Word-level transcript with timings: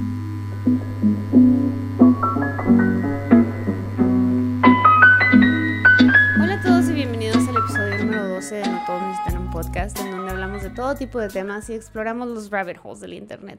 Hola 0.00 0.14
a 6.54 6.62
todos 6.62 6.88
y 6.88 6.92
bienvenidos 6.92 7.48
al 7.48 7.56
episodio 7.56 8.04
número 8.04 8.28
12 8.28 8.54
de 8.54 8.68
No 8.68 8.80
Todos 8.86 9.02
Necesitan 9.02 9.38
un 9.38 9.50
Podcast, 9.50 9.98
en 9.98 10.12
donde 10.12 10.30
hablamos 10.30 10.62
de 10.62 10.70
todo 10.70 10.94
tipo 10.94 11.18
de 11.18 11.28
temas 11.28 11.68
y 11.68 11.74
exploramos 11.74 12.28
los 12.28 12.48
rabbit 12.50 12.76
holes 12.80 13.00
del 13.00 13.14
internet. 13.14 13.58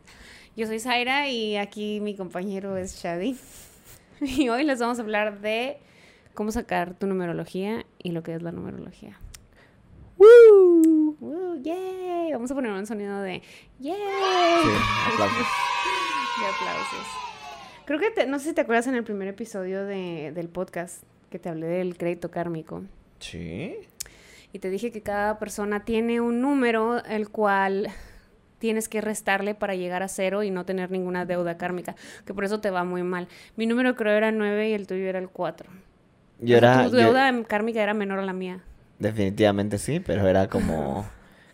Yo 0.55 0.65
soy 0.65 0.80
Zaira 0.80 1.28
y 1.28 1.57
aquí 1.57 2.00
mi 2.00 2.16
compañero 2.16 2.78
es 2.78 2.96
Shadi. 2.96 3.38
Y 4.21 4.48
hoy 4.48 4.64
les 4.64 4.80
vamos 4.80 4.98
a 4.98 5.02
hablar 5.02 5.42
de 5.42 5.82
cómo 6.34 6.54
sacar 6.54 6.94
tu 6.94 7.06
numerología 7.08 7.86
y 8.02 8.12
lo 8.12 8.24
que 8.24 8.34
es 8.36 8.42
la 8.42 8.54
numerología. 8.54 9.20
¡Woo! 10.18 11.18
¡Woo! 11.20 11.62
¡Yay! 11.62 12.32
Vamos 12.32 12.50
a 12.50 12.56
poner 12.56 12.71
un 12.71 12.86
sonido 12.88 13.21
de 13.21 13.42
¡Yay! 13.80 13.94
Sí, 13.94 14.70
aplausos. 15.12 15.48
de 16.40 16.46
aplausos. 16.46 17.07
Creo 17.86 18.00
que, 18.00 18.11
te- 18.11 18.28
no 18.28 18.39
sé 18.39 18.50
si 18.50 18.54
te 18.56 18.61
acuerdas 18.61 18.88
en 18.88 18.96
el 18.96 19.04
primer 19.04 19.28
episodio 19.28 19.86
de- 19.86 20.32
del 20.34 20.47
podcast 20.50 21.04
que 21.30 21.39
te 21.39 21.50
hablé 21.50 21.68
del 21.68 21.97
crédito 21.97 22.32
kármico. 22.32 22.84
Sí. 23.20 23.75
Y 24.54 24.60
te 24.60 24.70
dije 24.70 24.92
que 24.92 25.02
cada 25.02 25.38
persona 25.39 25.86
tiene 25.86 26.21
un 26.21 26.42
número 26.42 27.04
el 27.06 27.30
cual 27.30 27.89
tienes 28.60 28.89
que 28.89 29.02
restarle 29.02 29.56
para 29.56 29.75
llegar 29.75 30.04
a 30.04 30.07
cero 30.07 30.44
y 30.44 30.52
no 30.52 30.66
tener 30.66 30.92
ninguna 30.92 31.25
deuda 31.25 31.57
kármica, 31.57 31.96
que 32.25 32.33
por 32.33 32.44
eso 32.45 32.59
te 32.59 32.69
va 32.69 32.83
muy 32.83 33.03
mal. 33.03 33.28
Mi 33.56 33.66
número 33.67 33.95
creo 33.95 34.14
era 34.14 34.31
9 34.31 34.69
y 34.69 34.73
el 34.73 34.86
tuyo 34.88 35.08
era 35.08 35.19
el 35.19 35.30
4. 35.30 35.69
Yo 36.39 36.58
era. 36.58 36.83
tu 36.86 36.92
yo- 36.92 36.97
deuda 36.97 37.31
kármica 37.47 37.81
era 37.81 37.94
menor 37.94 38.19
a 38.19 38.25
la 38.25 38.33
mía. 38.33 38.61
definitivamente 39.00 39.78
sí, 39.78 40.00
pero 40.00 40.28
era 40.28 40.47
como. 40.50 41.08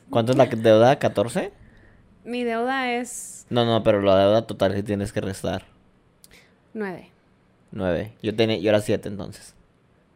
¿Cuánto 0.10 0.32
es 0.32 0.38
la 0.38 0.46
deuda? 0.46 1.00
¿14? 1.00 1.52
Mi 2.26 2.44
deuda 2.44 2.92
es 2.94 3.46
No, 3.50 3.64
no, 3.66 3.84
pero 3.84 4.02
la 4.02 4.18
deuda 4.20 4.48
total 4.48 4.74
que 4.74 4.84
tienes 4.84 5.14
que 5.14 5.22
restar. 5.22 5.64
9, 6.74 7.10
9. 7.72 8.14
Yo, 8.22 8.36
tenía, 8.36 8.58
yo 8.58 8.70
era 8.70 8.82
7 8.82 9.08
entonces. 9.08 9.54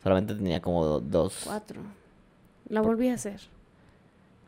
Solamente 0.04 0.34
tenía 0.36 0.62
como 0.62 0.86
do- 0.86 1.00
dos. 1.00 1.42
4. 1.46 1.82
La 2.70 2.82
volví 2.82 3.10
a 3.10 3.14
hacer. 3.16 3.40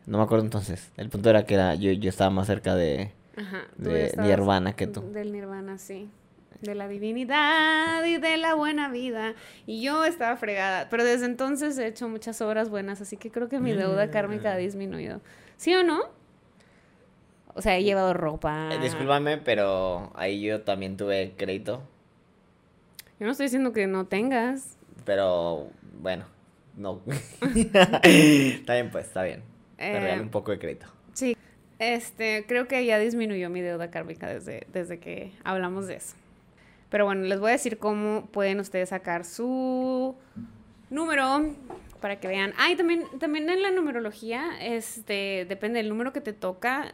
No 0.06 0.18
me 0.18 0.24
acuerdo 0.24 0.44
entonces. 0.46 0.92
El 0.98 1.10
punto 1.10 1.30
era 1.30 1.46
que 1.46 1.54
era, 1.54 1.76
yo, 1.76 1.92
yo 1.92 2.10
estaba 2.10 2.30
más 2.30 2.48
cerca 2.48 2.76
de. 2.76 3.12
Ajá. 3.38 3.64
De 3.78 4.14
Nirvana 4.18 4.74
que 4.76 4.88
tú. 4.88 5.02
Del 5.12 5.32
Nirvana, 5.32 5.78
sí. 5.78 6.10
De 6.62 6.76
la 6.76 6.88
divinidad 6.88 8.04
y 8.06 8.18
de 8.18 8.38
la 8.38 8.54
buena 8.56 8.90
vida. 8.90 9.34
Y 9.66 9.82
yo 9.82 10.04
estaba 10.06 10.36
fregada. 10.38 10.90
Pero 10.90 11.04
desde 11.04 11.26
entonces 11.26 11.78
he 11.78 11.88
hecho 11.88 12.08
muchas 12.10 12.42
obras 12.42 12.70
buenas, 12.70 13.02
así 13.02 13.18
que 13.18 13.32
creo 13.32 13.50
que 13.50 13.60
mi 13.60 13.72
deuda 13.74 14.12
kármica 14.12 14.54
ha 14.54 14.58
disminuido. 14.58 15.22
¿Sí 15.58 15.74
o 15.76 15.84
no? 15.84 16.02
O 17.54 17.62
sea, 17.62 17.78
he 17.78 17.84
llevado 17.84 18.14
ropa. 18.14 18.70
Eh, 18.72 18.80
discúlpame, 18.80 19.38
pero 19.38 20.12
ahí 20.16 20.42
yo 20.42 20.62
también 20.62 20.98
tuve 20.98 21.34
crédito. 21.38 21.82
Yo 23.20 23.26
no 23.26 23.32
estoy 23.32 23.46
diciendo 23.46 23.74
que 23.74 23.88
no 23.88 24.06
tengas. 24.06 24.78
Pero 25.06 25.70
bueno, 26.00 26.26
no. 26.76 27.02
está 28.04 28.74
bien, 28.74 28.90
pues, 28.92 29.08
está 29.08 29.24
bien. 29.24 29.44
Te 29.78 30.14
Eh, 30.14 30.20
un 30.20 30.30
poco 30.30 30.52
de 30.52 30.60
crédito. 30.60 30.88
Sí. 31.14 31.36
Este, 31.80 32.46
creo 32.48 32.68
que 32.68 32.86
ya 32.86 33.00
disminuyó 33.00 33.50
mi 33.50 33.62
deuda 33.62 33.90
kármica 33.90 34.28
desde, 34.28 34.68
desde 34.72 35.00
que 35.00 35.32
hablamos 35.44 35.88
de 35.88 35.96
eso. 35.96 36.16
Pero 36.90 37.06
bueno, 37.06 37.24
les 37.24 37.40
voy 37.40 37.50
a 37.50 37.54
decir 37.54 37.78
cómo 37.78 38.28
pueden 38.28 38.60
ustedes 38.60 38.90
sacar 38.90 39.26
su 39.26 40.16
número 40.90 41.54
para 42.02 42.20
que 42.20 42.28
vean. 42.28 42.54
Ah, 42.58 42.70
y 42.70 42.76
también, 42.76 43.06
también 43.20 43.50
en 43.50 43.64
la 43.64 43.72
numerología, 43.72 44.50
este, 44.62 45.46
depende 45.48 45.78
del 45.78 45.90
número 45.90 46.12
que 46.12 46.22
te 46.22 46.34
toca, 46.34 46.94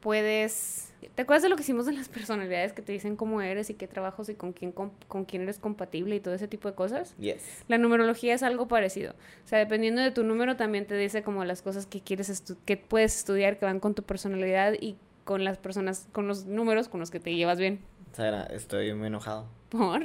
puedes... 0.00 0.92
¿Te 1.14 1.22
acuerdas 1.22 1.42
de 1.42 1.48
lo 1.48 1.56
que 1.56 1.62
hicimos 1.62 1.86
de 1.86 1.92
las 1.92 2.08
personalidades 2.10 2.72
que 2.72 2.82
te 2.82 2.92
dicen 2.92 3.16
cómo 3.16 3.40
eres 3.40 3.70
y 3.70 3.74
qué 3.74 3.86
trabajos 3.86 4.28
y 4.28 4.34
con 4.34 4.52
quién, 4.52 4.72
com- 4.72 4.90
con 5.08 5.24
quién 5.24 5.42
eres 5.42 5.58
compatible 5.58 6.16
y 6.16 6.20
todo 6.20 6.34
ese 6.34 6.48
tipo 6.48 6.68
de 6.68 6.74
cosas? 6.74 7.14
Yes. 7.18 7.64
La 7.68 7.78
numerología 7.78 8.34
es 8.34 8.42
algo 8.42 8.68
parecido. 8.68 9.12
O 9.44 9.48
sea, 9.48 9.58
dependiendo 9.58 10.02
de 10.02 10.10
tu 10.10 10.24
número 10.24 10.56
también 10.56 10.86
te 10.86 10.96
dice 10.96 11.22
como 11.22 11.44
las 11.44 11.62
cosas 11.62 11.86
que 11.86 12.00
quieres 12.00 12.42
que 12.64 12.76
puedes 12.76 13.16
estudiar 13.16 13.58
que 13.58 13.64
van 13.66 13.80
con 13.80 13.94
tu 13.94 14.02
personalidad 14.02 14.74
y 14.80 14.96
con 15.24 15.44
las 15.44 15.58
personas, 15.58 16.08
con 16.12 16.28
los 16.28 16.46
números 16.46 16.88
con 16.88 17.00
los 17.00 17.10
que 17.10 17.20
te 17.20 17.34
llevas 17.34 17.58
bien. 17.58 17.80
Sara, 18.12 18.44
estoy 18.44 18.94
muy 18.94 19.08
enojado. 19.08 19.46
¿Por? 19.70 20.02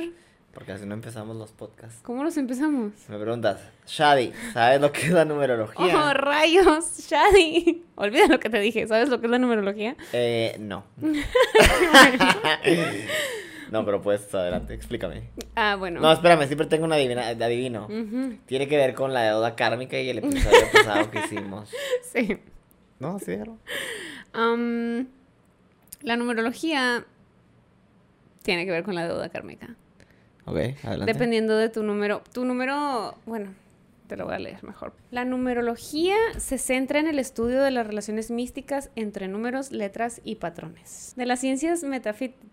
Porque 0.54 0.74
así 0.74 0.86
no 0.86 0.94
empezamos 0.94 1.38
los 1.38 1.52
podcasts. 1.54 2.02
¿Cómo 2.04 2.26
los 2.26 2.36
empezamos? 2.36 2.92
Me 3.08 3.18
preguntas, 3.18 3.62
Shadi, 3.88 4.34
¿sabes 4.54 4.82
lo 4.82 4.92
que 4.92 5.04
es 5.04 5.10
la 5.12 5.22
¡Oh, 5.22 5.26
numerología? 5.26 6.14
rayos! 6.14 7.08
¡Shadi! 7.10 7.86
Olvida 7.96 8.28
lo 8.28 8.38
que 8.40 8.50
te 8.50 8.60
dije. 8.60 8.86
¿Sabes 8.86 9.08
lo 9.08 9.22
que 9.22 9.28
es 9.28 9.32
la 9.32 9.40
numerología? 9.40 9.96
eh, 10.12 10.58
no. 10.60 10.84
no, 13.72 13.86
pero 13.86 14.02
pues 14.02 14.34
adelante, 14.36 14.74
explícame. 14.74 15.30
Ah, 15.56 15.76
bueno. 15.78 16.02
No, 16.02 16.12
espérame, 16.12 16.46
siempre 16.48 16.68
tengo 16.68 16.84
un 16.86 16.92
adivina, 16.94 17.30
adivino. 17.30 17.88
Tiene 18.46 18.68
que 18.68 18.76
ver 18.76 18.94
con 18.94 19.14
la 19.14 19.24
deuda 19.24 19.56
kármica 19.56 19.98
y 20.00 20.10
el 20.10 20.18
episodio 20.18 20.60
pasado 20.74 21.10
que 21.12 21.20
hicimos. 21.20 21.70
Sí. 22.12 22.38
No, 23.00 23.20
sí, 23.20 23.36
claro. 23.36 23.58
Am, 24.34 25.08
la 26.02 26.18
numerología 26.18 27.06
tiene 28.44 28.66
que 28.66 28.72
ver 28.72 28.84
con 28.84 28.96
la 28.96 29.08
deuda 29.08 29.30
kármica. 29.30 29.76
Ok, 30.46 30.58
adelante. 30.84 31.14
Dependiendo 31.14 31.58
de 31.58 31.70
tu 31.70 31.84
número. 31.84 32.24
Tu 32.34 32.46
número, 32.46 33.16
bueno, 33.26 33.54
te 34.12 34.18
lo 34.18 34.26
voy 34.26 34.36
a 34.36 34.40
leer 34.40 34.62
mejor. 34.64 34.94
La 35.10 35.24
numerología 35.24 36.16
se 36.38 36.58
centra 36.58 37.00
en 37.00 37.08
el 37.08 37.18
estudio 37.18 37.62
de 37.62 37.72
las 37.72 37.88
relaciones 37.88 38.30
místicas 38.30 38.90
entre 38.98 39.30
números, 39.30 39.72
letras 39.72 40.20
y 40.26 40.36
patrones. 40.36 41.14
De 41.16 41.26
las 41.26 41.40
ciencias 41.40 41.86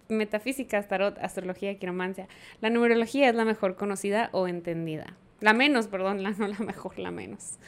metafísicas, 0.08 0.86
tarot, 0.86 1.18
astrología 1.18 1.72
y 1.72 1.76
quiromancia, 1.76 2.28
la 2.60 2.70
numerología 2.70 3.28
es 3.28 3.34
la 3.34 3.44
mejor 3.44 3.74
conocida 3.74 4.28
o 4.30 4.46
entendida. 4.46 5.16
La 5.40 5.52
menos, 5.52 5.88
perdón, 5.88 6.22
la, 6.22 6.30
no 6.38 6.46
la 6.46 6.58
mejor, 6.60 6.96
la 6.98 7.10
menos. 7.10 7.58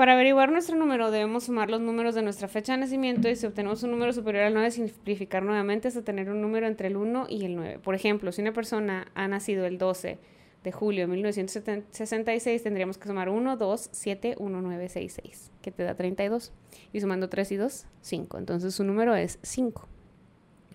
Para 0.00 0.14
averiguar 0.14 0.50
nuestro 0.50 0.76
número 0.76 1.10
debemos 1.10 1.44
sumar 1.44 1.68
los 1.68 1.82
números 1.82 2.14
de 2.14 2.22
nuestra 2.22 2.48
fecha 2.48 2.72
de 2.72 2.78
nacimiento 2.78 3.28
y 3.28 3.36
si 3.36 3.44
obtenemos 3.44 3.82
un 3.82 3.90
número 3.90 4.14
superior 4.14 4.44
al 4.44 4.54
9 4.54 4.70
simplificar 4.70 5.42
nuevamente 5.42 5.88
hasta 5.88 6.00
tener 6.00 6.30
un 6.30 6.40
número 6.40 6.66
entre 6.66 6.88
el 6.88 6.96
1 6.96 7.26
y 7.28 7.44
el 7.44 7.54
9. 7.54 7.80
Por 7.80 7.94
ejemplo, 7.94 8.32
si 8.32 8.40
una 8.40 8.54
persona 8.54 9.12
ha 9.14 9.28
nacido 9.28 9.66
el 9.66 9.76
12 9.76 10.16
de 10.64 10.72
julio 10.72 11.02
de 11.02 11.06
1966 11.08 12.62
tendríamos 12.62 12.96
que 12.96 13.08
sumar 13.08 13.28
1, 13.28 13.58
2, 13.58 13.90
7, 13.92 14.36
1, 14.38 14.62
9, 14.62 14.88
6, 14.88 15.20
6, 15.22 15.50
que 15.60 15.70
te 15.70 15.82
da 15.82 15.94
32. 15.94 16.50
Y 16.94 17.00
sumando 17.02 17.28
3 17.28 17.52
y 17.52 17.56
2, 17.56 17.86
5. 18.00 18.38
Entonces 18.38 18.74
su 18.74 18.84
número 18.84 19.14
es 19.14 19.38
5. 19.42 19.86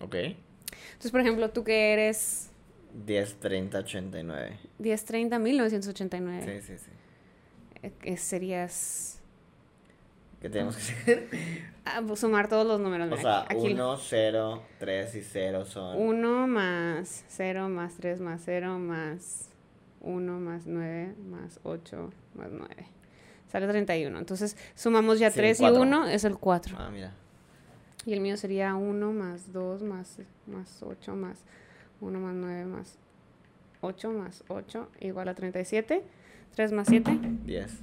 Ok. 0.02 0.14
Entonces, 0.14 1.10
por 1.10 1.20
ejemplo, 1.20 1.50
tú 1.50 1.64
que 1.64 1.92
eres 1.94 2.52
10, 3.04 3.40
30, 3.40 3.76
89. 3.76 4.56
1030 4.78 5.38
1989, 5.40 6.62
Sí, 6.62 6.74
sí, 6.74 6.78
sí. 6.78 7.90
eh, 8.04 8.16
serías 8.18 9.15
¿Qué 10.46 10.50
tenemos 10.50 10.76
que 10.76 10.82
hacer? 10.82 11.28
ah, 11.84 12.02
sumar 12.14 12.48
todos 12.48 12.64
los 12.64 12.78
números. 12.78 13.10
O 13.10 13.16
sea, 13.16 13.42
aquí- 13.48 13.72
1, 13.72 13.96
0, 13.96 14.62
3 14.78 15.14
y 15.16 15.22
0 15.22 15.64
son... 15.64 16.00
1 16.00 16.46
más 16.46 17.24
0 17.26 17.68
más 17.68 17.94
3 17.94 18.20
más 18.20 18.42
0 18.44 18.78
más 18.78 19.50
1 20.02 20.38
más 20.38 20.66
9 20.66 21.16
más 21.28 21.58
8 21.64 22.10
más 22.34 22.48
9. 22.52 22.68
Sale 23.50 23.66
31. 23.66 24.16
Entonces 24.16 24.56
sumamos 24.76 25.18
ya 25.18 25.30
Sí, 25.30 25.36
3 25.36 25.58
y 25.58 25.62
cuatro. 25.64 25.82
1 25.82 26.06
es 26.06 26.22
el 26.22 26.38
4. 26.38 26.76
Ah, 26.78 26.90
mira. 26.92 27.12
Y 28.04 28.12
el 28.12 28.20
mío 28.20 28.36
sería 28.36 28.76
1 28.76 29.12
más 29.12 29.52
2 29.52 29.82
más, 29.82 30.20
más 30.46 30.80
8 30.80 31.16
más 31.16 31.40
1 32.00 32.20
más 32.20 32.34
9 32.36 32.66
más 32.66 32.98
8 33.80 34.12
más 34.12 34.44
8 34.46 34.88
igual 35.00 35.28
a 35.28 35.34
37. 35.34 36.04
3 36.54 36.72
más 36.72 36.86
7. 36.86 37.18
10. 37.44 37.80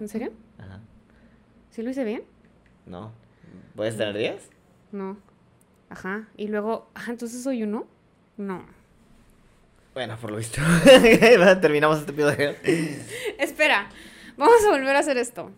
¿En 0.00 0.08
serio? 0.08 0.32
Ajá. 0.62 0.80
¿Sí 1.70 1.82
lo 1.82 1.90
hice 1.90 2.04
bien? 2.04 2.24
No. 2.86 3.12
¿Puedes 3.76 3.96
tener 3.96 4.16
10? 4.16 4.50
No. 4.92 5.18
Ajá. 5.90 6.28
Y 6.36 6.48
luego, 6.48 6.90
ah, 6.94 7.06
entonces 7.08 7.42
soy 7.42 7.62
1. 7.62 7.86
No. 8.38 8.66
Bueno, 9.94 10.16
por 10.18 10.30
lo 10.30 10.38
visto. 10.38 10.60
Terminamos 11.60 11.98
este 11.98 12.12
episodio. 12.12 12.54
Espera, 13.38 13.88
vamos 14.36 14.64
a 14.66 14.70
volver 14.70 14.96
a 14.96 15.00
hacer 15.00 15.18
esto. 15.18 15.50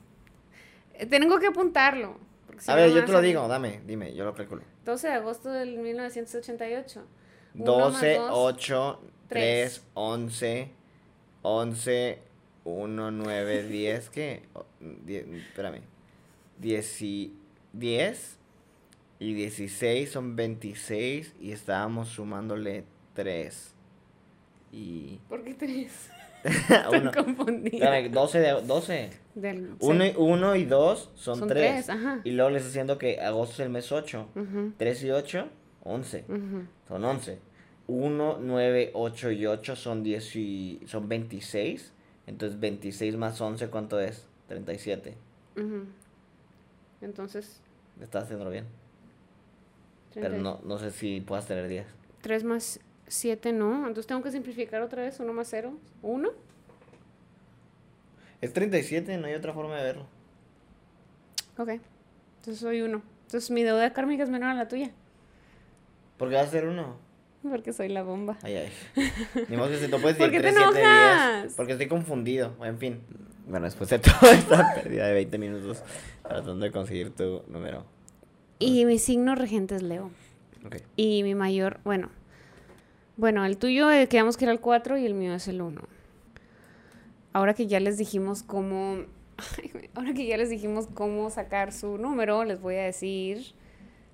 Eh, 0.95 1.07
Tengo 1.07 1.39
que 1.39 1.47
apuntarlo. 1.47 2.19
si 2.59 2.71
A 2.71 2.75
ver, 2.75 2.93
yo 2.93 3.05
te 3.05 3.13
lo 3.13 3.21
digo, 3.21 3.47
dame, 3.47 3.83
dime, 3.87 4.15
yo 4.15 4.25
lo 4.25 4.35
calculo. 4.35 4.63
12 4.85 5.07
de 5.07 5.13
agosto 5.15 5.51
del 5.51 5.79
1988. 5.79 7.05
Uno 7.57 7.79
más 7.79 7.93
12, 7.93 8.15
dos, 8.17 8.31
8, 8.33 9.01
tres. 9.29 9.75
3, 9.75 9.87
11, 9.95 10.71
11, 11.43 12.23
1, 12.65 13.11
9, 13.11 13.63
10, 13.69 14.11
¿qué? 14.11 14.43
O- 14.55 14.65
die- 14.81 15.25
espérame. 15.49 15.81
10 16.59 17.03
y 17.03 17.35
10 17.73 18.39
y 19.19 19.35
16 19.35 20.11
son 20.11 20.37
26 20.37 21.35
y 21.41 21.53
estábamos 21.53 22.09
sumándole 22.09 22.85
3. 23.15 23.75
Y... 24.73 25.19
¿Por 25.29 25.45
qué 25.45 25.55
3? 25.55 26.11
Estoy 26.45 26.99
uno, 27.01 27.11
confundida. 27.13 27.77
espérame, 27.97 28.11
12, 28.13 28.39
de, 28.41 28.51
12. 28.63 29.11
Del- 29.35 29.75
Uno, 29.81 30.05
sí. 30.05 30.11
y- 30.11 30.15
uno 30.19 30.57
y 30.57 30.65
2 30.65 31.11
son 31.15 31.39
Son 31.41 31.49
3. 31.49 31.73
tres, 31.87 31.91
ajá. 31.91 32.21
Y 32.25 32.33
luego 32.33 32.51
les 32.51 32.65
diciendo 32.67 32.99
que 32.99 33.21
agosto 33.21 33.55
es 33.55 33.61
el 33.61 33.71
mes 33.71 33.91
8. 33.93 34.29
Ujú. 34.35 34.73
3 34.77 35.05
y 35.05 35.11
8, 35.11 35.49
11. 35.85 36.25
Ujú. 36.29 36.63
Son 36.89 37.05
11. 37.05 37.39
1, 37.87 38.39
9, 38.41 38.91
8 38.95 39.31
y 39.33 39.47
8 39.47 39.77
son, 39.77 40.03
10 40.03 40.37
y, 40.37 40.81
son 40.87 41.09
26. 41.09 41.93
Entonces 42.27 42.59
26 42.59 43.17
más 43.17 43.41
11, 43.41 43.69
¿cuánto 43.69 44.01
es? 44.01 44.27
37. 44.49 45.17
Ujú. 45.57 45.87
Entonces, 47.01 47.61
Estás 48.01 48.25
haciéndolo 48.25 48.51
bien. 48.51 48.67
30 50.13 50.31
Pero 50.31 50.43
no, 50.43 50.61
no 50.65 50.79
sé 50.79 50.91
si 50.91 51.21
puedas 51.21 51.47
tener 51.47 51.69
10. 51.69 51.87
3 52.23 52.45
más 52.45 52.81
7 53.07 53.53
no. 53.53 53.87
Entonces 53.87 54.07
tengo 54.07 54.23
que 54.23 54.31
simplificar 54.33 54.83
otra 54.83 55.03
vez. 55.03 55.21
1 55.21 55.33
más 55.33 55.49
0. 55.49 55.75
1. 56.03 56.31
Es 58.41 58.53
37, 58.53 59.17
no 59.19 59.27
hay 59.27 59.35
otra 59.35 59.53
forma 59.53 59.77
de 59.77 59.83
verlo. 59.85 60.07
Ok. 61.57 61.69
Entonces 62.39 62.59
soy 62.59 62.83
1. 62.83 63.03
Entonces 63.27 63.51
mi 63.51 63.63
deuda 63.63 63.93
kármica 63.93 64.23
es 64.23 64.31
menor 64.31 64.51
a 64.51 64.55
la 64.55 64.69
tuya. 64.69 64.91
Porque 66.19 66.35
va 66.35 66.43
a 66.43 66.47
ser 66.47 66.67
1. 66.67 66.97
Porque 67.51 67.73
soy 67.73 67.89
la 67.89 68.03
bomba. 68.03 68.39
Ay, 68.43 68.57
ay. 68.57 68.73
Ni 69.49 69.57
modo 69.57 69.71
que 69.71 69.79
se 69.79 69.89
¿Por 69.91 70.01
decir 70.01 70.31
qué 70.31 70.41
te 70.41 70.53
3, 70.53 70.55
7 70.57 70.81
enojas? 70.81 71.43
10. 71.43 71.55
Porque 71.55 71.73
estoy 71.73 71.89
confundido. 71.89 72.55
En 72.65 72.79
fin. 72.79 73.01
Bueno, 73.47 73.67
después 73.67 73.91
de 73.91 73.99
toda 74.01 74.33
esta 74.33 74.75
pérdida 74.75 75.07
de 75.07 75.15
20 75.15 75.39
minutos 75.39 75.83
tratando 76.23 76.65
de 76.65 76.71
conseguir 76.71 77.11
tu 77.11 77.43
número. 77.49 77.85
Y 78.59 78.85
mi 78.87 78.99
signo 78.99 79.35
regente 79.35 79.77
es 79.77 79.83
Leo. 79.83 80.11
Ok. 80.65 80.77
Y 80.97 81.23
mi 81.23 81.35
mayor, 81.35 81.81
bueno. 81.85 82.11
Bueno, 83.17 83.45
el 83.45 83.59
tuyo 83.59 83.91
eh, 83.91 84.09
quedamos 84.09 84.37
que 84.37 84.45
era 84.45 84.53
el 84.53 84.61
4 84.61 84.99
y 84.99 85.07
el 85.07 85.15
mío 85.15 85.35
es 85.35 85.47
el 85.47 85.61
1. 85.61 85.83
Ahora 87.33 87.55
que 87.55 87.67
ya 87.67 87.81
les 87.81 87.99
dijimos 87.99 88.43
cómo. 88.43 88.99
Ahora 89.95 90.15
que 90.15 90.27
ya 90.27 90.37
les 90.37 90.49
dijimos 90.49 90.87
cómo 90.95 91.29
sacar 91.29 91.73
su 91.73 91.99
número, 91.99 92.45
les 92.45 92.61
voy 92.61 92.77
a 92.77 92.85
decir 92.85 93.55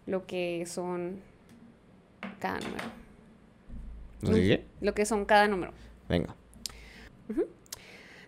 lo 0.06 0.26
que 0.26 0.64
son 0.66 1.20
cada 2.40 2.58
número. 2.58 3.00
Lo 4.80 4.94
que 4.94 5.06
son 5.06 5.24
cada 5.24 5.48
número. 5.48 5.72
Venga. 6.08 6.34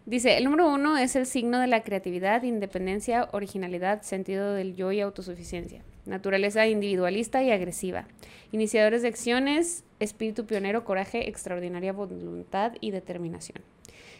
Dice, 0.04 0.36
el 0.36 0.44
número 0.44 0.68
uno 0.68 0.98
es 0.98 1.14
el 1.14 1.26
signo 1.26 1.60
de 1.60 1.68
la 1.68 1.84
creatividad, 1.84 2.42
independencia, 2.42 3.28
originalidad, 3.30 4.02
sentido 4.02 4.52
del 4.52 4.74
yo 4.74 4.90
y 4.90 5.00
autosuficiencia. 5.00 5.84
Naturaleza 6.06 6.66
individualista 6.66 7.40
y 7.44 7.52
agresiva. 7.52 8.08
Iniciadores 8.50 9.02
de 9.02 9.08
acciones, 9.08 9.84
espíritu 10.00 10.44
pionero, 10.44 10.84
coraje, 10.84 11.28
extraordinaria 11.28 11.92
voluntad 11.92 12.72
y 12.80 12.90
determinación. 12.90 13.62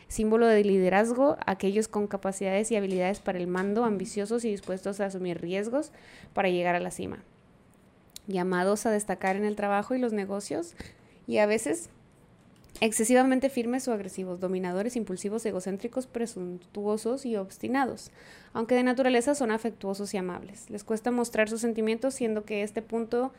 Símbolo 0.06 0.46
de 0.46 0.62
liderazgo, 0.62 1.36
aquellos 1.46 1.88
con 1.88 2.06
capacidades 2.06 2.70
y 2.70 2.76
habilidades 2.76 3.18
para 3.18 3.38
el 3.38 3.48
mando, 3.48 3.84
ambiciosos 3.84 4.44
y 4.44 4.50
dispuestos 4.50 5.00
a 5.00 5.06
asumir 5.06 5.40
riesgos 5.40 5.90
para 6.32 6.48
llegar 6.48 6.76
a 6.76 6.80
la 6.80 6.92
cima. 6.92 7.24
Llamados 8.28 8.86
a 8.86 8.92
destacar 8.92 9.34
en 9.34 9.44
el 9.44 9.56
trabajo 9.56 9.96
y 9.96 9.98
los 9.98 10.12
negocios 10.12 10.76
y 11.26 11.38
a 11.38 11.46
veces 11.46 11.90
excesivamente 12.80 13.48
firmes 13.50 13.86
o 13.86 13.92
agresivos, 13.92 14.40
dominadores, 14.40 14.96
impulsivos, 14.96 15.44
egocéntricos, 15.46 16.06
presuntuosos 16.06 17.24
y 17.26 17.36
obstinados, 17.36 18.10
aunque 18.54 18.74
de 18.74 18.82
naturaleza 18.82 19.34
son 19.34 19.50
afectuosos 19.50 20.14
y 20.14 20.16
amables. 20.16 20.68
Les 20.70 20.82
cuesta 20.82 21.10
mostrar 21.10 21.48
sus 21.48 21.60
sentimientos 21.60 22.14
siendo 22.14 22.44
que 22.44 22.62
este 22.62 22.82
punto 22.82 23.32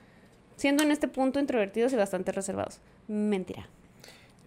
siendo 0.56 0.84
en 0.84 0.92
este 0.92 1.08
punto 1.08 1.40
introvertidos 1.40 1.92
y 1.94 1.96
bastante 1.96 2.32
reservados. 2.32 2.80
Mentira. 3.08 3.68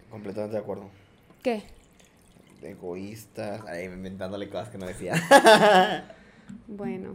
Completamente 0.09 0.55
de 0.55 0.61
acuerdo. 0.61 0.89
¿Qué? 1.43 1.63
Egoístas. 2.63 3.61
Ay, 3.67 3.85
inventándole 3.85 4.47
cosas 4.49 4.69
que 4.69 4.77
no 4.77 4.87
decía. 4.87 5.13
Bueno. 6.69 7.13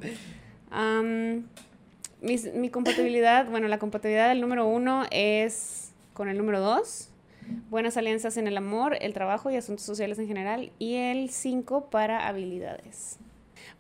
mis- 2.20 2.52
mi 2.52 2.69
compatibilidad, 2.69 3.46
bueno, 3.48 3.66
la 3.69 3.78
compatibilidad 3.78 4.28
del 4.28 4.42
número 4.42 4.66
uno 4.66 5.04
es 5.10 5.81
con 6.14 6.29
el 6.29 6.38
número 6.38 6.61
dos. 6.61 7.09
Buenas 7.70 7.97
alianzas 7.97 8.37
en 8.37 8.47
el 8.47 8.56
amor, 8.56 8.97
el 9.00 9.12
trabajo 9.12 9.50
y 9.50 9.56
asuntos 9.56 9.85
sociales 9.85 10.19
en 10.19 10.26
general. 10.26 10.73
Y 10.79 10.94
el 10.94 11.31
cinco 11.31 11.91
para 11.91 12.29
habilidades. 12.29 13.19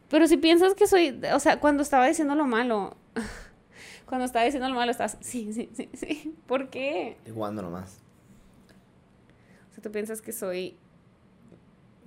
Pero 0.08 0.26
si 0.26 0.36
piensas 0.36 0.74
que 0.74 0.86
soy, 0.86 1.18
o 1.32 1.40
sea, 1.40 1.60
cuando 1.60 1.82
estaba 1.82 2.06
diciendo 2.06 2.34
lo 2.34 2.46
malo, 2.46 2.96
cuando 4.06 4.26
estaba 4.26 4.44
diciendo 4.44 4.68
lo 4.68 4.74
malo, 4.74 4.90
estabas, 4.90 5.16
sí, 5.20 5.52
sí, 5.52 5.70
sí, 5.72 5.88
sí. 5.94 6.34
¿Por 6.46 6.68
qué? 6.68 7.12
Estoy 7.18 7.32
jugando 7.32 7.62
nomás. 7.62 8.00
O 9.70 9.74
sea, 9.74 9.82
tú 9.82 9.90
piensas 9.90 10.20
que 10.20 10.32
soy... 10.32 10.76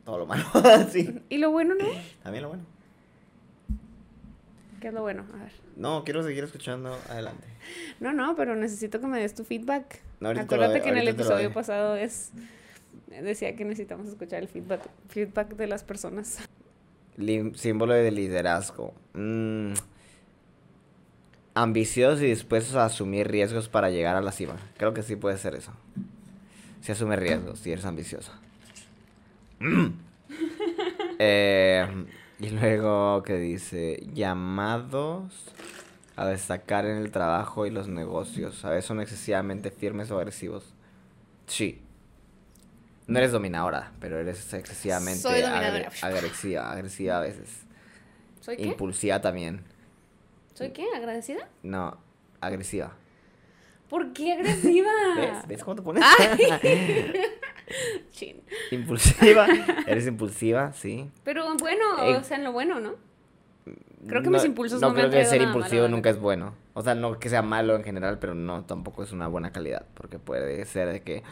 Todo 0.03 0.19
lo 0.19 0.25
malo. 0.27 0.45
sí. 0.91 1.19
¿Y 1.29 1.39
lo 1.39 1.49
bueno 1.49 1.73
no? 1.73 1.85
También 2.21 2.43
lo 2.43 2.49
bueno. 2.49 2.74
¿Qué 4.81 4.89
es 4.89 4.93
lo 4.93 5.01
bueno? 5.01 5.25
A 5.33 5.37
ver. 5.43 5.51
No, 5.75 6.03
quiero 6.03 6.21
seguir 6.23 6.43
escuchando. 6.43 6.97
Adelante. 7.09 7.47
No, 7.99 8.13
no, 8.13 8.35
pero 8.35 8.55
necesito 8.55 8.99
que 8.99 9.07
me 9.07 9.19
des 9.19 9.33
tu 9.33 9.43
feedback. 9.43 10.01
No, 10.19 10.29
Acuérdate 10.29 10.73
doy, 10.73 10.81
que 10.81 10.89
en 10.89 10.97
el 10.97 11.07
episodio 11.07 11.51
pasado 11.53 11.95
es 11.95 12.31
decía 13.07 13.55
que 13.55 13.63
necesitamos 13.65 14.07
escuchar 14.07 14.41
el 14.41 14.47
feedback, 14.47 14.81
feedback 15.09 15.55
de 15.55 15.67
las 15.67 15.83
personas. 15.83 16.39
Lim- 17.17 17.55
símbolo 17.55 17.93
de 17.93 18.11
liderazgo. 18.11 18.93
Mm. 19.13 19.73
Ambiciosos 21.53 22.21
y 22.21 22.25
dispuestos 22.25 22.75
a 22.75 22.85
asumir 22.85 23.29
riesgos 23.29 23.69
para 23.69 23.89
llegar 23.89 24.17
a 24.17 24.21
la 24.21 24.33
cima. 24.33 24.57
Creo 24.77 24.93
que 24.93 25.03
sí 25.03 25.15
puede 25.15 25.37
ser 25.37 25.55
eso. 25.55 25.71
Si 26.81 26.91
asume 26.91 27.15
riesgos, 27.15 27.59
si 27.59 27.71
eres 27.71 27.85
ambicioso. 27.85 28.31
Mm. 29.59 29.87
Eh, 31.17 31.87
y 32.39 32.49
luego 32.49 33.23
que 33.23 33.35
dice 33.37 34.03
llamados 34.13 35.33
a 36.15 36.27
destacar 36.27 36.85
en 36.85 36.97
el 36.97 37.11
trabajo 37.11 37.65
y 37.65 37.69
los 37.71 37.87
negocios. 37.87 38.63
A 38.65 38.69
veces 38.69 38.85
son 38.85 39.01
excesivamente 39.01 39.71
firmes 39.71 40.11
o 40.11 40.17
agresivos. 40.17 40.73
Sí. 41.47 41.81
No 43.07 43.19
eres 43.19 43.31
dominadora, 43.31 43.91
pero 43.99 44.19
eres 44.19 44.53
excesivamente 44.53 45.21
Soy 45.21 45.41
dominadora. 45.41 45.89
agre- 45.89 46.03
agresiva, 46.03 46.71
agresiva 46.71 47.17
a 47.17 47.21
veces. 47.21 47.61
¿Soy 48.41 48.57
qué? 48.57 48.63
Impulsiva 48.63 49.21
también. 49.21 49.61
¿Soy 50.53 50.71
qué? 50.71 50.85
¿Agradecida? 50.95 51.47
No, 51.63 51.97
agresiva. 52.41 52.93
¿Por 53.89 54.13
qué 54.13 54.33
agresiva? 54.33 54.89
¿Ves? 55.15 55.47
¿Ves 55.47 55.63
cómo 55.63 55.75
te 55.75 55.81
pones? 55.81 56.03
Chin. 58.11 58.41
impulsiva. 58.71 59.47
Eres 59.87 60.07
impulsiva, 60.07 60.71
sí. 60.73 61.09
Pero 61.23 61.55
bueno, 61.57 62.03
Eh, 62.03 62.15
o 62.15 62.23
sea, 62.23 62.37
en 62.37 62.43
lo 62.43 62.51
bueno, 62.51 62.79
¿no? 62.79 62.93
Creo 64.07 64.21
que 64.21 64.29
mis 64.29 64.45
impulsos 64.45 64.79
no 64.81 64.89
me 64.89 64.95
creo 64.95 65.05
han 65.05 65.11
que 65.11 65.25
ser 65.25 65.41
impulsivo 65.41 65.83
malo, 65.83 65.95
nunca 65.95 66.09
es 66.11 66.19
bueno. 66.19 66.53
O 66.73 66.83
sea, 66.83 66.93
no 66.93 67.17
que 67.19 67.29
sea 67.29 67.41
malo 67.41 67.75
en 67.75 67.83
general, 67.83 68.19
pero 68.19 68.35
no, 68.35 68.63
tampoco 68.65 69.03
es 69.03 69.11
una 69.11 69.27
buena 69.27 69.51
calidad. 69.51 69.85
Porque 69.95 70.19
puede 70.19 70.63
ser 70.65 70.91
de 70.91 71.01
que 71.01 71.23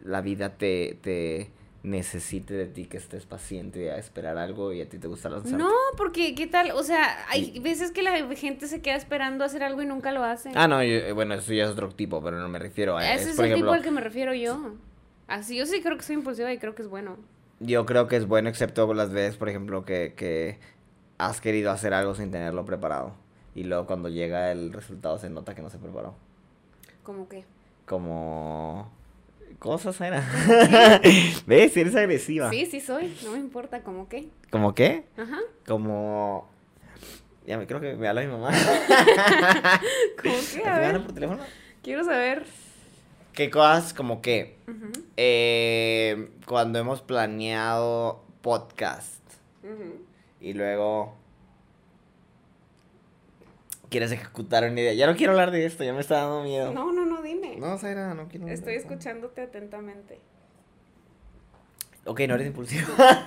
la 0.00 0.22
vida 0.22 0.56
te, 0.56 0.98
te 1.02 1.50
necesite 1.82 2.54
de 2.54 2.66
ti 2.66 2.86
que 2.86 2.96
estés 2.96 3.24
paciente 3.24 3.90
a 3.90 3.98
esperar 3.98 4.36
algo 4.36 4.72
y 4.72 4.80
a 4.80 4.88
ti 4.88 4.98
te 4.98 5.06
gusta 5.08 5.28
lanzar. 5.28 5.58
No, 5.58 5.70
porque 5.96 6.34
¿qué 6.34 6.46
tal? 6.46 6.72
O 6.72 6.82
sea, 6.82 7.24
hay 7.28 7.52
Y- 7.54 7.60
veces 7.60 7.92
que 7.92 8.02
la 8.02 8.16
gente 8.34 8.66
se 8.66 8.82
queda 8.82 8.96
esperando 8.96 9.44
hacer 9.44 9.62
algo 9.62 9.80
y 9.82 9.86
nunca 9.86 10.10
lo 10.12 10.24
hace. 10.24 10.50
Ah, 10.54 10.66
no, 10.68 10.82
yo- 10.82 10.90
eh, 10.96 11.12
bueno, 11.12 11.34
eso 11.34 11.52
ya 11.52 11.64
es 11.64 11.70
otro 11.70 11.88
tipo, 11.90 12.22
pero 12.22 12.38
no 12.38 12.48
me 12.48 12.58
refiero 12.58 12.96
a 12.96 13.12
Ese 13.12 13.30
es, 13.30 13.36
por 13.36 13.44
el 13.44 13.52
ejemplo, 13.52 13.70
tipo 13.72 13.76
al 13.76 13.82
que 13.82 13.90
me 13.92 14.00
refiero 14.00 14.34
yo. 14.34 14.72
Así, 15.28 15.56
yo 15.56 15.66
sí 15.66 15.80
creo 15.80 15.96
que 15.96 16.02
soy 16.02 16.16
impulsiva 16.16 16.52
y 16.52 16.58
creo 16.58 16.74
que 16.74 16.82
es 16.82 16.88
bueno. 16.88 17.16
Yo 17.60 17.86
creo 17.86 18.08
que 18.08 18.16
es 18.16 18.26
bueno, 18.26 18.48
excepto 18.48 18.92
las 18.94 19.12
veces, 19.12 19.36
por 19.36 19.48
ejemplo, 19.48 19.84
que, 19.84 20.14
que 20.16 20.58
has 21.18 21.40
querido 21.40 21.70
hacer 21.70 21.94
algo 21.94 22.14
sin 22.14 22.30
tenerlo 22.30 22.64
preparado. 22.64 23.14
Y 23.54 23.64
luego 23.64 23.86
cuando 23.86 24.08
llega 24.08 24.52
el 24.52 24.72
resultado 24.72 25.18
se 25.18 25.28
nota 25.30 25.54
que 25.54 25.62
no 25.62 25.70
se 25.70 25.78
preparó. 25.78 26.14
Como 27.02 27.28
que. 27.28 27.44
Como... 27.86 28.90
Cosas 29.58 30.00
era. 30.00 30.20
¿Ves? 31.46 31.76
Eres 31.76 31.96
agresiva. 31.96 32.50
Sí, 32.50 32.66
sí 32.66 32.80
soy. 32.80 33.16
No 33.24 33.32
me 33.32 33.38
importa, 33.38 33.82
como 33.82 34.08
que. 34.08 34.28
¿Como 34.50 34.74
qué? 34.74 35.04
Ajá. 35.16 35.38
Como... 35.66 36.48
Ya 37.46 37.56
me 37.56 37.66
creo 37.66 37.80
que 37.80 37.94
me 37.94 38.06
habla 38.08 38.20
mi 38.20 38.28
mamá. 38.28 38.50
¿Cómo? 40.22 40.34
¿Me 40.56 40.70
A 40.70 40.78
ver. 40.78 41.02
por 41.02 41.12
teléfono? 41.12 41.42
Quiero 41.82 42.04
saber. 42.04 42.44
¿Qué 43.32 43.50
cosas 43.50 43.94
como 43.94 44.20
qué? 44.20 44.56
Eh, 45.16 46.30
cuando 46.46 46.78
hemos 46.78 47.02
planeado 47.02 48.22
podcast 48.42 49.22
ujú. 49.62 50.02
y 50.40 50.54
luego 50.54 51.14
quieres 53.88 54.12
ejecutar 54.12 54.64
una 54.64 54.80
idea. 54.80 54.92
Ya 54.92 55.06
no 55.06 55.16
quiero 55.16 55.32
hablar 55.32 55.50
de 55.50 55.64
esto, 55.64 55.84
ya 55.84 55.92
me 55.92 56.00
está 56.00 56.16
dando 56.16 56.42
miedo. 56.42 56.72
No, 56.72 56.92
no, 56.92 57.06
dime. 57.28 57.56
No, 57.56 57.78
Zaira, 57.78 58.14
no 58.14 58.28
quiero. 58.28 58.48
Estoy 58.48 58.74
escuchándote 58.74 59.42
atentamente. 59.42 60.20
Ok, 62.04 62.20
no 62.28 62.34
eres 62.34 62.46
impulsiva. 62.46 62.88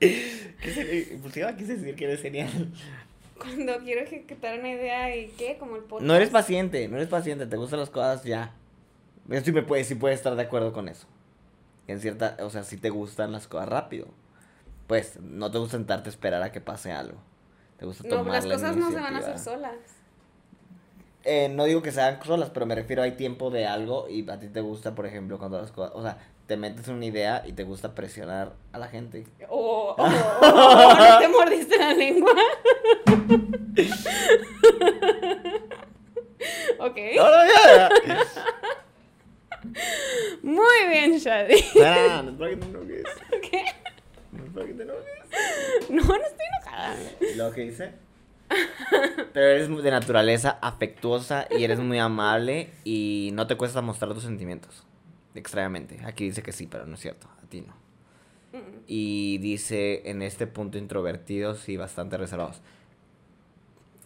¿Qué 0.00 0.72
sería 0.74 1.14
impulsiva? 1.14 1.56
Quise 1.56 1.76
decir 1.76 1.94
que 1.94 2.04
eres 2.04 2.22
genial. 2.22 2.72
Cuando 3.38 3.78
quiero 3.78 4.02
ejecutar 4.02 4.58
una 4.58 4.70
idea 4.70 5.14
y 5.16 5.28
qué, 5.28 5.56
como 5.58 5.76
el 5.76 5.82
podcast. 5.82 6.06
No 6.06 6.14
eres 6.14 6.30
paciente, 6.30 6.88
no 6.88 6.96
eres 6.96 7.08
paciente, 7.08 7.46
te 7.46 7.56
gustan 7.56 7.80
las 7.80 7.90
cosas 7.90 8.24
ya. 8.24 8.54
Eso 9.28 9.44
sí 9.44 9.52
me 9.52 9.62
puedes, 9.62 9.86
sí 9.86 9.94
puedes 9.94 10.18
estar 10.18 10.34
de 10.34 10.42
acuerdo 10.42 10.72
con 10.72 10.88
eso. 10.88 11.06
En 11.86 12.00
cierta, 12.00 12.36
o 12.40 12.50
sea, 12.50 12.64
si 12.64 12.76
te 12.76 12.90
gustan 12.90 13.32
las 13.32 13.46
cosas 13.48 13.68
rápido. 13.68 14.08
Pues 14.86 15.20
no 15.20 15.50
te 15.50 15.58
gusta 15.58 15.76
sentarte 15.76 16.08
a 16.08 16.12
esperar 16.12 16.42
a 16.42 16.52
que 16.52 16.60
pase 16.60 16.92
algo. 16.92 17.18
Te 17.78 17.86
gusta 17.86 18.08
No, 18.08 18.16
tomar 18.16 18.34
las 18.34 18.46
la 18.46 18.54
cosas 18.54 18.76
no 18.76 18.90
se 18.90 19.00
van 19.00 19.14
a 19.14 19.18
hacer 19.18 19.38
solas. 19.38 19.76
Eh, 21.24 21.48
no 21.50 21.64
digo 21.64 21.82
que 21.82 21.92
sean 21.92 22.18
solas, 22.24 22.50
pero 22.50 22.64
me 22.66 22.74
refiero 22.74 23.02
hay 23.02 23.12
tiempo 23.12 23.50
de 23.50 23.66
algo 23.66 24.08
y 24.08 24.28
a 24.30 24.38
ti 24.40 24.48
te 24.48 24.60
gusta, 24.62 24.94
por 24.94 25.06
ejemplo, 25.06 25.38
cuando 25.38 25.60
las 25.60 25.70
cosas, 25.70 25.92
o 25.94 26.02
sea, 26.02 26.16
te 26.46 26.56
metes 26.56 26.88
una 26.88 27.04
idea 27.04 27.42
y 27.46 27.52
te 27.52 27.62
gusta 27.62 27.94
presionar 27.94 28.54
a 28.72 28.78
la 28.78 28.88
gente. 28.88 29.26
Oh, 29.48 29.94
oh, 29.96 30.04
oh, 30.42 30.94
¿no 30.98 31.18
te 31.18 31.28
mordiste 31.28 31.78
la 31.78 31.92
lengua? 31.92 32.32
ok. 36.78 36.98
No, 37.16 37.30
no, 37.30 37.46
ya, 37.46 37.76
ya. 37.76 37.88
Muy 40.42 40.88
bien, 40.88 41.18
Shadi. 41.18 41.62
No 41.74 42.30
es 42.30 42.36
para 42.36 42.50
que 42.50 42.56
te 42.56 42.66
enojes. 42.66 43.04
¿Qué? 43.50 43.64
No 44.32 44.44
es 44.44 44.50
para 44.52 44.66
que 44.66 44.72
te 44.72 44.82
enojes. 44.82 45.04
No, 45.90 46.02
no 46.02 46.14
estoy 46.14 46.46
enojada. 46.46 46.96
¿Y 47.20 47.34
luego 47.36 47.52
qué 47.52 47.64
hice? 47.66 47.92
Pero 49.32 49.46
eres 49.46 49.68
de 49.68 49.90
naturaleza 49.90 50.58
afectuosa 50.60 51.46
y 51.50 51.64
eres 51.64 51.78
muy 51.78 51.98
amable 51.98 52.70
y 52.84 53.30
no 53.34 53.46
te 53.46 53.56
cuesta 53.56 53.80
mostrar 53.80 54.12
tus 54.14 54.24
sentimientos. 54.24 54.84
Extrañamente. 55.34 56.00
Aquí 56.04 56.24
dice 56.24 56.42
que 56.42 56.52
sí, 56.52 56.66
pero 56.66 56.86
no 56.86 56.94
es 56.94 57.00
cierto. 57.00 57.28
A 57.42 57.46
ti 57.48 57.60
no. 57.62 57.74
Y 58.86 59.38
dice 59.38 60.10
en 60.10 60.22
este 60.22 60.48
punto 60.48 60.76
introvertidos 60.76 61.68
y 61.68 61.76
bastante 61.76 62.16
reservados. 62.16 62.60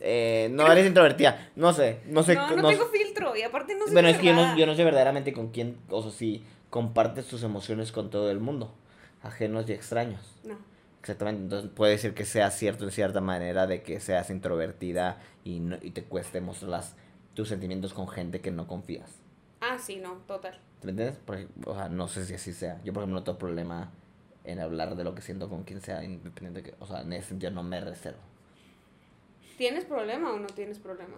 Eh, 0.01 0.49
no 0.53 0.71
eres 0.71 0.87
introvertida. 0.87 1.51
No 1.57 1.73
sé. 1.73 2.01
No 2.07 2.23
sé. 2.23 2.35
No, 2.35 2.57
no, 2.57 2.69
tengo 2.69 2.87
filtro 2.89 3.35
y 3.35 3.43
aparte 3.43 3.75
no 3.75 3.87
sé 3.87 3.93
Bueno, 3.93 4.09
es 4.09 4.19
que 4.19 4.27
yo 4.27 4.35
no, 4.35 4.57
yo 4.57 4.67
no 4.67 4.75
sé 4.75 4.85
verdaderamente 4.85 5.33
con 5.33 5.49
quién. 5.49 5.79
O 5.89 6.03
sea, 6.03 6.11
si 6.11 6.45
compartes 6.69 7.27
tus 7.27 7.43
emociones 7.43 7.91
con 7.91 8.11
todo 8.11 8.31
el 8.31 8.41
mundo. 8.41 8.75
Ajenos 9.23 9.67
y 9.71 9.73
extraños. 9.73 10.21
No. 10.45 10.59
Exactamente, 11.05 11.43
entonces 11.43 11.71
puede 11.71 11.93
decir 11.93 12.15
que 12.15 12.25
sea 12.25 12.51
cierto 12.51 12.85
en 12.87 12.91
cierta 12.91 13.21
manera 13.21 13.67
de 13.67 13.83
que 13.83 14.01
seas 14.01 14.31
introvertida 14.31 15.19
y, 15.45 15.61
no, 15.61 15.77
y 15.83 15.91
te 15.91 16.03
cueste 16.05 16.41
mostrar 16.41 16.71
las- 16.71 16.97
tus 17.35 17.47
sentimientos 17.51 17.93
con 17.93 18.09
gente 18.09 18.41
que 18.41 18.51
no 18.51 18.67
confías. 18.67 19.11
Ah, 19.61 19.77
sí, 19.77 19.97
no, 19.97 20.15
total. 20.27 20.59
¿Me 20.83 20.93
entiendes? 20.93 21.19
Por 21.19 21.37
ej- 21.37 21.49
o 21.67 21.75
sea, 21.75 21.91
no 21.91 22.09
sé 22.09 22.25
si 22.25 22.33
así 22.33 22.55
sea. 22.55 22.81
Yo, 22.85 22.95
por 22.95 23.03
ejemplo, 23.03 23.21
no 23.21 23.23
tengo 23.23 23.37
problema 23.37 23.91
en 24.45 24.61
hablar 24.61 24.97
de 24.97 25.05
lo 25.05 25.15
que 25.15 25.21
siento 25.21 25.51
con 25.51 25.65
quien 25.65 25.83
sea, 25.83 26.03
independiente 26.03 26.63
que, 26.63 26.75
o 26.81 26.87
sea, 26.87 27.03
en 27.03 27.13
ese 27.13 27.29
sentido 27.29 27.53
no 27.53 27.63
me 27.63 27.83
reservo. 27.83 28.21
¿Tienes 29.59 29.85
problema 29.85 30.33
o 30.33 30.39
no 30.39 30.47
tienes 30.47 30.79
problema? 30.79 31.17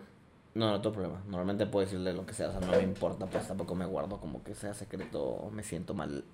No, 0.55 0.69
no 0.73 0.81
tengo 0.81 0.95
problema. 0.95 1.23
Normalmente 1.29 1.65
puedo 1.67 1.85
decirle 1.87 2.13
lo 2.13 2.27
que 2.27 2.35
sea, 2.35 2.49
o 2.49 2.59
sea, 2.59 2.61
no 2.61 2.73
me 2.77 2.83
importa, 2.83 3.27
pues 3.27 3.47
tampoco 3.47 3.77
me 3.77 3.87
guardo 3.87 4.19
como 4.19 4.43
que 4.43 4.57
sea 4.57 4.75
secreto 4.75 5.49
me 5.53 5.63
siento 5.63 5.95
mal, 5.95 6.25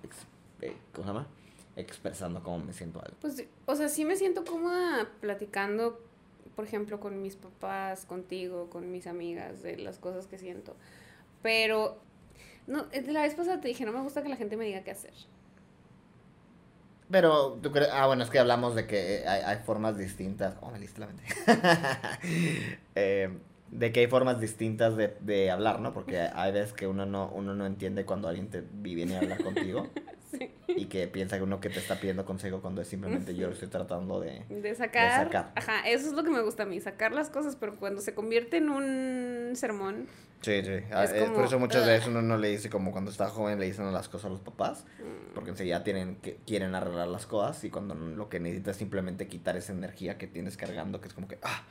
eh, 0.61 0.75
¿cómo 0.91 1.03
se 1.07 1.13
llama? 1.13 1.27
Expresando 1.75 2.43
cómo 2.43 2.59
me 2.59 2.73
siento 2.73 3.01
algo. 3.01 3.17
Pues, 3.19 3.43
o 3.65 3.75
sea, 3.75 3.89
sí 3.89 4.05
me 4.05 4.15
siento 4.15 4.45
cómoda 4.45 5.09
platicando, 5.21 5.99
por 6.55 6.65
ejemplo, 6.65 6.99
con 6.99 7.21
mis 7.21 7.35
papás, 7.35 8.05
contigo, 8.05 8.69
con 8.69 8.91
mis 8.91 9.07
amigas, 9.07 9.63
de 9.63 9.77
las 9.77 9.97
cosas 9.97 10.27
que 10.27 10.37
siento. 10.37 10.75
Pero, 11.41 11.97
no, 12.67 12.85
eh, 12.91 13.03
la 13.07 13.23
vez 13.23 13.33
pasada 13.33 13.59
te 13.59 13.67
dije, 13.67 13.85
no 13.85 13.91
me 13.91 14.01
gusta 14.01 14.21
que 14.21 14.29
la 14.29 14.35
gente 14.35 14.55
me 14.55 14.65
diga 14.65 14.83
qué 14.83 14.91
hacer. 14.91 15.13
Pero, 17.09 17.59
¿tú 17.61 17.71
crees? 17.71 17.89
Ah, 17.91 18.07
bueno, 18.07 18.23
es 18.23 18.29
que 18.29 18.39
hablamos 18.39 18.75
de 18.75 18.87
que 18.87 19.23
hay, 19.27 19.41
hay 19.41 19.63
formas 19.63 19.97
distintas. 19.97 20.55
Oh, 20.61 20.71
me 20.71 20.79
leíste 20.79 20.99
la 20.99 21.07
mente. 21.07 21.23
Eh, 22.95 23.29
de 23.71 23.91
que 23.91 24.01
hay 24.01 24.07
formas 24.07 24.39
distintas 24.39 24.95
de, 24.95 25.17
de 25.19 25.49
hablar, 25.49 25.79
¿no? 25.79 25.93
Porque 25.93 26.19
hay 26.19 26.51
veces 26.51 26.73
que 26.73 26.85
uno 26.85 27.07
no, 27.07 27.31
uno 27.33 27.55
no 27.55 27.65
entiende 27.65 28.05
cuando 28.05 28.27
alguien 28.27 28.49
te 28.49 28.61
viene 28.61 29.15
a 29.15 29.19
hablar 29.21 29.43
contigo 29.43 29.89
Sí. 30.37 30.49
y 30.67 30.85
que 30.85 31.07
piensa 31.07 31.37
que 31.37 31.43
uno 31.43 31.59
que 31.59 31.69
te 31.69 31.79
está 31.79 31.99
pidiendo 31.99 32.25
consejo 32.25 32.61
cuando 32.61 32.81
es 32.81 32.87
simplemente 32.87 33.35
yo 33.35 33.47
lo 33.47 33.53
estoy 33.53 33.67
tratando 33.69 34.19
de... 34.21 34.43
De 34.49 34.75
sacar, 34.75 35.25
sacar. 35.25 35.51
Ajá, 35.55 35.87
eso 35.87 36.07
es 36.07 36.13
lo 36.13 36.23
que 36.23 36.29
me 36.31 36.41
gusta 36.41 36.63
a 36.63 36.65
mí, 36.65 36.79
sacar 36.81 37.11
las 37.13 37.29
cosas, 37.29 37.55
pero 37.55 37.75
cuando 37.77 38.01
se 38.01 38.13
convierte 38.13 38.57
en 38.57 38.69
un 38.69 39.55
sermón, 39.55 40.07
Sí, 40.41 40.61
sí. 40.61 40.71
Es 40.71 40.83
Ah, 40.91 41.05
es 41.05 41.13
como, 41.23 41.35
por 41.35 41.45
eso 41.45 41.57
muchas 41.57 41.83
"Ugh". 41.83 41.87
veces 41.87 42.07
uno 42.09 42.21
no 42.21 42.37
le 42.37 42.49
dice 42.49 42.69
como 42.69 42.91
cuando 42.91 43.11
está 43.11 43.29
joven 43.29 43.59
le 43.59 43.65
dicen 43.65 43.93
las 43.93 44.09
cosas 44.09 44.25
a 44.25 44.29
los 44.29 44.41
papás. 44.41 44.85
mm, 44.99 45.33
Porque 45.35 45.51
enseguida 45.51 45.85
tienen 45.85 46.17
que, 46.17 46.35
quieren 46.45 46.75
arreglar 46.75 47.07
las 47.07 47.25
cosas 47.25 47.63
y 47.63 47.69
cuando 47.69 47.95
lo 47.95 48.27
que 48.27 48.41
necesitas 48.41 48.71
es 48.71 48.77
simplemente 48.79 49.27
quitar 49.27 49.55
esa 49.55 49.71
energía 49.71 50.17
que 50.17 50.27
tienes 50.27 50.57
cargando, 50.57 50.99
que 50.99 51.07
es 51.07 51.13
como 51.13 51.29
que... 51.29 51.37
Ah. 51.43 51.63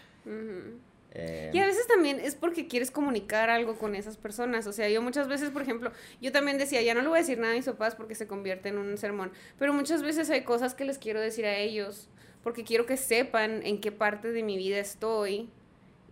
Eh, 1.15 1.51
Y 1.53 1.59
a 1.59 1.67
veces 1.67 1.87
también 1.87 2.19
es 2.21 2.35
porque 2.35 2.67
quieres 2.67 2.91
comunicar 2.91 3.51
algo 3.51 3.77
con 3.77 3.95
esas 3.95 4.17
personas. 4.17 4.67
O 4.67 4.73
sea, 4.73 4.89
yo 4.89 5.03
muchas 5.03 5.29
veces, 5.29 5.51
por 5.51 5.63
ejemplo, 5.63 5.93
yo 6.21 6.33
también 6.33 6.59
decía, 6.59 6.81
ya 6.83 6.95
no 6.95 7.03
le 7.03 7.09
voy 7.09 7.19
a 7.19 7.21
decir 7.21 7.39
nada 7.39 7.53
a 7.53 7.57
mis 7.57 7.67
papás 7.67 7.95
porque 7.95 8.15
se 8.15 8.27
convierte 8.27 8.71
en 8.71 8.79
un 8.79 8.97
sermón. 8.97 9.31
Pero 9.59 9.73
muchas 9.75 10.03
veces 10.03 10.31
hay 10.31 10.43
cosas 10.43 10.75
que 10.75 10.85
les 10.85 10.99
quiero 10.99 11.21
decir 11.21 11.45
a 11.45 11.57
ellos 11.57 12.09
porque 12.43 12.65
quiero 12.65 12.87
que 12.87 12.97
sepan 12.97 13.65
en 13.65 13.81
qué 13.81 13.93
parte 13.93 14.33
de 14.33 14.43
mi 14.43 14.57
vida 14.57 14.79
estoy 14.79 15.49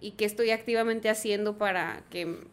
y 0.01 0.13
qué 0.13 0.25
estoy 0.25 0.51
activamente 0.51 1.09
haciendo 1.09 1.59
para 1.59 2.05
que... 2.11 2.49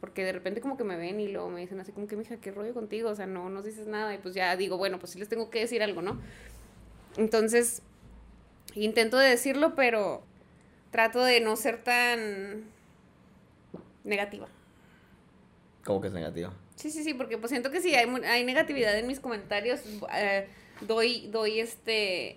Porque 0.00 0.22
de 0.22 0.32
repente 0.32 0.60
como 0.60 0.76
que 0.76 0.84
me 0.84 0.98
ven 0.98 1.18
y 1.18 1.28
luego 1.28 1.48
me 1.48 1.60
dicen 1.60 1.80
así 1.80 1.90
como 1.90 2.06
que, 2.06 2.16
mija, 2.16 2.36
¿qué 2.36 2.50
rollo 2.50 2.74
contigo? 2.74 3.08
O 3.08 3.14
sea, 3.14 3.26
no 3.26 3.48
nos 3.48 3.64
dices 3.64 3.86
nada. 3.86 4.14
Y 4.14 4.18
pues 4.18 4.34
ya 4.34 4.54
digo, 4.54 4.76
bueno, 4.76 4.98
pues 4.98 5.12
sí 5.12 5.18
les 5.18 5.30
tengo 5.30 5.48
que 5.48 5.60
decir 5.60 5.82
algo, 5.82 6.02
¿no? 6.02 6.20
Entonces, 7.16 7.80
intento 8.74 9.16
de 9.16 9.30
decirlo, 9.30 9.74
pero 9.74 10.22
trato 10.94 11.24
de 11.24 11.40
no 11.40 11.56
ser 11.56 11.82
tan 11.82 12.62
negativa. 14.04 14.46
como 15.84 16.00
que 16.00 16.06
es 16.06 16.12
negativo. 16.14 16.52
Sí, 16.76 16.92
sí, 16.92 17.02
sí, 17.02 17.14
porque 17.14 17.36
pues 17.36 17.50
siento 17.50 17.72
que 17.72 17.80
si 17.80 17.96
hay, 17.96 18.08
hay 18.24 18.44
negatividad 18.44 18.96
en 18.96 19.08
mis 19.08 19.18
comentarios, 19.18 19.80
eh, 20.14 20.46
doy, 20.82 21.26
doy 21.32 21.58
este, 21.58 22.36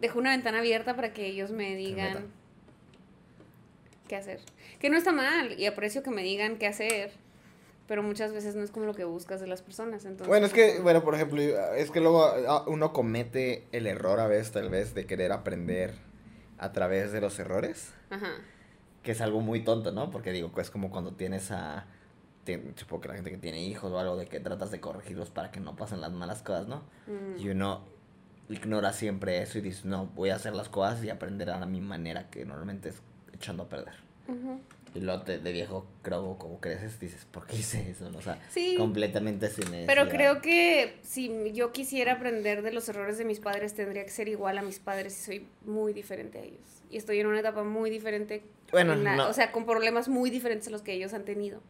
dejo 0.00 0.20
una 0.20 0.30
ventana 0.30 0.60
abierta 0.60 0.94
para 0.94 1.12
que 1.12 1.26
ellos 1.26 1.50
me 1.50 1.74
digan 1.74 2.26
qué 4.06 4.14
hacer. 4.14 4.38
Que 4.78 4.88
no 4.88 4.96
está 4.96 5.10
mal 5.10 5.58
y 5.58 5.66
aprecio 5.66 6.04
que 6.04 6.10
me 6.10 6.22
digan 6.22 6.58
qué 6.58 6.68
hacer, 6.68 7.10
pero 7.88 8.04
muchas 8.04 8.32
veces 8.32 8.54
no 8.54 8.62
es 8.62 8.70
como 8.70 8.86
lo 8.86 8.94
que 8.94 9.02
buscas 9.02 9.40
de 9.40 9.48
las 9.48 9.62
personas. 9.62 10.04
Entonces, 10.04 10.28
Bueno, 10.28 10.46
es 10.46 10.52
que, 10.52 10.78
bueno, 10.78 11.02
por 11.02 11.16
ejemplo, 11.16 11.42
es 11.42 11.90
que 11.90 11.98
luego 11.98 12.22
ah, 12.22 12.62
uno 12.68 12.92
comete 12.92 13.64
el 13.72 13.88
error 13.88 14.20
a 14.20 14.28
veces, 14.28 14.52
tal 14.52 14.68
vez, 14.70 14.94
de 14.94 15.06
querer 15.06 15.32
aprender 15.32 16.06
a 16.58 16.72
través 16.72 17.12
de 17.12 17.20
los 17.20 17.38
errores, 17.38 17.92
Ajá. 18.10 18.32
que 19.02 19.12
es 19.12 19.20
algo 19.20 19.40
muy 19.40 19.64
tonto, 19.64 19.92
¿no? 19.92 20.10
Porque 20.10 20.32
digo, 20.32 20.52
es 20.58 20.70
como 20.70 20.90
cuando 20.90 21.12
tienes 21.12 21.50
a, 21.50 21.86
supongo 22.76 23.02
que 23.02 23.08
la 23.08 23.14
gente 23.14 23.30
que 23.30 23.38
tiene 23.38 23.62
hijos 23.62 23.92
o 23.92 23.98
algo, 23.98 24.16
de 24.16 24.26
que 24.26 24.40
tratas 24.40 24.70
de 24.70 24.80
corregirlos 24.80 25.30
para 25.30 25.50
que 25.50 25.60
no 25.60 25.76
pasen 25.76 26.00
las 26.00 26.12
malas 26.12 26.42
cosas, 26.42 26.66
¿no? 26.66 26.82
Mm. 27.06 27.40
Y 27.40 27.48
uno 27.50 27.82
ignora 28.48 28.92
siempre 28.92 29.42
eso 29.42 29.58
y 29.58 29.60
dice, 29.60 29.86
no, 29.86 30.06
voy 30.06 30.30
a 30.30 30.36
hacer 30.36 30.54
las 30.54 30.68
cosas 30.68 31.04
y 31.04 31.10
aprender 31.10 31.50
a 31.50 31.64
mi 31.66 31.80
manera, 31.80 32.30
que 32.30 32.44
normalmente 32.44 32.90
es 32.90 33.02
echando 33.32 33.64
a 33.64 33.68
perder. 33.68 33.94
Y 34.94 35.00
luego 35.00 35.22
te- 35.22 35.38
de 35.38 35.52
viejo, 35.52 35.86
creo, 36.02 36.36
como 36.38 36.60
creces, 36.60 36.98
dices, 36.98 37.26
¿por 37.30 37.46
qué 37.46 37.56
hice 37.56 37.90
eso? 37.90 38.10
no? 38.10 38.18
O 38.18 38.22
sea, 38.22 38.38
Sí. 38.50 38.74
completamente 38.78 39.48
sin 39.48 39.64
Pero 39.86 40.04
necesidad. 40.04 40.08
creo 40.08 40.40
que 40.40 40.98
si 41.02 41.52
yo 41.52 41.72
quisiera 41.72 42.14
aprender 42.14 42.62
de 42.62 42.72
los 42.72 42.88
errores 42.88 43.18
de 43.18 43.24
mis 43.24 43.38
padres, 43.40 43.74
tendría 43.74 44.04
que 44.04 44.10
ser 44.10 44.28
igual 44.28 44.56
a 44.58 44.62
mis 44.62 44.78
padres 44.78 45.18
y 45.18 45.22
soy 45.24 45.46
muy 45.66 45.92
diferente 45.92 46.38
a 46.38 46.42
ellos. 46.42 46.60
Y 46.90 46.96
estoy 46.96 47.20
en 47.20 47.26
una 47.26 47.40
etapa 47.40 47.62
muy 47.64 47.90
diferente. 47.90 48.42
Bueno, 48.72 48.94
en 48.94 49.04
la- 49.04 49.16
no. 49.16 49.28
O 49.28 49.32
sea, 49.34 49.52
con 49.52 49.66
problemas 49.66 50.08
muy 50.08 50.30
diferentes 50.30 50.68
a 50.68 50.70
los 50.70 50.82
que 50.82 50.94
ellos 50.94 51.12
han 51.12 51.24
tenido. 51.24 51.60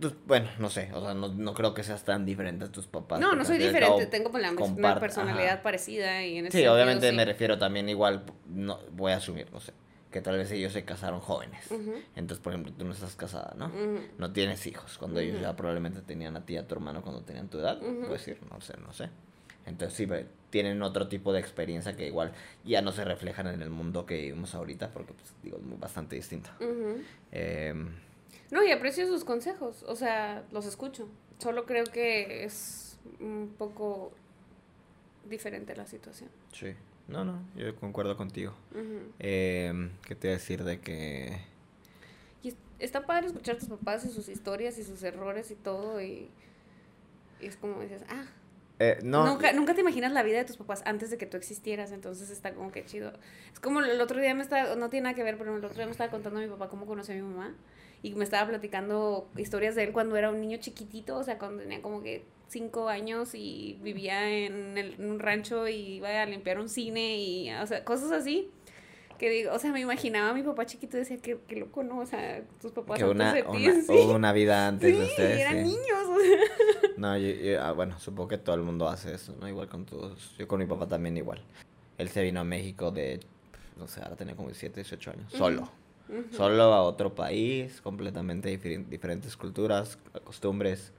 Pues, 0.00 0.14
bueno, 0.26 0.48
no 0.58 0.70
sé, 0.70 0.88
o 0.94 1.02
sea, 1.02 1.12
no, 1.12 1.28
no 1.28 1.52
creo 1.52 1.74
que 1.74 1.82
seas 1.82 2.04
tan 2.06 2.24
diferente 2.24 2.64
a 2.64 2.68
tus 2.72 2.86
papás. 2.86 3.20
no, 3.20 3.34
no 3.34 3.44
soy 3.44 3.58
diferente, 3.58 4.06
tengo 4.06 4.30
pues, 4.30 4.42
la, 4.42 4.50
una 4.50 4.58
comparte- 4.58 4.98
personalidad 4.98 5.52
ajá. 5.54 5.62
parecida 5.62 6.24
y 6.24 6.38
en 6.38 6.46
ese 6.46 6.52
Sí, 6.52 6.58
sentido, 6.62 6.74
obviamente 6.74 7.10
sí. 7.10 7.14
me 7.14 7.26
refiero 7.26 7.58
también 7.58 7.86
igual, 7.90 8.24
no, 8.48 8.78
voy 8.92 9.12
a 9.12 9.16
asumir, 9.16 9.52
no 9.52 9.60
sé, 9.60 9.74
que 10.10 10.20
tal 10.20 10.36
vez 10.36 10.50
ellos 10.50 10.72
se 10.72 10.84
casaron 10.84 11.20
jóvenes. 11.20 11.66
Entonces, 12.16 12.42
por 12.42 12.52
ejemplo, 12.52 12.72
tú 12.76 12.84
no 12.84 12.92
estás 12.92 13.14
casada, 13.16 13.54
¿no? 13.56 13.70
No 14.18 14.32
tienes 14.32 14.66
hijos, 14.66 14.98
cuando 14.98 15.20
ellos 15.20 15.40
ya 15.40 15.54
probablemente 15.56 16.00
tenían 16.02 16.36
a 16.36 16.44
ti 16.44 16.54
y 16.54 16.56
a 16.56 16.66
tu 16.66 16.74
hermano 16.74 17.02
cuando 17.02 17.22
tenían 17.22 17.48
tu 17.48 17.58
edad, 17.58 17.78
puedes 17.78 18.24
decir, 18.26 18.38
no 18.50 18.60
sé, 18.60 18.74
no 18.78 18.92
sé. 18.92 19.08
Entonces 19.66 19.96
sí, 19.96 20.06
tienen 20.48 20.82
otro 20.82 21.06
tipo 21.06 21.32
de 21.32 21.38
experiencia 21.38 21.94
que 21.94 22.06
igual 22.06 22.32
ya 22.64 22.82
no 22.82 22.90
se 22.92 23.04
reflejan 23.04 23.46
en 23.46 23.62
el 23.62 23.70
mundo 23.70 24.04
que 24.06 24.16
vivimos 24.16 24.54
ahorita, 24.54 24.90
porque, 24.90 25.12
pues, 25.12 25.32
digo, 25.42 25.58
es 25.58 25.80
bastante 25.80 26.16
distinto. 26.16 26.50
Em, 27.30 27.90
No, 28.50 28.64
y 28.64 28.72
aprecio 28.72 29.06
sus 29.06 29.24
consejos, 29.24 29.84
o 29.86 29.94
sea, 29.94 30.42
los 30.50 30.66
escucho. 30.66 31.08
Solo 31.38 31.66
creo 31.66 31.84
que 31.84 32.42
es 32.44 32.98
un 33.20 33.54
poco 33.56 34.12
diferente 35.28 35.76
la 35.76 35.86
situación. 35.86 36.30
sí, 36.52 36.74
no, 37.10 37.24
no, 37.24 37.42
yo 37.56 37.74
concuerdo 37.76 38.16
contigo. 38.16 38.54
Em, 39.18 39.90
¿Qué 40.06 40.14
te 40.14 40.28
iba 40.28 40.34
a 40.34 40.38
decir 40.38 40.64
de 40.64 40.80
que... 40.80 41.40
Y 42.42 42.54
está 42.78 43.04
padre 43.06 43.26
escuchar 43.26 43.56
a 43.56 43.58
tus 43.58 43.68
papás 43.68 44.04
y 44.04 44.08
sus 44.08 44.28
historias 44.28 44.78
y 44.78 44.84
sus 44.84 45.02
errores 45.02 45.50
y 45.50 45.56
todo 45.56 46.00
y, 46.00 46.30
y 47.40 47.46
es 47.46 47.56
como 47.56 47.80
dices, 47.80 48.04
ah, 48.08 48.26
eh, 48.80 48.98
no, 49.02 49.24
nunca, 49.26 49.52
nunca 49.52 49.74
te 49.74 49.82
imaginas 49.82 50.10
la 50.12 50.22
vida 50.22 50.38
de 50.38 50.44
tus 50.44 50.56
papás 50.56 50.82
antes 50.86 51.10
de 51.10 51.18
que 51.18 51.26
tú 51.26 51.36
existieras, 51.36 51.92
entonces 51.92 52.30
está 52.30 52.52
como 52.54 52.72
que 52.72 52.84
chido. 52.84 53.12
Es 53.52 53.60
como 53.60 53.80
el 53.80 54.00
otro 54.00 54.20
día 54.20 54.34
me 54.34 54.42
estaba, 54.42 54.74
no 54.74 54.90
tiene 54.90 55.04
nada 55.04 55.14
que 55.14 55.22
ver, 55.22 55.38
pero 55.38 55.56
el 55.56 55.64
otro 55.64 55.76
día 55.76 55.86
me 55.86 55.92
estaba 55.92 56.10
contando 56.10 56.40
a 56.40 56.42
mi 56.42 56.48
papá 56.48 56.68
cómo 56.68 56.86
conoció 56.86 57.14
a 57.14 57.18
mi 57.18 57.22
mamá 57.22 57.54
y 58.02 58.14
me 58.14 58.24
estaba 58.24 58.48
platicando 58.48 59.30
historias 59.36 59.74
de 59.74 59.84
él 59.84 59.92
cuando 59.92 60.16
era 60.16 60.30
un 60.30 60.40
niño 60.40 60.56
chiquitito, 60.58 61.16
o 61.18 61.22
sea, 61.22 61.38
cuando 61.38 61.62
tenía 61.62 61.82
como 61.82 62.02
que 62.02 62.24
cinco 62.48 62.88
años 62.88 63.34
y 63.34 63.78
vivía 63.82 64.28
en, 64.28 64.76
el- 64.76 64.94
en 64.94 65.10
un 65.10 65.20
rancho 65.20 65.68
y 65.68 65.96
iba 65.96 66.08
a 66.22 66.26
limpiar 66.26 66.58
un 66.58 66.68
cine 66.68 67.18
y, 67.18 67.52
o 67.52 67.66
sea, 67.66 67.84
cosas 67.84 68.10
así 68.12 68.50
Que 69.20 69.28
digo, 69.28 69.52
o 69.52 69.58
sea, 69.58 69.70
me 69.70 69.80
imaginaba 69.80 70.30
a 70.30 70.34
mi 70.34 70.42
papá 70.42 70.64
chiquito 70.64 70.96
y 70.96 71.00
decía, 71.00 71.18
qué, 71.20 71.38
qué 71.46 71.56
loco, 71.56 71.82
¿no? 71.82 71.98
O 71.98 72.06
sea, 72.06 72.42
tus 72.58 72.72
papás 72.72 72.96
Que 72.98 73.04
antes 73.04 73.14
una, 73.16 73.34
de 73.34 73.42
una, 73.42 74.32
sí. 74.32 74.38
vida 74.38 74.66
antes 74.66 74.90
Sí, 74.94 74.98
de 74.98 75.06
ustedes. 75.06 75.38
eran 75.40 75.56
sí. 75.58 75.62
niños. 75.64 76.08
o 76.08 76.18
sea. 76.18 76.90
No, 76.96 77.18
yo, 77.18 77.28
yo- 77.28 77.62
ah, 77.62 77.72
bueno, 77.72 77.98
supongo 78.00 78.28
que 78.28 78.38
todo 78.38 78.56
el 78.56 78.62
mundo 78.62 78.88
hace 78.88 79.12
eso, 79.14 79.36
¿no? 79.38 79.46
Igual 79.46 79.68
con 79.68 79.84
todos. 79.84 80.34
Yo 80.38 80.48
con 80.48 80.58
mi 80.58 80.64
papá 80.66 80.88
también 80.88 81.16
igual. 81.18 81.42
Él 81.98 82.08
se 82.08 82.22
vino 82.22 82.40
a 82.40 82.44
México 82.44 82.90
de, 82.90 83.20
no 83.76 83.86
sé, 83.86 84.00
ahora 84.02 84.16
tenía 84.16 84.34
como 84.34 84.48
17, 84.48 84.76
18 84.76 85.10
años. 85.10 85.32
Solo. 85.32 85.70
Solo 86.32 86.62
a 86.72 86.82
otro 86.82 87.14
país, 87.14 87.80
completamente 87.82 88.48
diferen- 88.50 88.86
diferentes 88.88 89.36
culturas, 89.36 89.98
costumbres. 90.24 90.92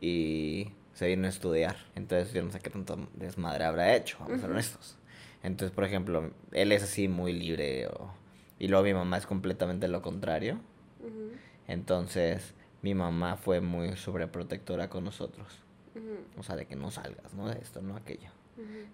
Y 0.00 0.68
se 0.92 1.06
vino 1.06 1.26
a 1.26 1.30
estudiar. 1.30 1.76
Entonces 1.94 2.32
yo 2.34 2.42
no 2.42 2.50
sé 2.50 2.58
qué 2.58 2.68
tanto 2.70 2.98
desmadre 3.14 3.64
habrá 3.64 3.94
hecho, 3.96 4.16
vamos 4.20 4.38
a 4.38 4.40
ser 4.42 4.50
honestos. 4.50 4.97
Entonces, 5.42 5.74
por 5.74 5.84
ejemplo, 5.84 6.30
él 6.52 6.72
es 6.72 6.82
así 6.82 7.08
muy 7.08 7.32
libre. 7.32 7.86
o- 7.88 8.10
y 8.58 8.66
luego 8.68 8.84
mi 8.84 8.92
mamá 8.94 9.16
es 9.18 9.26
completamente 9.26 9.86
lo 9.88 10.02
contrario. 10.02 10.58
Entonces, 11.66 12.54
mi 12.82 12.94
mamá 12.94 13.36
fue 13.36 13.60
muy 13.60 13.96
sobreprotectora 13.96 14.88
con 14.88 15.04
nosotros. 15.04 15.46
ujú, 15.94 16.40
O 16.40 16.42
sea, 16.42 16.56
de 16.56 16.66
que 16.66 16.76
no 16.76 16.90
salgas, 16.90 17.34
¿no? 17.34 17.48
De 17.48 17.58
esto, 17.60 17.80
no 17.82 17.96
aquello. 17.96 18.30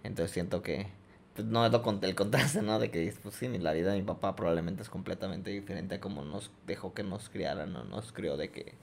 Entonces 0.02 0.32
siento 0.32 0.62
que, 0.62 0.86
pues, 1.34 1.46
no 1.46 1.64
es 1.64 1.72
lo 1.72 1.82
con- 1.82 1.98
el 2.02 2.14
contraste, 2.14 2.60
¿no? 2.62 2.78
De 2.78 2.90
que, 2.90 3.12
pues 3.22 3.34
sí, 3.36 3.48
la 3.58 3.72
vida 3.72 3.92
de 3.92 3.98
mi 3.98 4.04
papá 4.04 4.36
probablemente 4.36 4.82
es 4.82 4.90
completamente 4.90 5.50
diferente 5.50 5.94
a 5.96 6.00
como 6.00 6.24
nos 6.24 6.50
dejó 6.66 6.92
que 6.94 7.02
nos 7.02 7.28
criaran 7.30 7.74
o 7.76 7.84
nos 7.84 8.12
crió 8.12 8.36
de 8.36 8.50
que 8.50 8.74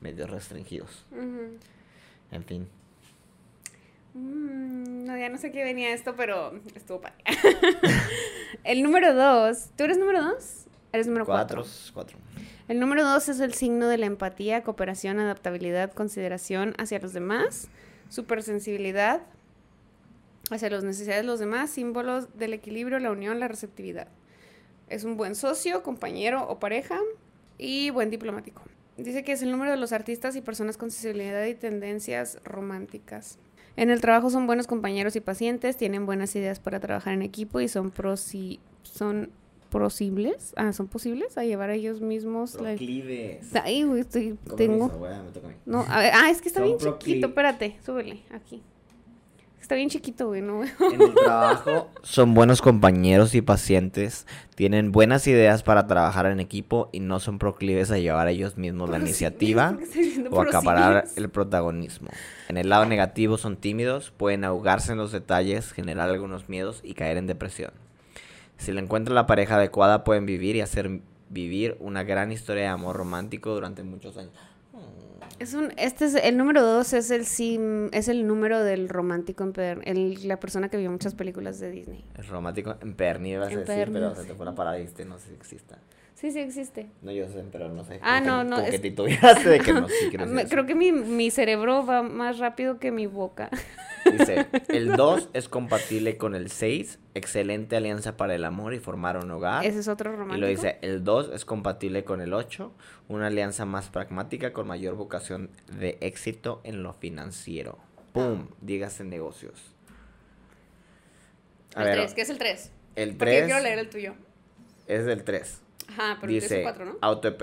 medio 0.00 0.26
restringidos. 0.26 1.04
En 2.30 2.44
fin. 2.44 2.68
Mm, 4.14 5.04
no, 5.04 5.16
ya 5.16 5.28
no 5.28 5.38
sé 5.38 5.50
qué 5.52 5.64
venía 5.64 5.92
esto, 5.92 6.14
pero 6.16 6.52
estuvo 6.74 7.00
padre. 7.00 7.16
el 8.64 8.82
número 8.82 9.14
dos. 9.14 9.70
¿Tú 9.76 9.84
eres 9.84 9.98
número 9.98 10.22
dos? 10.22 10.64
Eres 10.92 11.06
número 11.06 11.26
Cuatro, 11.26 11.62
cuatro. 11.92 12.16
cuatro. 12.16 12.18
El 12.68 12.80
número 12.80 13.04
dos 13.04 13.28
es 13.28 13.40
el 13.40 13.54
signo 13.54 13.88
de 13.88 13.98
la 13.98 14.06
empatía, 14.06 14.62
cooperación, 14.62 15.20
adaptabilidad, 15.20 15.92
consideración 15.92 16.74
hacia 16.78 16.98
los 16.98 17.12
demás, 17.12 17.68
supersensibilidad 18.10 19.22
hacia 20.50 20.70
las 20.70 20.84
necesidades 20.84 21.22
de 21.22 21.26
los 21.26 21.40
demás, 21.40 21.70
símbolos 21.70 22.36
del 22.38 22.54
equilibrio, 22.54 22.98
la 22.98 23.10
unión, 23.10 23.40
la 23.40 23.48
receptividad. 23.48 24.08
Es 24.88 25.04
un 25.04 25.16
buen 25.16 25.34
socio, 25.34 25.82
compañero 25.82 26.46
o 26.48 26.58
pareja 26.58 26.98
y 27.58 27.90
buen 27.90 28.10
diplomático. 28.10 28.62
Dice 28.96 29.22
que 29.24 29.32
es 29.32 29.42
el 29.42 29.50
número 29.50 29.70
de 29.70 29.76
los 29.76 29.92
artistas 29.92 30.36
y 30.36 30.40
personas 30.40 30.76
con 30.76 30.90
sensibilidad 30.90 31.44
y 31.44 31.54
tendencias 31.54 32.38
románticas. 32.44 33.38
En 33.78 33.90
el 33.90 34.00
trabajo 34.00 34.28
son 34.28 34.48
buenos 34.48 34.66
compañeros 34.66 35.14
y 35.14 35.20
pacientes, 35.20 35.76
tienen 35.76 36.04
buenas 36.04 36.34
ideas 36.34 36.58
para 36.58 36.80
trabajar 36.80 37.14
en 37.14 37.22
equipo 37.22 37.60
y 37.60 37.68
son 37.68 37.92
prosi 37.92 38.58
son 38.82 39.30
posibles, 39.70 40.52
ah, 40.56 40.72
son 40.72 40.88
posibles 40.88 41.38
a 41.38 41.44
llevar 41.44 41.70
a 41.70 41.74
ellos 41.74 42.00
mismos 42.00 42.56
la 42.56 42.70
Proclives. 42.70 43.54
Ay, 43.54 43.84
güey, 43.84 44.00
estoy, 44.00 44.36
tengo. 44.56 44.88
permiso, 44.88 44.98
güey, 44.98 45.22
me 45.22 45.30
toca 45.30 45.46
a 45.46 45.50
mí. 45.50 45.56
No, 45.64 45.86
a 45.88 46.00
ver, 46.00 46.10
ah, 46.12 46.28
es 46.28 46.42
que 46.42 46.48
está 46.48 46.58
Son 46.58 46.76
bien 46.76 46.78
chiquito, 46.98 47.28
espérate, 47.28 47.76
súbele, 47.86 48.18
aquí. 48.32 48.64
Está 49.68 49.74
bien 49.74 49.90
chiquito, 49.90 50.28
güey, 50.28 50.40
no. 50.40 50.62
En 50.64 51.02
el 51.02 51.14
trabajo 51.14 51.90
son 52.02 52.32
buenos 52.32 52.62
compañeros 52.62 53.34
y 53.34 53.42
pacientes, 53.42 54.26
tienen 54.54 54.92
buenas 54.92 55.26
ideas 55.26 55.62
para 55.62 55.86
trabajar 55.86 56.24
en 56.24 56.40
equipo 56.40 56.88
y 56.90 57.00
no 57.00 57.20
son 57.20 57.38
proclives 57.38 57.90
a 57.90 57.98
llevar 57.98 58.28
a 58.28 58.30
ellos 58.30 58.56
mismos 58.56 58.88
la 58.88 58.98
iniciativa 58.98 59.72
¿por 59.72 59.76
qué 59.76 59.84
estoy 59.84 60.02
diciendo 60.04 60.30
o 60.32 60.40
acaparar 60.40 61.04
el 61.16 61.28
protagonismo. 61.28 62.08
En 62.48 62.56
el 62.56 62.70
lado 62.70 62.86
negativo 62.86 63.36
son 63.36 63.58
tímidos, 63.58 64.10
pueden 64.10 64.44
ahogarse 64.44 64.92
en 64.92 64.96
los 64.96 65.12
detalles, 65.12 65.70
generar 65.72 66.08
algunos 66.08 66.48
miedos 66.48 66.80
y 66.82 66.94
caer 66.94 67.18
en 67.18 67.26
depresión. 67.26 67.72
Si 68.56 68.72
le 68.72 68.80
encuentran 68.80 69.16
la 69.16 69.26
pareja 69.26 69.56
adecuada 69.56 70.02
pueden 70.02 70.24
vivir 70.24 70.56
y 70.56 70.62
hacer 70.62 71.02
vivir 71.28 71.76
una 71.80 72.04
gran 72.04 72.32
historia 72.32 72.62
de 72.62 72.68
amor 72.68 72.96
romántico 72.96 73.52
durante 73.52 73.82
muchos 73.82 74.16
años. 74.16 74.32
Es 75.38 75.54
un, 75.54 75.72
este 75.76 76.06
es, 76.06 76.14
el 76.16 76.36
número 76.36 76.62
dos 76.62 76.92
es 76.92 77.10
el 77.10 77.24
sim, 77.24 77.88
es 77.92 78.08
el 78.08 78.26
número 78.26 78.62
del 78.64 78.88
romántico 78.88 79.44
empedernido, 79.44 79.90
el, 79.90 80.26
la 80.26 80.40
persona 80.40 80.68
que 80.68 80.76
vio 80.76 80.90
muchas 80.90 81.14
películas 81.14 81.60
de 81.60 81.70
Disney. 81.70 82.04
El 82.16 82.26
romántico 82.26 82.74
empernido, 82.82 83.38
ibas 83.42 83.54
a 83.54 83.60
decir, 83.60 83.90
pero 83.92 84.14
se 84.16 84.24
te 84.24 84.34
fue 84.34 84.44
la 84.46 84.54
dijiste, 84.74 85.04
no 85.04 85.18
sé 85.18 85.28
si 85.28 85.34
exista. 85.34 85.78
Sí, 86.14 86.32
sí 86.32 86.40
existe. 86.40 86.90
No, 87.02 87.12
yo 87.12 87.28
sé, 87.28 87.44
pero 87.52 87.68
no 87.68 87.84
sé. 87.84 88.00
Ah, 88.02 88.20
no, 88.20 88.42
no, 88.42 88.56
Como 88.56 88.68
que 88.68 88.74
es- 88.74 88.82
titubeaste 88.82 89.48
de 89.48 89.60
que 89.60 89.72
no, 89.72 89.88
sí 89.88 90.10
eso. 90.40 90.50
creo 90.50 90.66
que 90.66 90.74
mi, 90.74 90.90
mi 90.90 91.30
cerebro 91.30 91.86
va 91.86 92.02
más 92.02 92.38
rápido 92.38 92.80
que 92.80 92.90
mi 92.90 93.06
boca. 93.06 93.48
Dice, 94.12 94.46
el 94.68 94.92
2 94.96 95.30
es 95.32 95.48
compatible 95.48 96.16
con 96.16 96.34
el 96.34 96.50
6, 96.50 96.98
excelente 97.14 97.76
alianza 97.76 98.16
para 98.16 98.34
el 98.34 98.44
amor 98.44 98.74
y 98.74 98.78
formar 98.78 99.16
un 99.16 99.30
hogar. 99.30 99.64
Ese 99.64 99.80
es 99.80 99.88
otro 99.88 100.10
y 100.12 100.16
romántico. 100.16 100.40
lo 100.40 100.46
dice, 100.46 100.78
el 100.82 101.04
2 101.04 101.30
es 101.34 101.44
compatible 101.44 102.04
con 102.04 102.20
el 102.20 102.32
8, 102.34 102.72
una 103.08 103.26
alianza 103.28 103.64
más 103.64 103.88
pragmática 103.88 104.52
con 104.52 104.66
mayor 104.66 104.94
vocación 104.94 105.50
de 105.78 105.98
éxito 106.00 106.60
en 106.64 106.82
lo 106.82 106.92
financiero. 106.92 107.78
¡Pum! 108.12 108.46
Ah. 108.50 108.54
Dígase 108.60 109.04
negocios. 109.04 109.74
A 111.74 111.80
el 111.82 111.86
ver, 111.86 111.96
3, 111.98 112.14
¿qué 112.14 112.22
es 112.22 112.30
el 112.30 112.38
3? 112.38 112.70
el 112.96 113.16
Porque 113.16 113.32
yo 113.32 113.38
3 113.40 113.44
quiero 113.46 113.62
leer 113.62 113.78
el 113.78 113.88
tuyo. 113.90 114.14
es 114.86 115.04
del 115.04 115.22
3. 115.24 115.60
Ajá, 115.88 116.18
pero 116.20 116.32
el 116.32 116.38
3 116.38 116.42
dice 116.42 116.56
es 116.58 116.62
4, 116.62 116.84
¿no? 116.84 116.96
auto, 117.00 117.36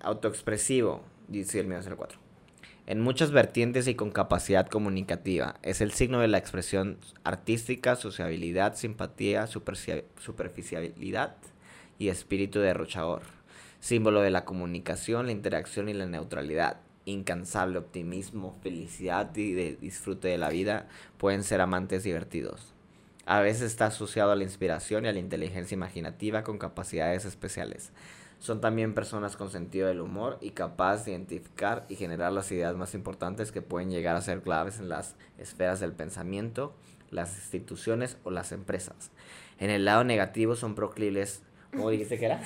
autoexpresivo, 0.00 1.02
dice 1.28 1.60
el 1.60 1.66
mío 1.66 1.78
es 1.78 1.86
el 1.86 1.96
4. 1.96 2.18
En 2.88 3.02
muchas 3.02 3.32
vertientes 3.32 3.86
y 3.86 3.94
con 3.94 4.10
capacidad 4.10 4.66
comunicativa. 4.66 5.56
Es 5.62 5.82
el 5.82 5.92
signo 5.92 6.20
de 6.20 6.28
la 6.28 6.38
expresión 6.38 6.96
artística, 7.22 7.96
sociabilidad, 7.96 8.76
simpatía, 8.76 9.46
superficialidad 9.46 11.36
y 11.98 12.08
espíritu 12.08 12.60
derrochador. 12.60 13.24
Símbolo 13.78 14.22
de 14.22 14.30
la 14.30 14.46
comunicación, 14.46 15.26
la 15.26 15.32
interacción 15.32 15.90
y 15.90 15.92
la 15.92 16.06
neutralidad. 16.06 16.80
Incansable 17.04 17.76
optimismo, 17.76 18.56
felicidad 18.62 19.36
y 19.36 19.52
de 19.52 19.76
disfrute 19.76 20.28
de 20.28 20.38
la 20.38 20.48
vida. 20.48 20.88
Pueden 21.18 21.44
ser 21.44 21.60
amantes 21.60 22.04
divertidos. 22.04 22.72
A 23.26 23.40
veces 23.40 23.64
está 23.64 23.88
asociado 23.88 24.32
a 24.32 24.36
la 24.36 24.44
inspiración 24.44 25.04
y 25.04 25.08
a 25.08 25.12
la 25.12 25.18
inteligencia 25.18 25.74
imaginativa 25.74 26.42
con 26.42 26.56
capacidades 26.56 27.26
especiales. 27.26 27.92
Son 28.38 28.60
también 28.60 28.94
personas 28.94 29.36
con 29.36 29.50
sentido 29.50 29.88
del 29.88 30.00
humor 30.00 30.38
y 30.40 30.50
capaz 30.50 31.04
de 31.04 31.10
identificar 31.10 31.84
y 31.88 31.96
generar 31.96 32.32
las 32.32 32.50
ideas 32.52 32.76
más 32.76 32.94
importantes 32.94 33.50
que 33.50 33.62
pueden 33.62 33.90
llegar 33.90 34.14
a 34.16 34.20
ser 34.20 34.42
claves 34.42 34.78
en 34.78 34.88
las 34.88 35.16
esferas 35.38 35.80
del 35.80 35.92
pensamiento, 35.92 36.72
las 37.10 37.34
instituciones 37.36 38.16
o 38.22 38.30
las 38.30 38.52
empresas. 38.52 39.10
En 39.58 39.70
el 39.70 39.84
lado 39.84 40.04
negativo 40.04 40.54
son 40.54 40.74
proclives. 40.76 41.42
¿Cómo 41.72 41.90
dijiste 41.90 42.18
que 42.18 42.26
era? 42.26 42.40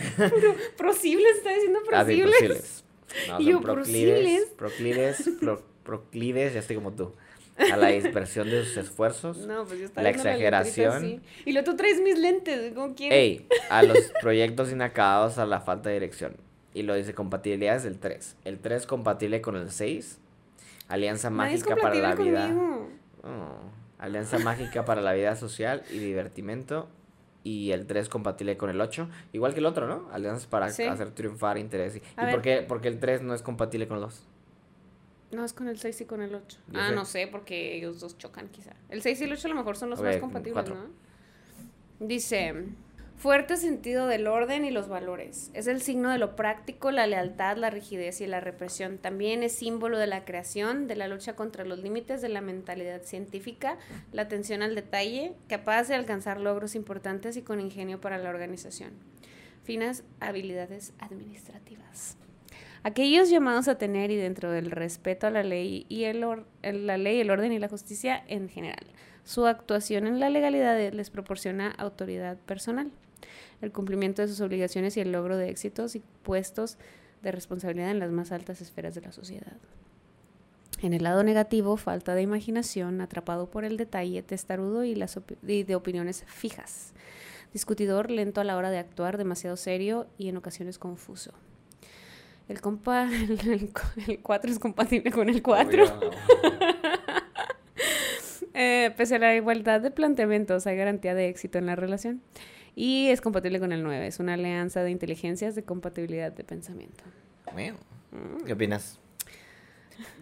Prosibles, 0.77 1.37
está 1.37 1.51
diciendo 1.53 1.81
Ah, 1.93 2.05
sí, 2.07 2.17
prosibles. 2.17 2.33
proclives. 2.39 2.85
No, 3.29 3.41
Y 3.41 3.45
son 3.45 3.53
yo, 3.53 3.61
proclives, 3.61 4.47
proclives, 4.57 5.31
pro- 5.41 5.63
proclives, 5.85 6.55
ya 6.55 6.61
estoy 6.61 6.77
como 6.77 6.93
tú, 6.95 7.13
a 7.59 7.77
la 7.77 7.89
dispersión 7.89 8.49
de 8.51 8.65
sus 8.65 8.77
esfuerzos. 8.79 9.39
No, 9.47 9.65
pues 9.65 9.79
yo 9.81 9.85
estaba 9.87 10.03
La 10.03 10.11
letrita 10.11 10.31
exageración. 10.31 11.23
Y 11.45 11.53
luego 11.53 11.71
tú 11.71 11.77
traes 11.77 12.01
mis 12.01 12.19
lentes, 12.19 12.73
¿cómo 12.75 12.95
quieres? 12.95 13.19
Ey, 13.19 13.47
a 13.71 13.83
los 13.83 13.99
proyectos 14.21 14.73
inacabados 14.73 15.39
a 15.39 15.47
la 15.47 15.61
falta 15.61 15.89
de 15.91 15.95
dirección. 15.97 16.37
Y 16.75 16.83
lo 16.83 16.95
dice 16.95 17.15
compatibilidad 17.15 17.77
es 17.77 17.85
el 17.85 17.99
3. 17.99 18.37
El 18.45 18.59
3 18.59 18.87
compatible 18.87 19.41
con 19.43 19.57
el 19.57 19.71
6. 19.71 20.19
Alianza 20.89 21.31
mágica 21.31 21.77
para 21.77 21.95
la 21.95 22.15
vida. 22.15 22.51
Oh, 23.23 23.59
alianza 23.99 24.39
mágica 24.39 24.85
para 24.85 25.01
la 25.03 25.13
vida 25.13 25.37
social 25.37 25.83
y 25.91 25.99
divertimento. 25.99 26.89
Y 27.45 27.73
el 27.73 27.87
3 27.87 28.09
compatible 28.09 28.57
con 28.57 28.71
el 28.71 28.81
8. 28.81 29.09
Igual 29.33 29.53
que 29.53 29.61
el 29.61 29.67
otro, 29.67 29.87
¿no? 29.89 30.09
Alianzas 30.13 30.47
para 30.47 30.71
Sí. 30.71 30.85
hacer 30.85 31.11
triunfar 31.11 31.59
interés. 31.59 31.97
¿Y, 31.97 31.99
¿y 31.99 32.31
por, 32.31 32.41
qué, 32.41 32.63
por 32.63 32.81
qué 32.81 32.89
el 32.89 32.99
3 33.01 33.21
no 33.23 33.35
es 33.35 33.43
compatible 33.43 33.87
con 33.89 33.97
el 33.99 34.03
2? 34.05 34.23
No, 35.33 35.45
es 35.45 35.53
con 35.55 35.67
el 35.69 35.79
6 35.79 36.03
y 36.03 36.05
con 36.05 36.21
el 36.23 36.35
8. 36.35 36.59
Yo 36.69 36.79
Ah, 36.81 36.89
sé. 36.91 36.95
no 36.95 37.05
sé, 37.05 37.27
porque 37.27 37.75
ellos 37.77 38.01
dos 38.01 38.19
chocan 38.19 38.49
quizá. 38.49 38.73
El 38.91 39.03
6 39.03 39.21
y 39.23 39.25
el 39.25 39.33
8 39.33 39.47
a 39.47 39.51
lo 39.51 39.57
mejor 39.57 39.77
son 39.77 39.91
los 39.91 40.01
más 40.01 40.17
compatibles, 40.19 40.53
cuatro. 40.53 40.75
¿no? 40.75 40.91
Dice, 42.07 42.55
fuerte 43.17 43.57
sentido 43.57 44.07
del 44.09 44.27
orden 44.27 44.65
y 44.65 44.71
los 44.71 44.89
valores. 44.89 45.51
Es 45.55 45.69
el 45.69 45.81
signo 45.81 46.11
de 46.11 46.19
lo 46.19 46.35
práctico, 46.37 46.91
la 46.91 47.07
lealtad, 47.07 47.57
la 47.57 47.71
rigidez 47.71 48.21
y 48.21 48.27
la 48.27 48.41
represión. 48.41 48.99
También 48.99 49.43
es 49.43 49.53
símbolo 49.55 49.99
de 49.99 50.07
la 50.09 50.25
creación, 50.25 50.87
de 50.89 50.97
la 50.97 51.07
lucha 51.09 51.35
contra 51.37 51.65
los 51.65 51.79
límites, 51.79 52.21
de 52.21 52.29
la 52.29 52.41
mentalidad 52.41 53.03
científica, 53.03 53.79
la 54.13 54.23
atención 54.23 54.63
al 54.63 54.75
detalle, 54.75 55.33
capaz 55.49 55.89
de 55.89 55.95
alcanzar 55.95 56.41
logros 56.41 56.75
importantes 56.75 57.37
y 57.37 57.43
con 57.43 57.61
ingenio 57.61 58.01
para 58.01 58.19
la 58.19 58.29
organización. 58.31 58.91
Finas 59.65 60.03
habilidades 60.19 60.93
administrativas. 60.99 62.17
Aquellos 62.85 63.31
llamados 63.31 63.69
a 63.69 63.79
tener 63.79 64.11
y 64.11 64.17
dentro 64.17 64.51
del 64.51 64.71
respeto 64.71 65.29
a 65.29 65.31
la 65.31 65.45
ley 65.45 65.87
y 65.89 66.05
el, 66.05 66.21
la 66.63 66.99
ley, 66.99 67.21
el 67.21 67.31
orden 67.31 67.53
y 67.53 67.61
la 67.61 67.69
justicia 67.69 68.25
en 68.27 68.49
general. 68.49 68.85
Su 69.25 69.47
actuación 69.47 70.09
en 70.09 70.19
la 70.19 70.31
legalidad 70.31 70.93
les 70.93 71.11
proporciona 71.11 71.71
autoridad 71.71 72.39
personal, 72.39 72.91
el 73.61 73.71
cumplimiento 73.71 74.23
de 74.23 74.29
sus 74.29 74.41
obligaciones 74.41 74.97
y 74.97 75.01
el 75.01 75.13
logro 75.13 75.37
de 75.37 75.49
éxitos 75.49 75.95
y 75.95 76.03
puestos 76.25 76.77
de 77.23 77.31
responsabilidad 77.31 77.93
en 77.93 78.01
las 78.01 78.11
más 78.11 78.33
altas 78.33 78.61
esferas 78.61 78.97
de 78.97 79.03
la 79.03 79.13
sociedad. 79.13 79.57
En 80.81 80.93
el 80.93 81.05
lado 81.05 81.23
negativo, 81.23 81.77
falta 81.77 82.17
de 82.17 82.23
imaginación, 82.23 83.01
atrapado 83.01 83.49
por 83.49 83.65
el 83.65 83.77
detalle, 83.77 84.25
testarudo 84.25 84.83
y, 84.83 84.97
las 84.97 85.17
y 85.47 85.63
de 85.63 85.77
opiniones 85.77 86.25
fijas. 86.27 86.95
discutidor, 87.53 88.11
lento 88.11 88.41
a 88.41 88.45
la 88.45 88.57
hora 88.57 88.71
de 88.71 88.79
actuar, 88.79 89.19
demasiado 89.19 89.57
serio 89.57 90.09
y 90.19 90.29
en 90.29 90.37
ocasiones 90.37 90.79
confuso. 90.79 91.33
El 92.53 92.61
compa, 92.61 93.09
el 94.07 94.21
4 94.23 94.51
es 94.51 94.59
compatible 94.59 95.11
con 95.11 95.29
el 95.29 95.43
4. 95.43 95.85
Eh, 98.55 98.93
pese 98.99 99.15
a 99.15 99.19
la 99.19 99.35
igualdad 99.35 99.81
de 99.81 99.91
planteamientos, 99.91 100.67
hay 100.67 100.77
garantía 100.77 101.15
de 101.15 101.27
éxito 101.31 101.57
en 101.57 101.65
la 101.65 101.75
relación. 101.75 102.21
Y 102.77 103.09
es 103.09 103.23
compatible 103.23 103.59
con 103.59 103.73
el 103.73 103.83
9. 103.83 104.07
Es 104.07 104.21
una 104.21 104.35
alianza 104.35 104.83
de 104.83 104.91
inteligencias 104.91 105.55
de 105.55 105.65
compatibilidad 105.65 106.31
de 106.31 106.45
pensamiento. 106.45 107.03
Mm. 107.55 108.45
¿Qué 108.45 108.53
opinas? 108.53 109.01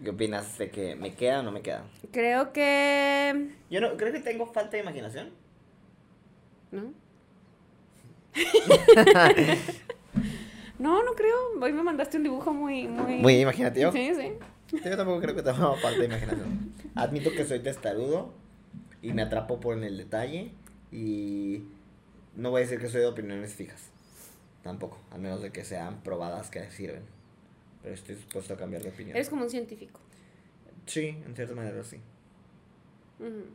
¿Qué 0.01 0.09
opinas 0.09 0.57
de 0.57 0.69
que 0.71 0.95
me 0.95 1.13
queda 1.13 1.41
o 1.41 1.43
no 1.43 1.51
me 1.51 1.61
queda? 1.61 1.83
Creo 2.13 2.53
que... 2.53 3.49
Yo 3.69 3.81
no, 3.81 3.97
creo 3.97 4.13
que 4.13 4.21
tengo 4.21 4.45
falta 4.45 4.77
de 4.77 4.83
imaginación. 4.83 5.31
¿No? 6.71 6.93
no, 10.81 11.03
no 11.03 11.13
creo. 11.13 11.37
Hoy 11.61 11.71
me 11.73 11.83
mandaste 11.83 12.17
un 12.17 12.23
dibujo 12.23 12.53
muy... 12.53 12.87
Muy, 12.87 13.17
muy 13.17 13.33
imaginativo. 13.35 13.91
Sí, 13.91 14.11
sí. 14.15 14.33
Yo 14.83 14.97
tampoco 14.97 15.21
creo 15.21 15.35
que 15.35 15.43
tengo 15.43 15.75
falta 15.75 15.99
de 15.99 16.05
imaginación. 16.05 16.73
Admito 16.95 17.31
que 17.31 17.45
soy 17.45 17.59
testarudo 17.59 18.33
y 19.01 19.13
me 19.13 19.21
atrapo 19.21 19.59
por 19.59 19.77
en 19.77 19.83
el 19.83 19.97
detalle 19.97 20.51
y 20.91 21.63
no 22.35 22.49
voy 22.49 22.61
a 22.61 22.63
decir 22.63 22.79
que 22.79 22.89
soy 22.89 23.01
de 23.01 23.07
opiniones 23.07 23.53
fijas. 23.53 23.89
Tampoco, 24.63 24.99
a 25.11 25.17
menos 25.17 25.41
de 25.41 25.51
que 25.51 25.63
sean 25.63 26.01
probadas 26.01 26.49
que 26.49 26.69
sirven. 26.71 27.03
Pero 27.83 27.93
estoy 27.93 28.15
dispuesto 28.15 28.53
a 28.53 28.57
cambiar 28.57 28.81
de 28.81 28.89
opinión. 28.89 29.15
Eres 29.15 29.29
como 29.29 29.43
un 29.43 29.49
científico. 29.49 29.99
Sí, 30.85 31.17
en 31.25 31.35
cierta 31.35 31.53
manera 31.53 31.83
sí. 31.83 31.97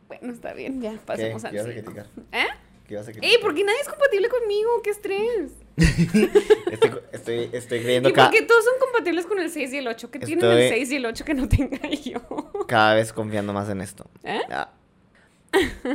bueno, 0.07 0.33
está 0.33 0.53
bien, 0.53 0.81
ya 0.81 0.97
pasemos 1.05 1.43
al 1.43 1.51
¿Qué 1.51 1.57
vas 1.57 1.67
a 1.67 1.71
criticar? 1.71 2.07
¿Eh? 2.31 2.45
¿Qué 2.87 2.95
vas 2.95 3.07
a 3.07 3.11
criticar? 3.11 3.29
¡Ey! 3.29 3.41
¿Por 3.41 3.53
qué 3.53 3.63
nadie 3.63 3.79
es 3.81 3.89
compatible 3.89 4.29
conmigo? 4.29 4.81
¡Qué 4.81 4.91
estrés! 4.91 5.66
Estoy, 5.77 6.91
estoy, 7.11 7.49
estoy 7.53 7.79
creyendo 7.81 8.09
¿Y 8.09 8.13
por 8.13 8.31
qué 8.31 8.41
todos 8.41 8.65
son 8.65 8.73
compatibles 8.79 9.25
con 9.27 9.39
el 9.39 9.49
6 9.49 9.73
y 9.73 9.77
el 9.77 9.87
8? 9.87 10.11
¿Qué 10.11 10.19
tienen 10.19 10.45
el 10.45 10.69
6 10.69 10.91
y 10.91 10.95
el 10.95 11.05
8 11.05 11.25
que 11.25 11.33
no 11.35 11.47
tenga 11.47 11.79
yo? 12.03 12.21
cada 12.67 12.95
vez 12.95 13.13
confiando 13.13 13.53
más 13.53 13.69
en 13.69 13.81
esto. 13.81 14.05
¿Eh? 14.23 14.41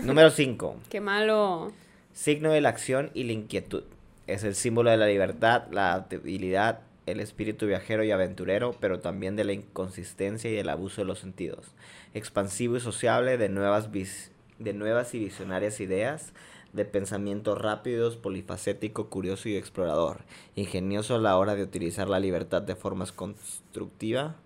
Número 0.02 0.30
5. 0.30 0.76
¡Qué 0.90 1.00
malo! 1.00 1.72
Signo 2.12 2.52
de 2.52 2.60
la 2.60 2.68
acción 2.68 3.10
y 3.14 3.24
la 3.24 3.32
inquietud. 3.32 3.84
Es 4.26 4.44
el 4.44 4.54
símbolo 4.54 4.90
de 4.90 4.96
la 4.96 5.06
libertad, 5.06 5.64
la 5.70 5.92
adaptabilidad, 5.92 6.80
el 7.06 7.20
espíritu 7.20 7.66
viajero 7.66 8.04
y 8.04 8.12
aventurero, 8.12 8.76
pero 8.80 9.00
también 9.00 9.34
de 9.34 9.44
la 9.44 9.52
inconsistencia 9.52 10.50
y 10.50 10.56
el 10.56 10.68
abuso 10.68 11.00
de 11.00 11.06
los 11.06 11.18
sentidos. 11.18 11.74
Expansivo 12.14 12.76
y 12.76 12.80
sociable 12.80 13.36
de 13.36 13.48
nuevas, 13.48 13.88
de 13.92 14.72
nuevas 14.72 15.14
y 15.14 15.18
visionarias 15.18 15.80
ideas, 15.80 16.32
de 16.72 16.84
pensamientos 16.84 17.60
rápidos, 17.60 18.16
polifacético, 18.16 19.08
curioso 19.08 19.48
y 19.48 19.56
explorador. 19.56 20.24
Ingenioso 20.54 21.14
a 21.14 21.18
la 21.18 21.36
hora 21.36 21.54
de 21.54 21.62
utilizar 21.62 22.08
la 22.08 22.20
libertad 22.20 22.62
de 22.62 22.76
formas 22.76 23.12
constructiva. 23.12 24.36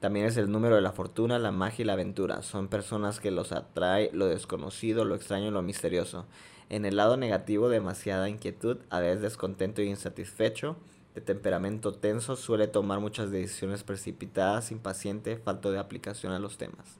También 0.00 0.26
es 0.26 0.36
el 0.36 0.50
número 0.50 0.76
de 0.76 0.82
la 0.82 0.92
fortuna, 0.92 1.38
la 1.38 1.50
magia 1.50 1.82
y 1.82 1.86
la 1.86 1.94
aventura. 1.94 2.42
Son 2.42 2.68
personas 2.68 3.18
que 3.18 3.32
los 3.32 3.50
atrae 3.52 4.10
lo 4.12 4.26
desconocido, 4.26 5.04
lo 5.04 5.16
extraño 5.16 5.48
y 5.48 5.50
lo 5.50 5.62
misterioso. 5.62 6.26
En 6.68 6.84
el 6.84 6.96
lado 6.96 7.16
negativo, 7.16 7.68
demasiada 7.68 8.28
inquietud, 8.28 8.78
a 8.90 9.00
veces 9.00 9.22
descontento 9.22 9.82
y 9.82 9.88
insatisfecho 9.88 10.76
de 11.14 11.20
temperamento 11.20 11.94
tenso, 11.94 12.36
suele 12.36 12.68
tomar 12.68 13.00
muchas 13.00 13.32
decisiones 13.32 13.82
precipitadas, 13.82 14.70
impaciente, 14.70 15.36
falto 15.36 15.72
de 15.72 15.78
aplicación 15.78 16.32
a 16.32 16.38
los 16.38 16.58
temas. 16.58 16.98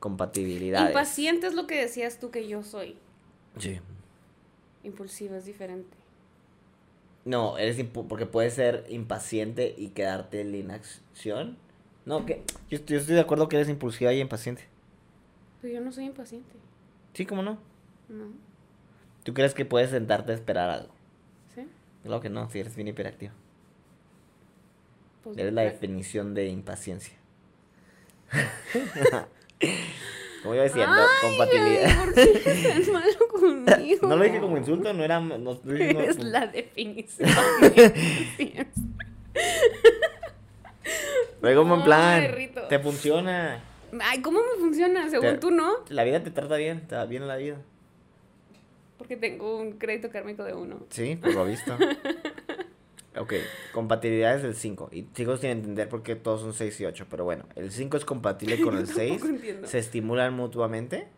Compatibilidad. 0.00 0.88
Impaciente 0.88 1.46
es 1.46 1.54
lo 1.54 1.68
que 1.68 1.80
decías 1.80 2.18
tú 2.18 2.30
que 2.30 2.48
yo 2.48 2.64
soy. 2.64 2.96
Sí. 3.58 3.80
Impulsivo 4.82 5.34
es 5.36 5.44
diferente. 5.44 5.96
No, 7.24 7.58
eres 7.58 7.84
porque 8.08 8.26
puedes 8.26 8.54
ser 8.54 8.86
impaciente 8.88 9.74
y 9.76 9.88
quedarte 9.88 10.40
en 10.40 10.52
la 10.52 10.56
inacción. 10.56 11.58
No, 12.06 12.24
que 12.24 12.42
yo, 12.70 12.78
yo, 12.86 12.98
estoy 12.98 13.14
de 13.14 13.20
acuerdo 13.20 13.48
que 13.48 13.56
eres 13.56 13.68
impulsiva 13.68 14.12
y 14.12 14.20
impaciente. 14.20 14.64
Pero 15.60 15.74
yo 15.74 15.80
no 15.80 15.92
soy 15.92 16.06
impaciente. 16.06 16.50
Sí, 17.12 17.26
¿cómo 17.26 17.42
no? 17.42 17.58
No. 18.08 18.32
¿Tú 19.22 19.34
crees 19.34 19.52
que 19.52 19.66
puedes 19.66 19.90
sentarte 19.90 20.32
a 20.32 20.34
esperar 20.34 20.70
algo? 20.70 20.94
Sí. 21.54 21.66
Claro 22.02 22.22
que 22.22 22.30
no, 22.30 22.48
si 22.48 22.60
eres 22.60 22.74
bien 22.74 22.88
hiperactivo. 22.88 23.32
Pues 25.22 25.36
Eres 25.36 25.52
la 25.52 25.62
definición 25.62 26.32
de 26.32 26.46
impaciencia. 26.46 27.14
Como 30.42 30.54
iba 30.54 30.64
diciendo, 30.64 30.96
compatibilidad. 31.20 32.04
¿Por 32.04 32.14
qué 32.14 32.86
malo 32.92 33.28
conmigo? 33.28 34.08
No 34.08 34.16
lo 34.16 34.24
dije 34.24 34.40
como 34.40 34.56
insulto, 34.56 34.92
no 34.92 35.04
era. 35.04 35.20
No, 35.20 35.60
es 36.00 36.22
la 36.22 36.46
definición 36.46 37.28
de 38.38 38.66
Luego, 41.42 41.62
como 41.62 41.76
en 41.76 41.82
plan, 41.82 42.34
te 42.68 42.78
funciona. 42.78 43.62
Ay, 44.02 44.22
¿cómo 44.22 44.40
me 44.40 44.60
funciona? 44.60 45.08
Según 45.10 45.40
tú, 45.40 45.50
¿no? 45.50 45.84
La 45.88 46.04
vida 46.04 46.22
te 46.22 46.30
trata 46.30 46.56
bien, 46.56 46.86
te 46.86 46.94
va 46.94 47.06
bien 47.06 47.26
la 47.26 47.36
vida. 47.36 47.56
Porque 48.98 49.16
tengo 49.16 49.56
un 49.56 49.72
crédito 49.78 50.10
kármico 50.10 50.44
de 50.44 50.54
uno. 50.54 50.86
Sí, 50.90 51.16
por 51.16 51.34
lo 51.34 51.44
visto. 51.44 51.76
Ok, 53.16 53.34
compatibilidad 53.72 54.36
es 54.36 54.44
el 54.44 54.54
5. 54.54 54.90
Y 54.92 55.06
sigo 55.14 55.36
sin 55.36 55.50
entender 55.50 55.88
por 55.88 56.02
qué 56.02 56.14
todos 56.14 56.42
son 56.42 56.54
6 56.54 56.80
y 56.80 56.84
8. 56.86 57.06
Pero 57.10 57.24
bueno, 57.24 57.44
el 57.56 57.72
5 57.72 57.96
es 57.96 58.04
compatible 58.04 58.60
con 58.60 58.76
el 58.76 58.86
6. 58.86 59.22
Se 59.64 59.78
estimulan 59.78 60.34
mutuamente. 60.34 61.08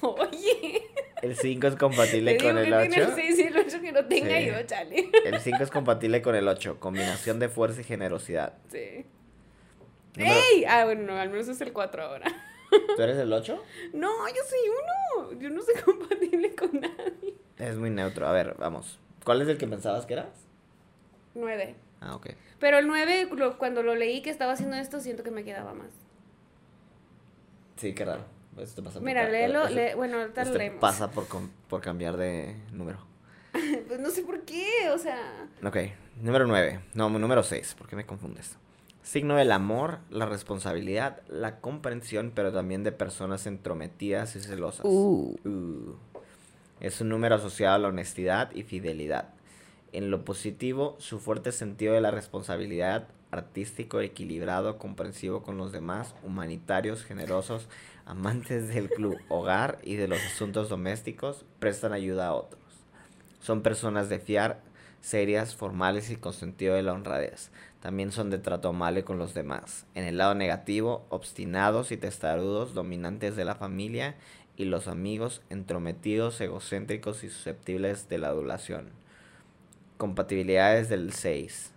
Oye. 0.00 0.82
El 1.22 1.36
5 1.36 1.66
es 1.68 1.76
compatible 1.76 2.36
con 2.36 2.58
el 2.58 2.72
8. 2.72 3.00
el 3.00 3.14
6 3.14 3.38
y 3.38 3.42
el 3.42 3.56
8 3.56 3.80
que 3.80 3.92
no 3.92 4.04
tenga 4.06 4.40
yo, 4.40 4.60
chale. 4.66 5.10
El 5.24 5.40
5 5.40 5.62
es 5.62 5.70
compatible 5.70 6.20
con 6.20 6.34
el 6.34 6.48
8. 6.48 6.78
Combinación 6.80 7.38
de 7.38 7.48
fuerza 7.48 7.80
y 7.80 7.84
generosidad. 7.84 8.54
Sí. 8.70 9.06
¡Ey! 10.16 10.64
Ah, 10.68 10.84
bueno, 10.84 11.02
no, 11.02 11.18
al 11.18 11.30
menos 11.30 11.48
es 11.48 11.60
el 11.60 11.72
4 11.72 12.02
ahora. 12.02 12.26
¿Tú 12.96 13.02
eres 13.02 13.18
el 13.18 13.32
8? 13.32 13.62
No, 13.92 14.28
yo 14.28 14.42
soy 14.48 14.58
uno. 14.68 15.40
Yo 15.40 15.50
no 15.50 15.62
soy 15.62 15.74
compatible 15.84 16.54
con 16.54 16.80
nadie. 16.80 17.34
Es 17.62 17.76
muy 17.76 17.90
neutro. 17.90 18.26
A 18.26 18.32
ver, 18.32 18.56
vamos. 18.58 18.98
¿Cuál 19.24 19.40
es 19.40 19.48
el 19.48 19.56
que 19.56 19.68
pensabas 19.68 20.04
que 20.04 20.14
eras? 20.14 20.48
9. 21.36 21.76
Ah, 22.00 22.16
ok. 22.16 22.30
Pero 22.58 22.78
el 22.78 22.88
9, 22.88 23.28
cuando 23.56 23.84
lo 23.84 23.94
leí 23.94 24.20
que 24.20 24.30
estaba 24.30 24.52
haciendo 24.52 24.76
esto, 24.76 25.00
siento 25.00 25.22
que 25.22 25.30
me 25.30 25.44
quedaba 25.44 25.72
más. 25.72 25.90
Sí, 27.76 27.94
qué 27.94 28.04
raro. 28.04 28.24
Esto 28.58 28.82
pasa 28.82 29.00
Mira, 29.00 29.28
léelo, 29.28 29.62
bueno, 29.96 30.18
ahorita 30.18 30.44
lo 30.44 30.54
leemos. 30.54 30.80
pasa 30.80 31.10
por, 31.10 31.26
por 31.68 31.80
cambiar 31.80 32.16
de 32.16 32.56
número. 32.72 32.98
pues 33.88 34.00
no 34.00 34.10
sé 34.10 34.22
por 34.22 34.40
qué, 34.42 34.90
o 34.92 34.98
sea... 34.98 35.48
Ok, 35.64 35.76
número 36.20 36.46
9. 36.48 36.80
No, 36.94 37.08
número 37.08 37.44
6. 37.44 37.76
¿Por 37.78 37.86
qué 37.86 37.94
me 37.94 38.04
confundes? 38.04 38.56
Signo 39.02 39.36
del 39.36 39.52
amor, 39.52 40.00
la 40.10 40.26
responsabilidad, 40.26 41.22
la 41.28 41.60
comprensión, 41.60 42.32
pero 42.34 42.52
también 42.52 42.82
de 42.82 42.92
personas 42.92 43.46
entrometidas 43.46 44.34
y 44.34 44.40
celosas. 44.40 44.84
Uh. 44.84 45.36
Uh. 45.44 45.96
Es 46.82 47.00
un 47.00 47.10
número 47.10 47.36
asociado 47.36 47.76
a 47.76 47.78
la 47.78 47.86
honestidad 47.86 48.50
y 48.56 48.64
fidelidad. 48.64 49.28
En 49.92 50.10
lo 50.10 50.24
positivo, 50.24 50.96
su 50.98 51.20
fuerte 51.20 51.52
sentido 51.52 51.94
de 51.94 52.00
la 52.00 52.10
responsabilidad, 52.10 53.06
artístico, 53.30 54.00
equilibrado, 54.00 54.78
comprensivo 54.78 55.44
con 55.44 55.56
los 55.56 55.70
demás, 55.70 56.16
humanitarios, 56.24 57.04
generosos, 57.04 57.68
amantes 58.04 58.66
del 58.66 58.90
club 58.90 59.16
hogar 59.28 59.78
y 59.84 59.94
de 59.94 60.08
los 60.08 60.18
asuntos 60.18 60.68
domésticos, 60.68 61.44
prestan 61.60 61.92
ayuda 61.92 62.26
a 62.26 62.34
otros. 62.34 62.60
Son 63.38 63.62
personas 63.62 64.08
de 64.08 64.18
fiar, 64.18 64.60
serias, 65.00 65.54
formales 65.54 66.10
y 66.10 66.16
con 66.16 66.32
sentido 66.32 66.74
de 66.74 66.82
la 66.82 66.94
honradez 66.94 67.52
también 67.82 68.12
son 68.12 68.30
de 68.30 68.38
trato 68.38 68.68
amable 68.68 69.02
con 69.02 69.18
los 69.18 69.34
demás. 69.34 69.86
En 69.96 70.04
el 70.04 70.16
lado 70.16 70.36
negativo, 70.36 71.04
obstinados 71.08 71.90
y 71.90 71.96
testarudos, 71.96 72.74
dominantes 72.74 73.34
de 73.34 73.44
la 73.44 73.56
familia 73.56 74.14
y 74.62 74.64
los 74.64 74.88
amigos, 74.88 75.42
entrometidos, 75.50 76.40
egocéntricos 76.40 77.24
y 77.24 77.28
susceptibles 77.28 78.08
de 78.08 78.18
la 78.18 78.28
adulación. 78.28 78.90
Compatibilidades 79.98 80.88
del 80.88 81.12
6. 81.12 81.72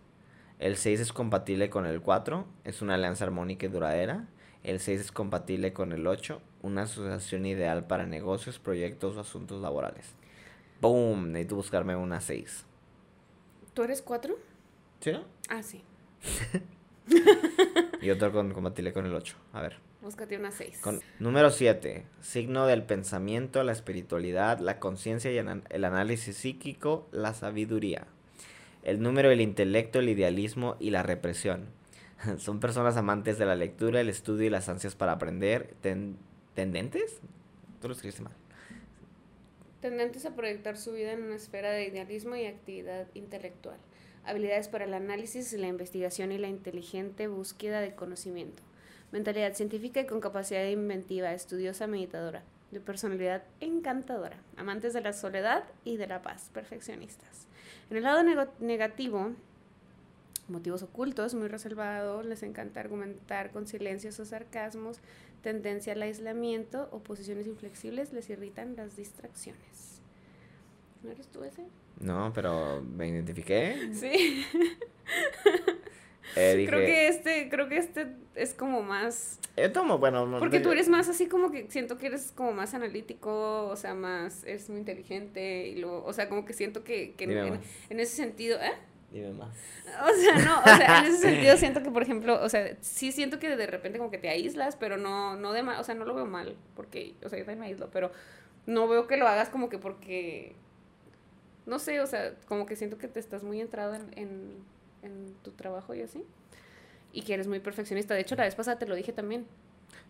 El 0.59 0.77
6 0.77 0.99
es 1.01 1.13
compatible 1.13 1.69
con 1.69 1.85
el 1.85 2.01
4, 2.01 2.45
es 2.63 2.81
una 2.81 2.93
alianza 2.93 3.25
armónica 3.25 3.65
y 3.65 3.69
duradera. 3.69 4.27
El 4.63 4.79
6 4.79 5.01
es 5.01 5.11
compatible 5.11 5.73
con 5.73 5.91
el 5.91 6.07
8, 6.07 6.41
una 6.61 6.83
asociación 6.83 7.45
ideal 7.45 7.85
para 7.85 8.05
negocios, 8.05 8.57
proyectos 8.57 9.17
o 9.17 9.19
asuntos 9.19 9.61
laborales. 9.61 10.15
¡Boom! 10.79 11.31
Necesito 11.31 11.55
buscarme 11.55 11.95
una 11.95 12.21
6. 12.21 12.65
¿Tú 13.73 13.83
eres 13.83 14.01
4? 14.01 14.35
¿Sí, 15.01 15.11
no? 15.11 15.23
Ah, 15.49 15.61
sí. 15.61 15.83
y 18.01 18.09
otro 18.09 18.31
con, 18.31 18.53
compatible 18.53 18.93
con 18.93 19.05
el 19.05 19.13
8. 19.13 19.35
A 19.53 19.61
ver. 19.61 19.77
Búscate 20.05 20.37
una 20.37 20.51
6. 20.51 20.83
número 21.17 21.49
7. 21.49 22.05
Signo 22.21 22.67
del 22.67 22.83
pensamiento, 22.83 23.63
la 23.63 23.71
espiritualidad, 23.71 24.59
la 24.59 24.77
conciencia 24.77 25.31
y 25.31 25.37
el 25.39 25.83
análisis 25.83 26.37
psíquico, 26.37 27.07
la 27.11 27.33
sabiduría. 27.33 28.05
El 28.83 29.01
número 29.01 29.29
del 29.29 29.41
intelecto, 29.41 29.97
el 29.97 30.09
idealismo 30.09 30.75
y 30.79 30.91
la 30.91 31.01
represión. 31.01 31.65
Son 32.37 32.59
personas 32.59 32.97
amantes 32.97 33.39
de 33.39 33.47
la 33.47 33.55
lectura, 33.55 33.99
el 33.99 34.09
estudio 34.09 34.45
y 34.45 34.51
las 34.51 34.69
ansias 34.69 34.93
para 34.93 35.13
aprender. 35.13 35.73
¿Tendentes? 36.53 37.19
Tú 37.81 37.87
lo 37.87 37.95
escribiste 37.95 38.21
mal. 38.21 38.33
Tendentes 39.81 40.23
a 40.27 40.35
proyectar 40.35 40.77
su 40.77 40.91
vida 40.91 41.13
en 41.13 41.23
una 41.23 41.35
esfera 41.35 41.71
de 41.71 41.87
idealismo 41.87 42.35
y 42.35 42.45
actividad 42.45 43.07
intelectual. 43.15 43.77
Habilidades 44.23 44.67
para 44.67 44.85
el 44.85 44.93
análisis, 44.93 45.51
la 45.53 45.65
investigación 45.65 46.31
y 46.31 46.37
la 46.37 46.47
inteligente 46.47 47.27
búsqueda 47.27 47.81
de 47.81 47.95
conocimiento. 47.95 48.61
Mentalidad 49.11 49.53
científica 49.53 50.01
y 50.01 50.05
con 50.05 50.19
capacidad 50.19 50.65
inventiva, 50.65 51.33
estudiosa, 51.33 51.87
meditadora. 51.87 52.43
De 52.71 52.79
personalidad 52.79 53.43
encantadora. 53.59 54.37
Amantes 54.57 54.93
de 54.93 55.01
la 55.01 55.13
soledad 55.13 55.63
y 55.83 55.97
de 55.97 56.07
la 56.07 56.21
paz. 56.21 56.49
Perfeccionistas. 56.53 57.47
En 57.89 57.97
el 57.97 58.03
lado 58.03 58.23
negativo, 58.59 59.31
motivos 60.47 60.83
ocultos, 60.83 61.33
muy 61.35 61.47
reservados, 61.47 62.25
les 62.25 62.43
encanta 62.43 62.79
argumentar 62.79 63.51
con 63.51 63.67
silencios 63.67 64.19
o 64.19 64.25
sarcasmos, 64.25 64.99
tendencia 65.41 65.93
al 65.93 66.01
aislamiento, 66.01 66.89
oposiciones 66.91 67.47
inflexibles, 67.47 68.11
les 68.13 68.29
irritan 68.29 68.75
las 68.75 68.95
distracciones. 68.95 70.01
¿No 71.03 71.11
eres 71.11 71.27
tú 71.27 71.43
ese? 71.43 71.63
No, 71.99 72.31
pero 72.33 72.81
me 72.81 73.07
identifiqué. 73.07 73.91
Sí. 73.93 74.45
Eh, 76.35 76.55
dije, 76.57 76.69
Creo 76.69 76.85
que 76.85 77.07
este, 77.07 77.49
creo 77.49 77.69
que 77.69 77.77
este 77.77 78.07
es 78.35 78.53
como 78.53 78.81
más. 78.81 79.39
Tomo, 79.73 79.97
bueno, 79.97 80.25
no- 80.25 80.39
Porque 80.39 80.59
tú 80.59 80.71
eres 80.71 80.89
más 80.89 81.07
así 81.07 81.27
como 81.27 81.51
que 81.51 81.67
siento 81.69 81.97
que 81.97 82.07
eres 82.07 82.31
como 82.33 82.51
más 82.51 82.73
analítico, 82.73 83.67
o 83.67 83.75
sea, 83.75 83.93
más, 83.93 84.43
eres 84.43 84.69
muy 84.69 84.79
inteligente 84.79 85.67
y 85.67 85.75
lo, 85.75 86.03
o 86.03 86.13
sea, 86.13 86.27
como 86.27 86.45
que 86.45 86.53
siento 86.53 86.83
que, 86.83 87.13
que 87.13 87.23
en, 87.89 87.99
ese 87.99 88.15
sentido, 88.15 88.59
¿eh? 88.59 88.73
Dime 89.11 89.31
más. 89.31 89.55
O 90.03 90.13
sea, 90.13 90.37
no, 90.39 90.59
o 90.59 90.77
sea, 90.77 90.99
en 90.99 91.05
ese 91.05 91.17
sentido 91.29 91.55
siento 91.55 91.81
que, 91.81 91.89
por 91.89 92.01
ejemplo, 92.01 92.41
o 92.43 92.49
sea, 92.49 92.75
sí 92.81 93.13
siento 93.13 93.39
que 93.39 93.55
de 93.55 93.67
repente 93.67 93.97
como 93.97 94.11
que 94.11 94.17
te 94.17 94.27
aíslas, 94.27 94.75
pero 94.75 94.97
no, 94.97 95.37
no 95.37 95.53
de 95.53 95.63
mal, 95.63 95.79
o 95.79 95.83
sea, 95.85 95.95
no 95.95 96.03
lo 96.03 96.13
veo 96.15 96.25
mal, 96.25 96.57
porque, 96.75 97.15
o 97.23 97.29
sea, 97.29 97.39
yo 97.39 97.45
también 97.45 97.59
me 97.59 97.65
aíslo, 97.67 97.89
pero 97.91 98.11
no 98.65 98.87
veo 98.89 99.07
que 99.07 99.15
lo 99.15 99.27
hagas 99.27 99.47
como 99.49 99.69
que 99.69 99.77
porque, 99.77 100.53
no 101.65 101.79
sé, 101.79 102.01
o 102.01 102.07
sea, 102.07 102.33
como 102.47 102.65
que 102.65 102.75
siento 102.75 102.97
que 102.97 103.07
te 103.07 103.19
estás 103.21 103.43
muy 103.43 103.61
entrado 103.61 103.95
en, 103.95 104.11
en, 104.17 104.55
en 105.05 105.33
tu 105.43 105.51
trabajo 105.51 105.93
y 105.95 106.01
así, 106.01 106.23
y 107.13 107.21
que 107.23 107.33
eres 107.33 107.47
muy 107.47 107.59
perfeccionista. 107.59 108.13
De 108.13 108.21
hecho, 108.21 108.35
la 108.35 108.43
vez 108.43 108.55
pasada 108.55 108.77
te 108.79 108.85
lo 108.87 108.95
dije 108.95 109.13
también. 109.13 109.45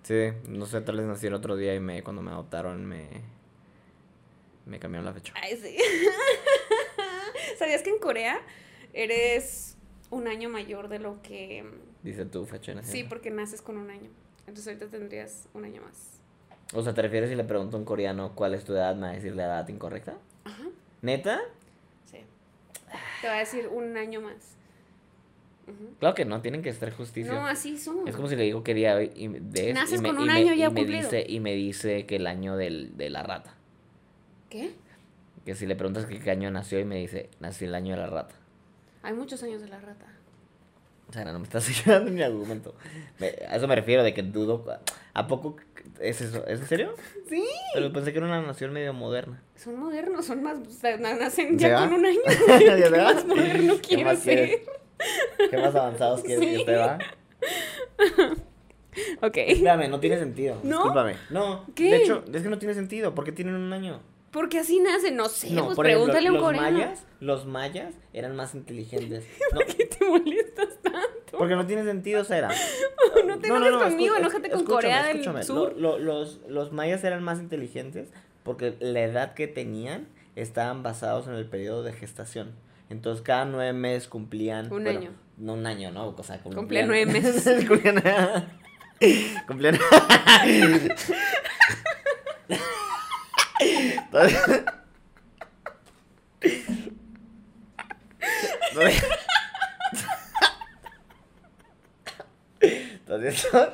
Sí, 0.04 0.32
no 0.48 0.66
sé, 0.66 0.82
tal 0.82 0.98
vez 0.98 1.06
nací 1.06 1.28
el 1.28 1.34
otro 1.34 1.56
día 1.56 1.74
y 1.76 1.80
me, 1.80 2.04
cuando 2.04 2.22
me 2.22 2.32
adoptaron 2.32 2.86
me, 2.86 3.08
me 4.66 4.80
cambiaron 4.80 5.06
la 5.06 5.14
fecha. 5.14 5.34
Ay, 5.42 5.58
sí. 5.58 5.78
¿Sabías 7.58 7.82
que 7.82 7.90
en 7.90 8.00
Corea 8.00 8.40
eres 8.94 9.78
un 10.12 10.28
año 10.28 10.50
mayor 10.50 10.88
de 10.90 11.00
lo 11.00 11.22
que... 11.22 11.66
Dice 12.04 12.26
tu 12.26 12.46
fecha 12.46 12.72
de 12.74 12.82
Sí, 12.82 12.86
nacimiento. 12.86 13.10
porque 13.10 13.32
naces 13.32 13.62
con 13.62 13.78
un 13.78 13.90
año. 13.90 14.10
Entonces 14.42 14.68
ahorita 14.68 14.88
tendrías 14.88 15.48
un 15.54 15.66
año 15.66 15.82
más. 15.82 16.20
O 16.74 16.82
sea, 16.84 16.94
¿te 16.94 17.02
refieres 17.02 17.30
si 17.30 17.36
le 17.36 17.44
pregunto 17.44 17.78
a 17.78 17.80
un 17.80 17.86
coreano 17.86 18.34
cuál 18.36 18.54
es 18.54 18.64
tu 18.64 18.74
edad, 18.74 18.96
me 18.96 19.02
va 19.02 19.10
a 19.10 19.14
decir 19.14 19.36
la 19.36 19.46
edad 19.46 19.68
incorrecta? 19.70 20.18
¿Neta? 21.02 21.40
Sí. 22.06 22.20
Te 23.22 23.28
va 23.28 23.36
a 23.36 23.40
decir 23.40 23.68
un 23.68 23.96
año 23.98 24.22
más. 24.22 24.56
Claro 26.00 26.14
que 26.16 26.26
no, 26.26 26.42
tienen 26.42 26.62
que 26.62 26.70
estar 26.70 26.92
justicia. 26.92 27.34
No, 27.34 27.46
así 27.48 27.78
somos. 27.78 28.08
Es 28.08 28.16
como 28.16 28.28
si 28.28 28.36
le 28.36 28.44
digo 28.44 28.64
qué 28.64 28.74
día 28.74 28.96
hoy 28.96 29.12
y 29.16 29.28
de 29.30 29.74
Naces 29.74 30.00
y 30.00 30.02
me, 30.04 30.10
con 30.10 30.20
y 30.20 30.22
un 30.22 30.28
me- 30.28 30.34
año 30.34 30.54
y 30.54 30.58
ya 30.58 30.70
me 30.70 30.82
cumplido. 30.82 31.04
dice 31.10 31.26
y 31.28 31.40
me 31.40 31.54
dice 31.56 32.06
que 32.06 32.18
el 32.18 32.28
año 32.28 32.56
del, 32.58 32.96
de 32.98 33.10
la 33.10 33.24
rata. 33.24 33.56
¿Qué? 34.50 34.74
Que 35.46 35.56
si 35.56 35.66
le 35.66 35.76
preguntas 35.76 36.06
que 36.06 36.20
qué 36.20 36.32
año 36.32 36.52
nació 36.52 36.80
y 36.80 36.86
me 36.86 36.98
dice, 36.98 37.30
nací 37.40 37.66
el 37.66 37.76
año 37.76 37.96
de 37.96 38.02
la 38.02 38.08
rata. 38.08 38.36
Hay 39.04 39.14
muchos 39.14 39.42
años 39.44 39.62
de 39.62 39.68
la 39.70 39.80
rata. 39.80 40.06
O 41.10 41.14
sea, 41.14 41.24
no 41.26 41.38
me 41.40 41.46
estás 41.46 41.68
ayudando 41.70 42.10
en 42.10 42.16
mi 42.16 42.22
argumento. 42.24 42.76
Me- 43.20 43.34
a 43.48 43.56
eso 43.56 43.68
me 43.68 43.76
refiero 43.76 44.04
de 44.04 44.14
que 44.14 44.22
dudo. 44.24 44.66
¿A 45.14 45.28
poco 45.28 45.56
es 46.00 46.20
eso? 46.22 46.46
¿Es 46.48 46.60
en 46.60 46.68
serio? 46.68 46.94
Sí. 47.30 47.44
Pero 47.74 47.92
pensé 47.92 48.12
que 48.12 48.20
era 48.20 48.28
una 48.28 48.40
nación 48.44 48.72
medio 48.72 48.94
moderna. 48.94 49.42
Son 49.56 49.80
modernos, 49.80 50.26
son 50.28 50.44
más... 50.44 50.60
o 50.60 50.70
sea, 50.72 50.96
na- 50.98 51.16
nacen 51.16 51.60
¿Se 51.60 51.68
ya 51.70 51.80
con 51.80 51.94
un 51.94 52.06
año. 52.06 52.20
¿Ya 52.60 52.76
¿Qué 52.76 52.84
se 52.84 52.90
va? 52.92 53.14
más 53.16 53.26
moderno 53.26 53.74
¿Qué 53.76 53.82
quiere 53.82 54.04
más 54.06 54.20
ser? 54.20 54.62
¿Qué 55.50 55.58
más 55.58 55.76
avanzados 55.76 56.22
quieres 56.22 56.46
que 56.46 56.52
Sí. 56.56 56.60
usted 56.62 56.78
va? 56.80 56.98
Ok. 59.22 59.38
Espérame, 59.38 59.90
no 59.90 60.00
tiene 60.00 60.18
sentido. 60.18 60.58
¿No? 60.64 60.78
Discúlpame. 60.78 61.16
No, 61.30 61.66
¿Qué? 61.76 61.92
de 61.92 61.98
hecho, 62.04 62.24
es 62.34 62.42
que 62.44 62.50
no 62.50 62.58
tiene 62.60 62.74
sentido. 62.74 63.14
¿Por 63.14 63.26
qué 63.26 63.32
tienen 63.32 63.56
un 63.56 63.74
año? 63.74 64.00
Porque 64.32 64.60
así 64.60 64.80
nacen, 64.80 65.16
no 65.16 65.30
sé, 65.30 65.50
No, 65.52 65.66
pues 65.66 65.76
por 65.78 65.86
ejemplo, 65.88 66.06
pregúntale 66.14 66.28
a 66.28 66.32
un 66.32 66.38
los 66.38 66.44
coreano. 66.44 66.72
mayas, 66.78 67.04
los 67.22 67.46
mayas 67.46 67.94
eran 68.14 68.36
más 68.36 68.54
inteligentes. 68.56 69.26
No, 69.54 69.60
¿Por 69.60 69.66
qué 69.68 69.86
te 69.86 70.06
molestas 70.06 70.70
tanto? 70.82 71.38
porque 71.38 71.56
no 71.56 71.66
tiene 71.66 71.84
sentido, 71.84 72.24
Sara. 72.24 72.50
No 73.26 73.40
te 73.40 73.48
enojes 73.48 73.72
conmigo, 73.84 74.16
escu- 74.16 74.20
enójate 74.20 74.50
con 74.50 74.60
escúchame, 74.60 74.66
Corea 74.82 75.04
del 75.08 75.18
escúchame. 75.18 75.44
Sur. 75.44 75.74
Lo- 75.78 75.98
lo- 75.98 76.00
los, 76.00 76.40
los 76.50 76.72
mayas 76.74 77.04
eran 77.06 77.24
más 77.24 77.40
inteligentes 77.40 78.10
porque 78.44 78.76
la 78.80 79.02
edad 79.02 79.34
que 79.34 79.48
tenían 79.48 80.08
estaban 80.36 80.84
basados 80.84 81.28
en 81.28 81.34
el 81.34 81.46
periodo 81.48 81.84
de 81.84 81.94
gestación. 81.94 82.52
Entonces 82.90 83.22
cada 83.24 83.46
nueve 83.46 83.74
meses 83.74 84.08
cumplían... 84.08 84.66
Un 84.72 84.84
bueno, 84.84 85.00
año. 85.00 85.12
No 85.38 85.54
un 85.54 85.66
año, 85.66 85.92
¿no? 85.92 86.08
O 86.10 86.24
sea, 86.24 86.40
cumplían... 86.40 86.88
Cumplían 86.88 86.88
nueve 86.88 87.06
meses. 87.06 87.66
cumplían... 87.68 88.02
cumplían... 89.48 89.78
Entonces- 93.60 94.66
Entonces 102.60 103.36
son... 103.40 103.70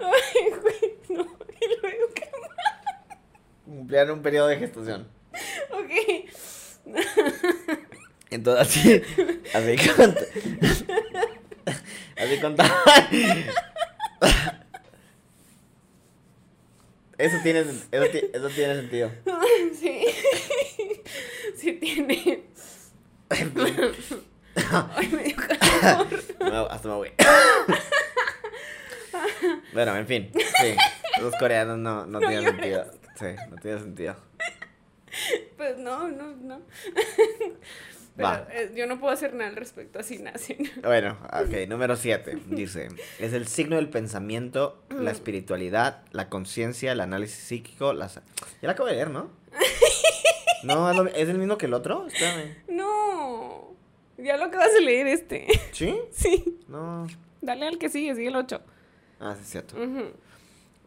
Ay, 0.00 0.50
güey, 0.60 0.98
no. 1.08 1.22
Y 1.60 1.80
luego, 1.80 2.14
¿qué 2.14 2.30
más? 2.40 3.18
Cumplían 3.64 4.10
un 4.10 4.13
periodo 4.24 4.48
de 4.48 4.56
gestación. 4.58 5.06
Ok. 5.70 5.90
Entonces 8.30 8.60
así, 8.66 9.02
así 9.54 9.76
cont- 9.90 10.26
así 12.16 12.40
contaban. 12.40 12.72
Eso 17.16 17.36
tiene, 17.44 17.60
eso, 17.60 17.70
ti- 18.10 18.30
eso 18.32 18.48
tiene 18.48 18.74
sentido. 18.74 19.10
Sí. 19.80 20.06
Sí 21.56 21.72
tiene. 21.74 22.42
Ay, 23.28 25.08
me 25.12 25.22
dio 25.24 25.36
calor. 25.36 26.08
Me- 26.40 26.66
hasta 26.74 26.88
me 26.88 26.94
voy. 26.94 27.12
Bueno, 29.72 29.96
en 29.96 30.06
fin. 30.06 30.30
Sí, 30.34 30.76
los 31.20 31.34
coreanos 31.36 31.78
no, 31.78 32.04
no, 32.06 32.18
No 32.20 32.26
tienen 32.28 32.44
sentido. 32.44 32.84
Sí, 33.14 33.26
no 33.50 33.56
tiene 33.56 33.78
sentido. 33.80 34.16
Pues 35.56 35.78
no, 35.78 36.08
no, 36.08 36.34
no. 36.36 36.60
Pero 38.16 38.28
Va. 38.28 38.46
eh, 38.52 38.72
yo 38.76 38.86
no 38.86 39.00
puedo 39.00 39.12
hacer 39.12 39.34
nada 39.34 39.50
al 39.50 39.56
respecto, 39.56 39.98
así 39.98 40.18
nacen. 40.18 40.58
Bueno, 40.84 41.18
ok, 41.32 41.68
número 41.68 41.96
7. 41.96 42.38
Dice, 42.46 42.88
es 43.18 43.32
el 43.32 43.48
signo 43.48 43.74
del 43.76 43.88
pensamiento, 43.88 44.80
la 44.90 45.10
espiritualidad, 45.10 46.02
la 46.12 46.28
conciencia, 46.28 46.92
el 46.92 47.00
análisis 47.00 47.42
psíquico, 47.44 47.92
las... 47.92 48.14
Ya 48.14 48.22
la 48.62 48.72
acabo 48.72 48.88
de 48.88 48.94
leer, 48.94 49.10
¿no? 49.10 49.30
No, 50.62 50.90
es, 50.90 50.96
lo- 50.96 51.06
¿es 51.08 51.28
el 51.28 51.36
mismo 51.38 51.58
que 51.58 51.66
el 51.66 51.74
otro? 51.74 52.06
Espérame. 52.06 52.56
No. 52.68 53.74
Ya 54.16 54.36
lo 54.38 54.44
acabas 54.44 54.72
de 54.72 54.80
leer 54.80 55.06
este. 55.08 55.46
¿Sí? 55.72 55.98
Sí. 56.12 56.58
No. 56.68 57.06
Dale 57.42 57.66
al 57.66 57.76
que 57.78 57.88
sigue, 57.90 58.14
sigue 58.14 58.28
el 58.28 58.36
8. 58.36 58.62
Ah, 59.20 59.34
sí, 59.36 59.42
es 59.42 59.48
cierto. 59.50 59.76
Ujú. 59.76 60.04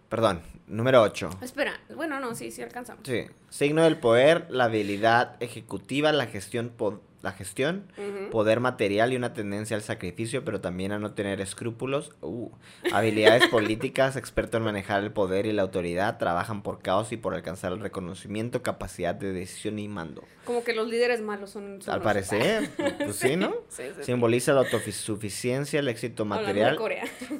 Perdón, 0.09 0.41
número 0.67 1.01
8. 1.01 1.29
Espera, 1.41 1.79
bueno, 1.95 2.19
no, 2.19 2.33
sí, 2.35 2.51
sí 2.51 2.61
alcanzamos. 2.61 3.03
Sí. 3.05 3.25
Signo 3.49 3.83
del 3.83 3.97
poder, 3.97 4.47
la 4.49 4.65
habilidad 4.65 5.35
ejecutiva, 5.41 6.11
la 6.13 6.27
gestión, 6.27 6.69
po- 6.69 7.01
la 7.23 7.31
gestión, 7.31 7.91
poder 8.31 8.59
material 8.59 9.11
y 9.11 9.15
una 9.15 9.33
tendencia 9.33 9.75
al 9.75 9.81
sacrificio, 9.81 10.45
pero 10.45 10.61
también 10.61 10.91
a 10.91 10.99
no 10.99 11.13
tener 11.13 11.41
escrúpulos. 11.41 12.11
Uh, 12.21 12.49
habilidades 12.91 13.47
políticas, 13.51 14.15
experto 14.15 14.57
en 14.57 14.63
manejar 14.63 15.03
el 15.03 15.11
poder 15.11 15.47
y 15.47 15.51
la 15.51 15.63
autoridad, 15.63 16.17
trabajan 16.19 16.61
por 16.61 16.79
caos 16.79 17.11
y 17.11 17.17
por 17.17 17.33
alcanzar 17.33 17.73
el 17.73 17.79
reconocimiento, 17.79 18.61
capacidad 18.61 19.15
de 19.15 19.33
decisión 19.33 19.79
y 19.79 19.87
mando. 19.87 20.23
Como 20.45 20.63
que 20.63 20.73
los 20.73 20.87
líderes 20.87 21.21
malos 21.21 21.49
son. 21.49 21.81
son 21.81 21.93
Al 21.93 22.01
parecer, 22.01 22.69
pues 22.99 23.15
sí, 23.15 23.35
¿no? 23.35 23.55
Sí, 23.69 23.83
sí, 23.83 23.93
sí. 23.97 24.03
Simboliza 24.05 24.53
la 24.53 24.61
autosuficiencia, 24.61 25.79
el 25.79 25.87
éxito 25.87 26.23
material 26.23 26.77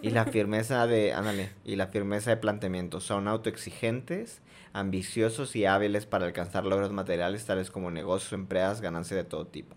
y 0.02 0.10
la 0.10 0.26
firmeza 0.32 0.88
de, 0.88 1.14
ándale, 1.14 1.52
y 1.64 1.76
la 1.76 1.88
firmeza 1.88 2.32
de 2.32 2.38
planteamiento. 2.38 3.00
Son 3.00 3.28
autoexigentes, 3.28 4.42
ambiciosos 4.74 5.56
y 5.56 5.66
hábiles 5.66 6.06
para 6.06 6.26
alcanzar 6.26 6.66
logros 6.66 6.92
materiales 6.92 7.46
tales 7.46 7.72
como 7.72 7.92
negocios, 7.92 8.34
empresas, 8.34 8.82
ganancias 8.82 9.18
de 9.18 9.24
todo 9.24 9.48
tipo. 9.48 9.76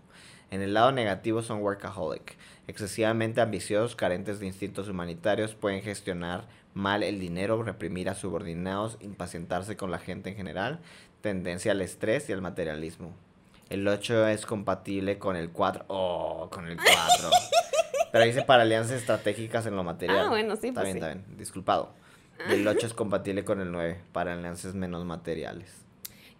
En 0.49 0.61
el 0.61 0.73
lado 0.73 0.91
negativo 0.91 1.41
son 1.41 1.61
workaholic, 1.61 2.35
excesivamente 2.67 3.39
ambiciosos, 3.41 3.95
carentes 3.95 4.39
de 4.39 4.47
instintos 4.47 4.89
humanitarios, 4.89 5.55
pueden 5.55 5.81
gestionar 5.81 6.45
mal 6.73 7.03
el 7.03 7.19
dinero, 7.19 7.61
reprimir 7.63 8.09
a 8.09 8.15
subordinados, 8.15 8.97
impacientarse 9.01 9.77
con 9.77 9.91
la 9.91 9.99
gente 9.99 10.29
en 10.29 10.35
general, 10.35 10.79
tendencia 11.21 11.71
al 11.71 11.81
estrés 11.81 12.29
y 12.29 12.33
al 12.33 12.41
materialismo. 12.41 13.13
El 13.69 13.87
8 13.87 14.27
es 14.27 14.45
compatible 14.45 15.17
con 15.17 15.37
el 15.37 15.49
4. 15.49 15.85
Oh, 15.87 16.49
con 16.51 16.67
el 16.67 16.75
4. 16.75 16.91
Pero 18.11 18.25
dice 18.25 18.41
para 18.41 18.63
alianzas 18.63 18.97
estratégicas 18.97 19.65
en 19.65 19.77
lo 19.77 19.83
material. 19.83 20.25
Ah, 20.25 20.29
bueno, 20.29 20.57
sí, 20.57 20.67
Está 20.67 20.81
pues 20.81 20.93
bien, 20.93 21.03
sí. 21.03 21.09
está 21.09 21.13
bien. 21.13 21.37
Disculpado. 21.37 21.93
Y 22.49 22.53
el 22.53 22.67
8 22.67 22.87
es 22.87 22.93
compatible 22.95 23.43
con 23.43 23.61
el 23.61 23.71
9 23.71 23.99
para 24.11 24.33
alianzas 24.33 24.73
menos 24.75 25.05
materiales. 25.05 25.69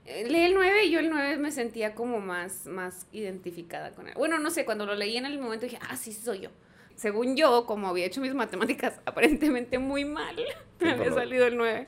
Leí 0.06 0.44
el 0.44 0.54
9 0.56 0.86
y 0.86 0.92
yo 0.92 1.00
el 1.00 1.10
9 1.10 1.38
me 1.38 1.52
sentía 1.52 1.94
como 1.96 2.20
más, 2.20 2.66
más 2.66 3.08
identificada 3.14 3.92
con 3.92 4.08
él. 4.08 4.14
Bueno, 4.18 4.40
no 4.40 4.50
sé, 4.52 4.66
cuando 4.66 4.86
lo 4.86 4.96
leí 4.96 5.16
en 5.18 5.26
el 5.26 5.40
momento 5.40 5.66
dije, 5.66 5.80
ah, 5.90 5.96
sí, 5.96 6.12
soy 6.12 6.42
yo. 6.42 6.50
Según 6.96 7.36
yo, 7.36 7.66
como 7.66 7.88
había 7.88 8.06
hecho 8.06 8.20
mis 8.22 8.34
matemáticas 8.34 9.00
aparentemente 9.06 9.80
muy 9.80 10.04
mal, 10.06 10.36
me 10.80 10.92
había 10.92 11.10
lo- 11.10 11.16
salido 11.16 11.46
el 11.48 11.56
9. 11.58 11.88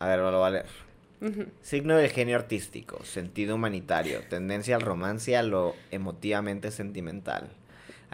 A 0.00 0.08
ver, 0.08 0.18
lo 0.18 0.38
voy 0.38 0.46
a 0.48 0.50
leer. 0.50 0.66
Signo 1.62 1.96
del 1.96 2.10
genio 2.10 2.36
artístico, 2.36 3.02
sentido 3.04 3.54
humanitario, 3.54 4.20
tendencia 4.28 4.76
al 4.76 4.82
romance 4.82 5.30
y 5.30 5.34
a 5.34 5.42
lo 5.42 5.74
emotivamente 5.90 6.70
sentimental. 6.70 7.48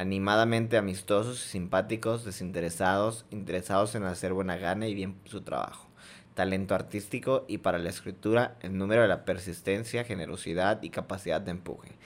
Animadamente 0.00 0.78
amistosos 0.78 1.44
y 1.44 1.48
simpáticos, 1.50 2.24
desinteresados, 2.24 3.26
interesados 3.30 3.94
en 3.94 4.04
hacer 4.04 4.32
buena 4.32 4.56
gana 4.56 4.88
y 4.88 4.94
bien 4.94 5.20
su 5.26 5.42
trabajo. 5.42 5.90
Talento 6.32 6.74
artístico 6.74 7.44
y 7.48 7.58
para 7.58 7.76
la 7.76 7.90
escritura, 7.90 8.56
el 8.62 8.78
número 8.78 9.02
de 9.02 9.08
la 9.08 9.26
persistencia, 9.26 10.04
generosidad 10.04 10.82
y 10.82 10.88
capacidad 10.88 11.42
de 11.42 11.50
empuje. 11.50 11.98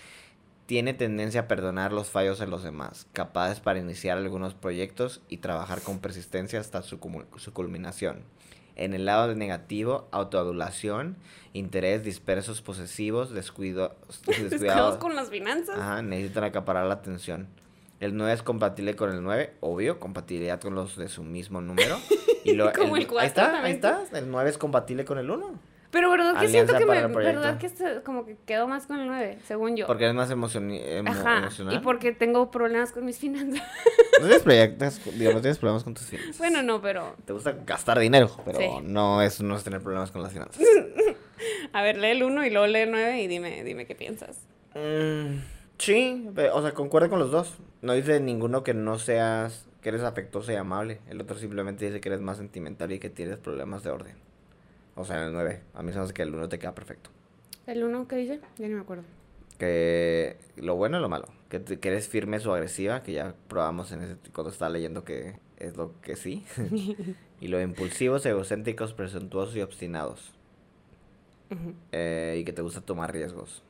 Tiene 0.66 0.92
tendencia 0.92 1.42
a 1.42 1.46
perdonar 1.46 1.92
los 1.92 2.09
fallos 2.09 2.40
de 2.40 2.48
los 2.48 2.64
demás, 2.64 3.07
capaces 3.12 3.61
para 3.61 3.78
iniciar 3.78 4.18
algunos 4.18 4.54
proyectos 4.54 5.22
y 5.28 5.37
trabajar 5.37 5.80
con 5.80 6.00
persistencia 6.00 6.59
hasta 6.59 6.83
su, 6.83 6.98
culminación. 6.98 8.24
En 8.74 8.94
el 8.94 9.04
lado 9.04 9.33
negativo, 9.37 10.09
autoadulación, 10.11 11.16
interés 11.52 12.02
dispersos 12.02 12.61
posesivos, 12.61 13.30
descuido, 13.30 13.94
Descuidados 14.09 14.50
descuidados. 14.50 14.96
con 14.96 15.14
las 15.14 15.30
finanzas. 15.30 15.78
Ajá, 15.78 16.02
necesitan 16.02 16.42
acaparar 16.42 16.87
la 16.87 16.94
atención. 16.94 17.46
El 18.00 18.16
9 18.16 18.33
es 18.33 18.42
compatible 18.42 18.96
con 18.96 19.11
el 19.12 19.22
9, 19.22 19.54
obvio, 19.61 19.98
compatibilidad 20.00 20.61
con 20.61 20.74
los 20.74 20.96
de 20.96 21.09
su 21.09 21.22
mismo 21.22 21.61
número. 21.61 21.96
Y 22.46 22.52
lo, 22.52 22.70
Como 22.74 22.96
el 22.96 23.02
ahí 23.04 23.07
cuatro 23.07 23.26
está, 23.26 23.42
también. 23.52 23.64
ahí 23.64 23.72
está. 23.72 24.02
El 24.12 24.30
9 24.30 24.50
es 24.50 24.59
compatible 24.59 25.07
con 25.07 25.16
el 25.16 25.30
1. 25.30 25.59
Pero 25.90 26.11
verdad 26.11 26.33
que 26.33 26.46
Alianza 26.46 26.50
siento 26.50 26.78
que 26.78 26.85
me, 26.85 26.98
el 26.98 27.09
verdad 27.09 27.57
que 27.57 27.66
este- 27.66 28.02
como 28.02 28.26
que 28.26 28.37
quedo 28.44 28.68
más 28.68 28.87
con 28.87 28.98
el 29.00 29.07
9, 29.07 29.38
según 29.46 29.76
yo. 29.78 29.87
Porque 29.87 30.07
es 30.09 30.12
más 30.14 30.30
emocioni- 30.30 30.83
emo- 30.85 31.09
Ajá, 31.11 31.38
emocional. 31.38 31.74
y 31.74 31.78
porque 31.78 32.12
tengo 32.12 32.50
problemas 32.50 32.92
con 32.92 33.07
mis 33.07 33.16
finanzas. 33.18 33.62
No 34.20 34.26
tienes 34.26 34.42
proyectos, 34.44 35.00
digo, 35.18 35.33
no 35.33 35.40
tienes 35.40 35.57
problemas 35.59 35.85
con 35.85 35.94
tus 35.94 36.04
finanzas. 36.07 36.37
bueno, 36.37 36.62
no, 36.62 36.83
pero 36.83 37.16
Te 37.24 37.33
gusta 37.33 37.52
gastar 37.64 37.98
dinero, 37.98 38.30
pero 38.44 38.59
Sí. 38.59 38.66
no 38.83 39.22
es, 39.22 39.40
no 39.40 39.57
es 39.57 39.64
tener 39.64 39.80
problemas 39.80 40.11
con 40.11 40.22
las 40.22 40.33
finanzas. 40.33 40.62
a 41.72 41.83
ver, 41.83 41.96
lee 41.96 42.09
el 42.09 42.24
1 42.24 42.44
y 42.44 42.50
luego 42.50 42.66
lee 42.66 42.80
el 42.80 42.90
9 42.90 43.22
y 43.22 43.26
dime, 43.26 43.64
dime 43.64 43.87
qué 43.87 43.94
piensas. 43.94 44.38
Mm, 44.74 45.38
sí, 45.78 46.28
o 46.52 46.62
sea, 46.62 46.72
concuerdo 46.72 47.10
con 47.10 47.18
los 47.18 47.30
dos. 47.30 47.54
No 47.82 47.92
dice 47.92 48.20
ninguno 48.20 48.62
que 48.62 48.74
no 48.74 48.98
seas, 48.98 49.66
que 49.82 49.90
eres 49.90 50.02
afectuoso 50.02 50.52
y 50.52 50.56
amable. 50.56 51.00
El 51.08 51.20
otro 51.20 51.37
simplemente 51.37 51.84
dice 51.87 52.00
que 52.00 52.08
eres 52.08 52.20
más 52.20 52.38
sentimental 52.38 52.92
y 52.92 52.98
que 52.98 53.10
tienes 53.10 53.38
problemas 53.38 53.82
de 53.82 53.90
orden. 53.90 54.16
O 54.96 55.04
sea, 55.04 55.20
en 55.20 55.28
el 55.28 55.32
9. 55.32 55.60
A 55.74 55.82
mí 55.82 55.92
se 55.92 55.98
me 55.98 56.04
hace 56.04 56.14
que 56.14 56.22
el 56.22 56.34
1 56.34 56.48
te 56.48 56.58
queda 56.58 56.74
perfecto. 56.74 57.10
¿El 57.66 57.82
1 57.82 58.06
qué 58.08 58.16
dice? 58.16 58.40
Ya 58.58 58.68
ni 58.68 58.74
me 58.74 58.80
acuerdo. 58.80 59.04
Que 59.58 60.37
lo 60.56 60.76
bueno 60.76 60.98
y 60.98 61.00
lo 61.00 61.08
malo. 61.08 61.26
Que, 61.48 61.60
te- 61.60 61.78
que 61.78 61.88
eres 61.88 62.08
firme 62.08 62.38
o 62.38 62.54
agresiva, 62.54 63.02
que 63.02 63.12
ya 63.12 63.34
probamos 63.48 63.92
en 63.92 64.02
ese, 64.02 64.16
cuando 64.32 64.50
estaba 64.50 64.70
leyendo 64.70 65.04
que 65.04 65.37
es 65.58 65.76
lo 65.76 66.00
que 66.00 66.16
sí. 66.16 66.44
y 67.40 67.48
lo 67.48 67.60
impulsivos, 67.60 68.24
egocéntricos, 68.26 68.92
presuntuosos 68.94 69.56
y 69.56 69.62
obstinados. 69.62 70.32
Eh, 71.92 72.38
y 72.40 72.44
que 72.44 72.52
te 72.52 72.62
gusta 72.62 72.80
tomar 72.80 73.12
riesgos. 73.12 73.62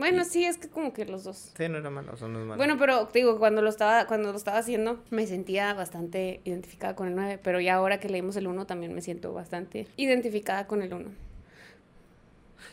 Bueno, 0.00 0.24
sí, 0.24 0.44
es 0.44 0.58
que 0.58 0.68
como 0.68 0.92
que 0.92 1.04
los 1.04 1.22
dos. 1.24 1.52
Sí, 1.56 1.68
no 1.68 1.78
era 1.78 1.90
malo, 1.90 2.14
eso 2.14 2.26
no 2.26 2.40
es 2.40 2.44
malo. 2.46 2.56
Bueno, 2.56 2.76
pero 2.78 3.06
te 3.06 3.20
digo, 3.20 3.38
cuando 3.38 3.62
lo 3.62 3.68
estaba, 3.68 4.06
cuando 4.06 4.32
lo 4.32 4.36
estaba 4.36 4.58
haciendo, 4.58 4.98
me 5.10 5.26
sentía 5.26 5.72
bastante 5.74 6.40
identificada 6.44 6.96
con 6.96 7.06
el 7.08 7.14
9, 7.14 7.38
pero 7.42 7.60
ya 7.60 7.74
ahora 7.76 8.00
que 8.00 8.08
leímos 8.08 8.34
el 8.36 8.48
1 8.48 8.66
también 8.66 8.94
me 8.94 9.02
siento 9.02 9.32
bastante 9.32 9.86
identificada 9.96 10.66
con 10.66 10.82
el 10.82 10.92
1. 10.92 11.10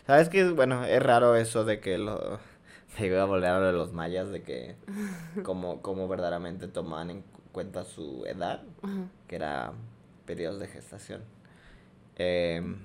¿Sabes 0.06 0.30
qué? 0.30 0.50
Bueno, 0.50 0.86
es 0.86 1.02
raro 1.04 1.36
eso 1.36 1.64
de 1.66 1.80
que 1.80 1.98
lo... 1.98 2.40
Me 3.00 3.06
iba 3.06 3.22
a 3.22 3.26
volver 3.26 3.50
a 3.50 3.60
lo 3.60 3.68
de 3.68 3.74
los 3.74 3.94
mayas, 3.94 4.32
de 4.32 4.42
que 4.42 4.76
como, 5.44 5.82
como 5.84 6.08
verdaderamente 6.08 6.68
tomaban 6.68 7.12
en 7.12 7.22
cu- 7.22 7.42
cuenta 7.52 7.84
su 7.84 8.26
edad, 8.26 8.64
Ajá. 8.82 9.08
que 9.28 9.36
era 9.36 9.74
periodos 10.26 10.60
de 10.60 10.68
gestación. 10.68 11.22
Em, 12.16 12.78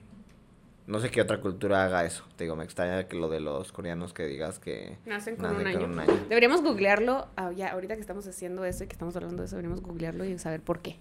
no 0.92 1.00
sé 1.00 1.10
qué 1.10 1.22
otra 1.22 1.40
cultura 1.40 1.84
haga 1.84 2.04
eso. 2.04 2.24
Te 2.36 2.44
digo, 2.44 2.54
me 2.54 2.64
extraña 2.64 3.08
que 3.08 3.16
lo 3.16 3.28
de 3.28 3.40
los 3.40 3.72
coreanos 3.72 4.12
que 4.12 4.26
digas 4.26 4.58
que 4.58 4.98
Nacen 5.06 5.36
con, 5.36 5.46
nacen 5.46 5.60
un, 5.60 5.66
año. 5.66 5.80
con 5.80 5.90
un 5.92 5.98
año. 6.00 6.12
Deberíamos 6.28 6.62
googlearlo, 6.62 7.28
ah, 7.36 7.50
ya, 7.50 7.72
ahorita 7.72 7.94
que 7.94 8.02
estamos 8.02 8.26
haciendo 8.26 8.64
eso 8.64 8.84
y 8.84 8.86
que 8.86 8.92
estamos 8.92 9.16
hablando 9.16 9.42
de 9.42 9.46
eso, 9.46 9.56
deberíamos 9.56 9.80
googlearlo 9.80 10.24
y 10.24 10.38
saber 10.38 10.60
por 10.60 10.80
qué. 10.80 10.98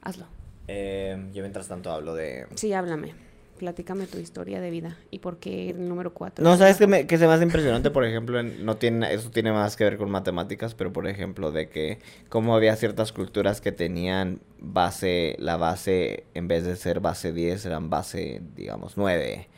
Hazlo. 0.00 0.26
Em, 0.68 1.32
yo 1.32 1.42
mientras 1.42 1.68
tanto 1.68 1.90
hablo 1.90 2.14
de... 2.14 2.46
Sí, 2.54 2.72
háblame. 2.72 3.14
Platícame 3.58 4.06
tu 4.06 4.18
historia 4.18 4.60
de 4.60 4.68
vida 4.70 4.98
y 5.12 5.20
por 5.20 5.38
qué 5.38 5.70
el 5.70 5.88
número 5.88 6.12
4. 6.12 6.44
No, 6.44 6.56
¿sabes 6.56 6.76
qué, 6.76 6.88
me, 6.88 7.06
qué 7.06 7.18
se 7.18 7.26
me 7.28 7.32
hace 7.34 7.44
impresionante? 7.44 7.90
Por 7.92 8.04
ejemplo, 8.04 8.40
en- 8.40 8.64
no 8.66 8.76
tiene, 8.76 9.14
eso 9.14 9.30
tiene 9.30 9.52
más 9.52 9.76
que 9.76 9.84
ver 9.84 9.96
con 9.96 10.10
matemáticas, 10.10 10.74
pero 10.74 10.92
por 10.92 11.06
ejemplo, 11.06 11.52
de 11.52 11.68
que 11.68 12.00
como 12.28 12.56
había 12.56 12.74
ciertas 12.74 13.12
culturas 13.12 13.60
que 13.60 13.70
tenían 13.70 14.40
base, 14.58 15.36
la 15.38 15.56
base, 15.56 16.24
en 16.34 16.48
vez 16.48 16.64
de 16.64 16.74
ser 16.74 16.98
base 16.98 17.32
10, 17.32 17.64
eran 17.64 17.90
base, 17.90 18.42
digamos, 18.56 18.96
9 18.96 19.48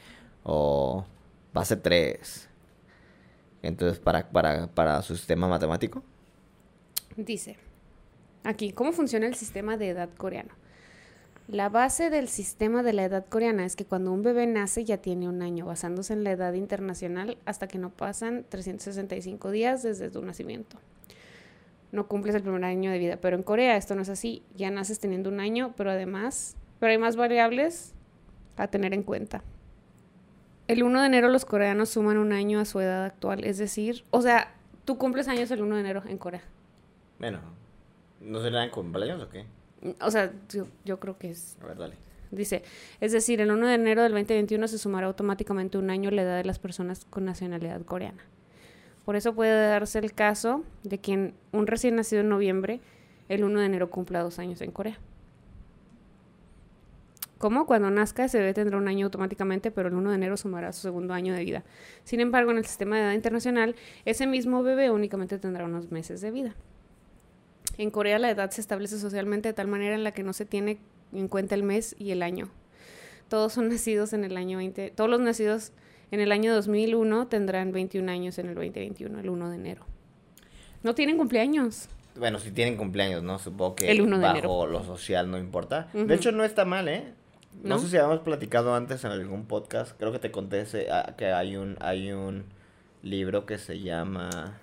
o 0.45 1.07
base 1.55 1.77
3. 1.77 2.51
Entonces, 3.63 3.99
para, 3.99 4.29
para, 4.29 4.67
para 4.69 5.01
su 5.03 5.17
sistema 5.17 5.49
matemático. 5.49 6.03
Dice, 7.17 7.57
aquí, 8.45 8.73
¿cómo 8.73 8.93
funciona 8.93 9.27
el 9.27 9.35
sistema 9.35 9.79
de 9.79 9.89
edad 9.89 10.11
coreano? 10.19 10.53
La 11.49 11.69
base 11.69 12.11
del 12.11 12.27
sistema 12.27 12.83
de 12.83 12.93
la 12.93 13.05
edad 13.05 13.25
coreana 13.25 13.65
es 13.65 13.77
que 13.77 13.85
cuando 13.85 14.11
un 14.11 14.25
bebé 14.25 14.49
nace 14.49 14.85
ya 14.85 14.97
tiene 14.97 15.29
un 15.29 15.43
año, 15.43 15.65
basándose 15.65 16.13
en 16.13 16.25
la 16.25 16.33
edad 16.33 16.55
internacional 16.55 17.39
hasta 17.45 17.69
que 17.69 17.79
no 17.79 17.91
pasan 17.91 18.45
365 18.49 19.53
días 19.53 19.85
desde 19.85 20.11
tu 20.11 20.23
nacimiento. 20.23 20.77
No 21.93 22.09
cumples 22.09 22.35
el 22.35 22.43
primer 22.43 22.65
año 22.65 22.91
de 22.91 22.99
vida, 22.99 23.17
pero 23.19 23.37
en 23.37 23.45
Corea 23.45 23.77
esto 23.77 23.95
no 23.95 24.03
es 24.03 24.09
así. 24.09 24.43
Ya 24.57 24.73
naces 24.73 24.99
teniendo 24.99 25.31
un 25.31 25.39
año, 25.39 25.73
pero 25.77 25.93
además, 25.93 26.57
pero 26.81 26.91
hay 26.91 26.99
más 26.99 27.15
variables 27.15 27.95
a 28.57 28.67
tener 28.67 28.93
en 28.93 29.05
cuenta. 29.05 29.45
El 30.67 30.83
1 30.83 31.01
de 31.01 31.07
enero 31.07 31.29
los 31.29 31.45
coreanos 31.45 31.91
suman 31.91 32.19
un 32.19 32.33
año 32.33 32.59
a 32.59 32.65
su 32.65 32.81
edad 32.81 33.05
actual, 33.05 33.45
es 33.45 33.57
decir, 33.57 34.05
o 34.11 34.21
sea, 34.21 34.53
tú 34.85 34.99
cumples 34.99 35.29
años 35.29 35.49
el 35.53 35.63
1 35.63 35.77
de 35.77 35.81
enero 35.81 36.03
en 36.09 36.19
Corea. 36.19 36.43
Bueno, 37.21 37.39
¿no 38.21 38.43
serán 38.43 38.71
cumpleaños 38.71 39.23
o 39.23 39.29
qué? 39.29 39.47
O 40.01 40.11
sea, 40.11 40.33
yo, 40.49 40.67
yo 40.85 40.99
creo 40.99 41.19
que 41.19 41.31
es. 41.31 41.57
A 41.63 41.67
ver, 41.67 41.77
dale. 41.77 41.95
Dice, 42.31 42.63
es 43.01 43.13
decir, 43.13 43.41
el 43.41 43.51
1 43.51 43.67
de 43.67 43.75
enero 43.75 44.03
del 44.03 44.13
2021 44.13 44.69
se 44.69 44.79
sumará 44.79 45.07
automáticamente 45.07 45.79
un 45.79 45.91
año 45.91 46.11
la 46.11 46.23
edad 46.23 46.37
de 46.37 46.45
las 46.45 46.59
personas 46.59 47.05
con 47.09 47.25
nacionalidad 47.25 47.83
coreana. 47.83 48.25
Por 49.05 49.15
eso 49.15 49.35
puede 49.35 49.69
darse 49.69 50.01
el 50.01 50.13
caso 50.13 50.65
de 50.83 50.99
que 50.99 51.33
un 51.53 51.67
recién 51.67 51.95
nacido 51.95 52.23
en 52.23 52.29
noviembre, 52.29 52.81
el 53.29 53.45
1 53.45 53.61
de 53.61 53.67
enero 53.67 53.91
cumpla 53.91 54.23
dos 54.23 54.39
años 54.39 54.61
en 54.61 54.73
Corea. 54.73 54.99
¿Cómo? 57.39 57.67
Cuando 57.67 57.91
nazca 57.91 58.25
ese 58.25 58.39
bebé 58.39 58.55
tendrá 58.55 58.79
un 58.79 58.89
año 58.89 59.07
automáticamente, 59.07 59.71
pero 59.71 59.89
el 59.89 59.95
1 59.95 60.11
de 60.11 60.17
enero 60.17 60.37
sumará 60.37 60.73
su 60.73 60.81
segundo 60.81 61.13
año 61.13 61.35
de 61.35 61.45
vida. 61.45 61.65
Sin 62.03 62.21
embargo, 62.21 62.51
en 62.51 62.59
el 62.59 62.65
sistema 62.65 62.97
de 62.97 63.03
edad 63.03 63.13
internacional, 63.13 63.77
ese 64.07 64.27
mismo 64.27 64.63
bebé 64.63 64.91
únicamente 64.91 65.39
tendrá 65.39 65.67
unos 65.67 65.93
meses 65.93 66.21
de 66.23 66.31
vida. 66.31 66.57
En 67.79 67.91
Corea 67.91 68.19
la 68.19 68.31
edad 68.31 68.51
se 68.51 68.61
establece 68.61 68.99
socialmente 68.99 69.49
de 69.49 69.53
tal 69.55 69.69
manera 69.69 69.95
en 69.95 70.05
la 70.05 70.13
que 70.13 70.23
no 70.23 70.33
se 70.33 70.45
tiene 70.47 70.79
en 71.13 71.29
cuenta 71.29 71.55
el 71.55 71.63
mes 71.63 71.95
y 71.99 72.11
el 72.11 72.23
año. 72.23 72.49
Todos 73.29 73.53
son 73.53 73.69
nacidos 73.71 74.13
en 74.13 74.25
el 74.25 74.37
año 74.37 74.59
20, 74.59 74.91
todos 74.91 75.11
los 75.11 75.21
nacidos 75.21 75.73
en 76.11 76.21
el 76.21 76.31
año 76.33 76.55
2001 76.55 77.27
tendrán 77.29 77.73
21 77.73 78.11
años 78.11 78.39
en 78.39 78.49
el 78.49 78.55
2021, 78.55 79.19
el 79.21 79.29
1 79.29 79.51
de 79.51 79.57
enero. 79.57 79.87
No 80.83 80.95
tienen 80.95 81.17
cumpleaños. 81.17 81.89
Bueno, 82.17 82.39
si 82.39 82.51
tienen 82.51 82.77
cumpleaños, 82.77 83.23
¿no? 83.23 83.39
Supongo 83.39 83.75
que 83.75 83.91
El 83.91 84.01
1 84.01 84.19
de 84.19 84.23
bajo 84.23 84.37
enero. 84.39 84.67
lo 84.67 84.85
social 84.85 85.31
no 85.31 85.37
importa. 85.37 85.89
De 85.93 86.15
hecho, 86.15 86.33
no 86.33 86.45
está 86.45 86.65
mal, 86.65 86.89
¿eh? 86.89 87.13
No, 87.63 87.77
¿No? 87.77 87.79
sé 87.81 87.89
si 87.89 87.97
habíamos 87.97 88.21
platicado 88.21 88.75
antes 88.75 89.05
en 89.05 89.11
algún 89.11 89.47
podcast. 89.47 89.99
Creo 89.99 90.13
que 90.13 90.19
te 90.19 90.31
conté 90.31 90.61
ese, 90.61 90.91
ah, 90.91 91.15
que 91.19 91.27
hay 91.27 91.57
un, 91.57 91.77
hay 91.81 92.13
un 92.13 92.45
libro 93.03 93.47
que 93.47 93.59
se 93.59 93.81
llama... 93.81 94.61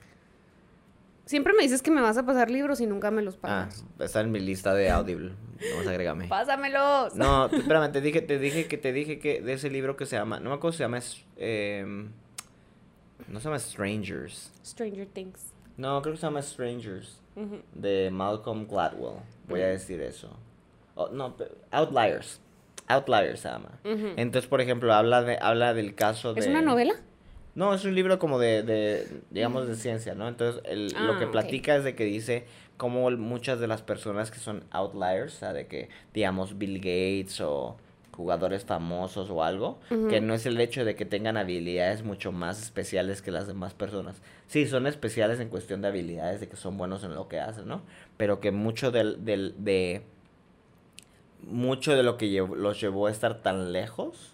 Siempre 1.25 1.53
me 1.53 1.63
dices 1.63 1.81
que 1.81 1.89
me 1.91 2.01
vas 2.01 2.17
a 2.17 2.25
pasar 2.25 2.49
libros 2.51 2.81
y 2.81 2.85
nunca 2.85 3.09
me 3.11 3.21
los 3.21 3.35
Ah, 3.35 3.39
pagas. 3.41 3.85
está 3.99 4.21
en 4.21 4.31
mi 4.31 4.39
lista 4.39 4.73
de 4.73 4.89
Audible. 4.89 5.31
Vamos 5.71 5.87
a 5.87 5.91
agregarme. 5.91 6.27
Pásamelos. 6.27 7.15
No, 7.15 7.45
espérame, 7.45 7.91
te 7.91 8.01
dije, 8.01 8.21
te 8.21 8.37
dije 8.39 8.67
que 8.67 8.77
te 8.77 8.91
dije 8.91 9.19
que 9.19 9.41
de 9.41 9.53
ese 9.53 9.69
libro 9.69 9.95
que 9.95 10.05
se 10.05 10.17
llama, 10.17 10.39
no 10.41 10.49
me 10.49 10.55
acuerdo 10.57 10.73
si 10.73 10.77
se 10.79 10.83
llama, 10.83 10.97
es- 10.97 11.23
em, 11.37 12.09
no 13.29 13.39
se 13.39 13.45
llama 13.45 13.59
Strangers. 13.59 14.51
Stranger 14.65 15.07
Things. 15.07 15.53
No, 15.77 16.01
creo 16.01 16.13
que 16.13 16.19
se 16.19 16.25
llama 16.27 16.41
Strangers. 16.41 17.19
De 17.73 18.09
Malcolm 18.11 18.67
Gladwell. 18.67 19.19
Voy 19.47 19.61
a 19.61 19.67
decir 19.67 20.01
eso. 20.01 20.29
Oh, 20.95 21.07
no, 21.09 21.35
Outliers. 21.71 22.39
Outliers 22.87 23.39
se 23.39 23.47
llama. 23.49 23.79
Entonces, 23.83 24.47
por 24.49 24.59
ejemplo, 24.61 24.93
habla 24.93 25.23
de 25.23 25.37
habla 25.41 25.73
del 25.73 25.95
caso 25.95 26.33
de 26.33 26.41
¿Es 26.41 26.47
una 26.47 26.61
novela? 26.61 26.93
No, 27.55 27.73
es 27.73 27.85
un 27.85 27.93
libro 27.93 28.17
como 28.17 28.39
de, 28.39 28.63
de 28.63 29.07
digamos, 29.29 29.67
de 29.67 29.75
ciencia, 29.75 30.15
¿no? 30.15 30.27
Entonces, 30.27 30.61
el- 30.65 30.87
lo 31.05 31.13
Ah, 31.13 31.17
que 31.19 31.27
platica 31.27 31.75
es 31.75 31.83
de 31.83 31.95
que 31.95 32.03
dice 32.05 32.45
cómo 32.77 33.09
muchas 33.11 33.59
de 33.59 33.67
las 33.67 33.81
personas 33.83 34.31
que 34.31 34.39
son 34.39 34.63
outliers, 34.71 35.35
o 35.35 35.39
sea, 35.39 35.53
de 35.53 35.67
que, 35.67 35.89
digamos, 36.13 36.57
Bill 36.57 36.77
Gates 36.79 37.39
o 37.41 37.77
jugadores 38.11 38.63
famosos 38.65 39.29
o 39.31 39.43
algo, 39.43 39.79
que 40.09 40.21
no 40.21 40.33
es 40.35 40.45
el 40.45 40.59
hecho 40.61 40.85
de 40.85 40.95
que 40.95 41.05
tengan 41.05 41.35
habilidades 41.37 42.03
mucho 42.03 42.31
más 42.31 42.61
especiales 42.61 43.21
que 43.23 43.31
las 43.31 43.47
demás 43.47 43.73
personas. 43.73 44.21
Sí, 44.47 44.67
son 44.67 44.85
especiales 44.87 45.39
en 45.39 45.49
cuestión 45.49 45.81
de 45.81 45.87
habilidades, 45.87 46.39
de 46.39 46.47
que 46.47 46.55
son 46.55 46.77
buenos 46.77 47.03
en 47.03 47.13
lo 47.15 47.27
que 47.27 47.39
hacen, 47.39 47.67
¿no? 47.67 47.81
Pero 48.17 48.39
que 48.39 48.51
mucho 48.51 48.91
del, 48.91 49.23
del, 49.25 49.55
de... 49.63 50.03
Mucho 51.41 51.95
de 51.95 52.03
lo 52.03 52.17
que 52.17 52.27
los 52.55 52.79
llevó 52.79 53.07
a 53.07 53.11
estar 53.11 53.41
tan 53.41 53.73
lejos 53.73 54.32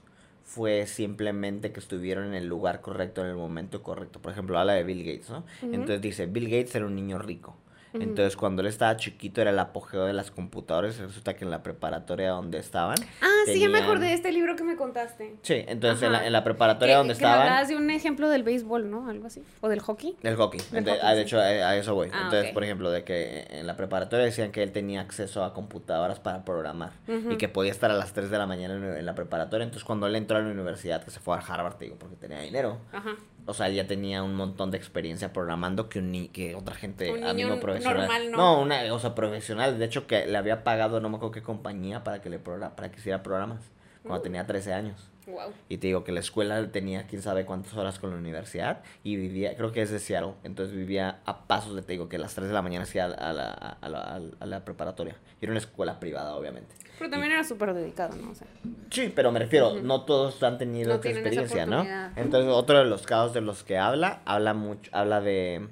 fue 0.49 0.87
simplemente 0.87 1.71
que 1.71 1.79
estuvieron 1.79 2.29
en 2.29 2.33
el 2.33 2.47
lugar 2.47 2.81
correcto 2.81 3.21
en 3.21 3.27
el 3.27 3.35
momento 3.35 3.83
correcto. 3.83 4.19
Por 4.19 4.31
ejemplo, 4.31 4.57
habla 4.57 4.73
de 4.73 4.83
Bill 4.83 5.03
Gates, 5.03 5.29
¿no? 5.29 5.45
Entonces 5.61 6.01
dice, 6.01 6.25
Bill 6.25 6.45
Gates 6.45 6.73
era 6.73 6.87
un 6.87 6.95
niño 6.95 7.19
rico. 7.19 7.55
Entonces, 7.93 8.35
cuando 8.35 8.61
él 8.61 8.67
estaba 8.67 8.95
chiquito 8.97 9.41
era 9.41 9.49
el 9.51 9.59
apogeo 9.59 10.05
de 10.05 10.13
las 10.13 10.31
computadoras. 10.31 10.97
Resulta 10.97 11.35
que 11.35 11.43
en 11.45 11.51
la 11.51 11.63
preparatoria 11.63 12.29
donde 12.31 12.59
estaban... 12.59 12.97
Ah, 13.21 13.27
sí, 13.45 13.59
ya 13.59 13.69
me 13.69 13.79
acordé 13.79 14.07
de 14.07 14.13
este 14.13 14.31
libro 14.31 14.55
que 14.55 14.63
me 14.63 14.75
contaste. 14.75 15.35
Sí, 15.41 15.63
entonces 15.67 16.03
en 16.03 16.11
la, 16.11 16.17
Ajá. 16.19 16.27
en 16.27 16.33
la 16.33 16.43
preparatoria 16.43 16.97
donde 16.97 17.13
que 17.13 17.17
estaban... 17.17 17.39
hablabas 17.39 17.67
de 17.67 17.75
un 17.75 17.89
ejemplo 17.89 18.29
del 18.29 18.43
béisbol, 18.43 18.89
¿no? 18.89 19.09
Algo 19.09 19.27
así. 19.27 19.41
O 19.61 19.69
del 19.69 19.79
hockey. 19.79 20.15
El 20.21 20.35
hockey. 20.35 20.61
Del 20.71 20.85
hockey, 20.85 20.99
ah, 21.01 21.11
de 21.13 21.17
sí. 21.17 21.21
hecho, 21.23 21.39
a, 21.39 21.43
a 21.43 21.75
eso 21.75 21.95
voy. 21.95 22.09
Ah, 22.13 22.21
Entonces, 22.25 22.51
por 22.51 22.63
ejemplo, 22.63 22.91
de 22.91 23.03
que 23.03 23.47
en 23.49 23.65
la 23.65 23.75
preparatoria 23.75 24.25
decían 24.25 24.51
que 24.51 24.61
él 24.61 24.71
tenía 24.71 25.01
acceso 25.01 25.43
a 25.43 25.53
computadoras 25.53 26.19
para 26.19 26.45
programar 26.45 26.91
y 27.07 27.37
que 27.37 27.49
podía 27.49 27.71
estar 27.71 27.89
a 27.91 27.95
las 27.95 28.13
3 28.13 28.29
de 28.29 28.37
la 28.37 28.45
mañana 28.45 28.75
en, 28.75 28.83
en 28.97 29.05
la 29.05 29.15
preparatoria. 29.15 29.63
Entonces, 29.63 29.83
cuando 29.85 30.07
él 30.07 30.15
entró 30.15 30.37
a 30.37 30.41
la 30.41 30.49
universidad, 30.51 31.03
que 31.03 31.11
se 31.11 31.19
fue 31.19 31.35
a 31.35 31.39
Harvard, 31.39 31.75
te 31.75 31.85
digo, 31.85 31.97
porque 31.97 32.15
tenía 32.15 32.39
dinero. 32.39 32.77
Ajá. 32.91 33.15
O 33.45 33.53
sea, 33.53 33.67
ya 33.69 33.87
tenía 33.87 34.21
un 34.23 34.35
montón 34.35 34.71
de 34.71 34.77
experiencia 34.77 35.33
programando 35.33 35.89
que, 35.89 35.99
un 35.99 36.11
ni- 36.11 36.27
que 36.29 36.55
otra 36.55 36.75
gente, 36.75 37.11
Un 37.11 37.23
amigo 37.23 37.49
niño 37.49 37.59
profesional. 37.61 37.97
normal, 38.07 38.31
¿no? 38.31 38.61
una, 38.61 38.93
o 38.93 38.99
sea, 38.99 39.15
profesional. 39.15 39.79
De 39.79 39.85
hecho, 39.85 40.05
que 40.07 40.25
le 40.27 40.37
había 40.37 40.63
pagado, 40.63 40.99
no 41.01 41.09
me 41.09 41.15
acuerdo 41.17 41.31
qué 41.33 41.41
compañía, 41.41 42.03
para 42.03 42.21
que 42.21 42.29
le 42.29 42.39
para 42.39 42.91
que 42.91 42.99
hiciera 42.99 43.23
programas. 43.23 43.61
Cuando 44.03 44.21
tenía 44.21 44.47
13 44.47 44.73
años. 44.73 45.09
Wow. 45.27 45.51
Y 45.67 45.77
te 45.77 45.87
digo 45.87 46.03
que 46.03 46.11
la 46.11 46.21
escuela 46.21 46.71
tenía 46.71 47.05
quién 47.05 47.21
sabe 47.21 47.45
cuántas 47.45 47.73
horas 47.75 47.99
con 47.99 48.09
la 48.11 48.15
universidad 48.17 48.81
y 49.03 49.15
vivía, 49.17 49.55
creo 49.57 49.71
que 49.71 49.81
es 49.83 49.91
de 49.91 49.99
Seattle, 49.99 50.33
entonces 50.43 50.73
vivía 50.75 51.19
a 51.25 51.45
pasos 51.45 51.75
de, 51.75 51.81
te 51.83 51.91
digo, 51.91 52.07
que 52.09 52.15
a 52.15 52.19
las 52.19 52.33
3 52.33 52.47
de 52.47 52.53
la 52.53 52.61
mañana 52.63 52.83
hacía 52.85 53.05
a 53.05 53.07
la, 53.09 53.49
a 53.51 53.89
la, 53.89 53.99
a 53.99 54.17
la- 54.19 54.21
a 54.39 54.45
la 54.45 54.65
preparatoria. 54.65 55.17
Y 55.39 55.45
era 55.45 55.51
una 55.51 55.59
escuela 55.59 55.99
privada, 55.99 56.33
obviamente. 56.35 56.73
Pero 56.99 57.09
también 57.09 57.31
era 57.31 57.43
súper 57.43 57.73
dedicado, 57.73 58.15
¿no? 58.17 58.29
O 58.31 58.35
sea, 58.35 58.45
Sí, 58.91 59.11
pero 59.15 59.31
me 59.31 59.39
refiero, 59.39 59.81
no 59.81 60.01
todos 60.01 60.43
han 60.43 60.57
tenido 60.59 60.89
No 60.89 60.99
esa 60.99 61.09
experiencia, 61.09 61.65
¿no? 61.65 61.85
Entonces, 62.15 62.51
otro 62.51 62.77
de 62.79 62.85
los 62.85 63.03
casos 63.07 63.33
de 63.33 63.41
los 63.41 63.63
que 63.63 63.77
habla, 63.79 64.21
habla 64.25 64.53
mucho, 64.53 64.89
habla 64.93 65.21
de 65.21 65.67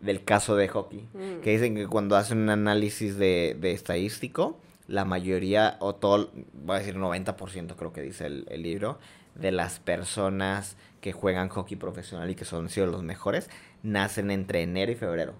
del 0.00 0.24
caso 0.24 0.56
de 0.56 0.66
hockey, 0.66 1.06
Mm. 1.14 1.40
que 1.42 1.50
dicen 1.50 1.76
que 1.76 1.86
cuando 1.86 2.16
hacen 2.16 2.38
un 2.38 2.50
análisis 2.50 3.16
de, 3.18 3.56
de 3.60 3.70
estadístico, 3.70 4.58
la 4.88 5.04
mayoría, 5.04 5.76
o 5.78 5.94
todo, 5.94 6.30
voy 6.54 6.74
a 6.74 6.78
decir 6.80 6.96
90% 6.96 7.76
creo 7.76 7.92
que 7.92 8.02
dice 8.02 8.26
el, 8.26 8.44
el 8.50 8.62
libro, 8.62 8.98
de 9.36 9.52
las 9.52 9.78
personas 9.78 10.76
que 11.00 11.12
juegan 11.12 11.48
hockey 11.48 11.76
profesional 11.76 12.28
y 12.30 12.34
que 12.34 12.44
son 12.44 12.68
sido 12.68 12.86
los 12.88 13.04
mejores, 13.04 13.48
nacen 13.82 14.30
entre 14.30 14.62
enero 14.62 14.92
y 14.92 14.94
febrero 14.94 15.34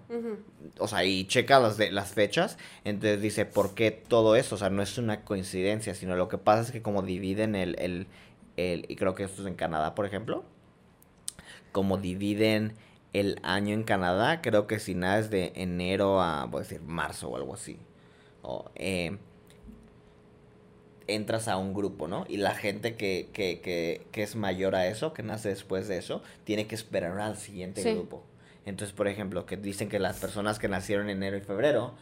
o 0.78 0.88
sea, 0.88 1.04
y 1.04 1.26
checa 1.26 1.60
las, 1.60 1.76
de, 1.76 1.90
las 1.92 2.12
fechas, 2.12 2.56
entonces 2.84 3.20
dice, 3.20 3.44
¿por 3.44 3.74
qué 3.74 3.90
todo 3.90 4.36
eso? 4.36 4.54
O 4.54 4.58
sea, 4.58 4.70
no 4.70 4.82
es 4.82 4.96
una 4.98 5.22
coincidencia, 5.24 5.94
sino 5.94 6.16
lo 6.16 6.28
que 6.28 6.38
pasa 6.38 6.62
es 6.62 6.70
que 6.72 6.82
como 6.82 7.02
dividen 7.02 7.54
el, 7.54 7.76
el, 7.78 8.06
el 8.56 8.86
y 8.88 8.96
creo 8.96 9.14
que 9.14 9.24
esto 9.24 9.42
es 9.42 9.48
en 9.48 9.54
Canadá, 9.54 9.94
por 9.94 10.06
ejemplo, 10.06 10.44
como 11.72 11.98
dividen 11.98 12.74
el 13.12 13.38
año 13.42 13.74
en 13.74 13.82
Canadá, 13.82 14.40
creo 14.40 14.66
que 14.66 14.78
si 14.78 14.94
nada 14.94 15.18
es 15.18 15.30
de 15.30 15.52
enero 15.54 16.20
a, 16.20 16.46
voy 16.46 16.60
a 16.60 16.62
decir, 16.62 16.80
marzo 16.80 17.28
o 17.28 17.36
algo 17.36 17.54
así, 17.54 17.78
o, 18.42 18.70
eh, 18.74 19.18
entras 21.06 21.48
a 21.48 21.56
un 21.56 21.74
grupo, 21.74 22.08
¿no? 22.08 22.24
Y 22.28 22.38
la 22.38 22.54
gente 22.54 22.94
que, 22.96 23.28
que, 23.32 23.60
que, 23.60 24.06
que 24.12 24.22
es 24.22 24.36
mayor 24.36 24.74
a 24.74 24.86
eso, 24.86 25.12
que 25.12 25.22
nace 25.22 25.48
después 25.50 25.88
de 25.88 25.98
eso, 25.98 26.22
tiene 26.44 26.66
que 26.66 26.74
esperar 26.74 27.18
al 27.18 27.36
siguiente 27.36 27.82
Sí. 27.82 27.90
grupo. 27.92 28.22
Entonces, 28.64 28.94
por 28.94 29.08
ejemplo, 29.08 29.46
que 29.46 29.56
dicen 29.56 29.88
que 29.88 29.98
las 29.98 30.18
personas 30.18 30.58
que 30.58 30.68
nacieron 30.68 31.10
en 31.10 31.18
enero 31.18 31.36
y 31.36 31.40
febrero, 31.40 31.94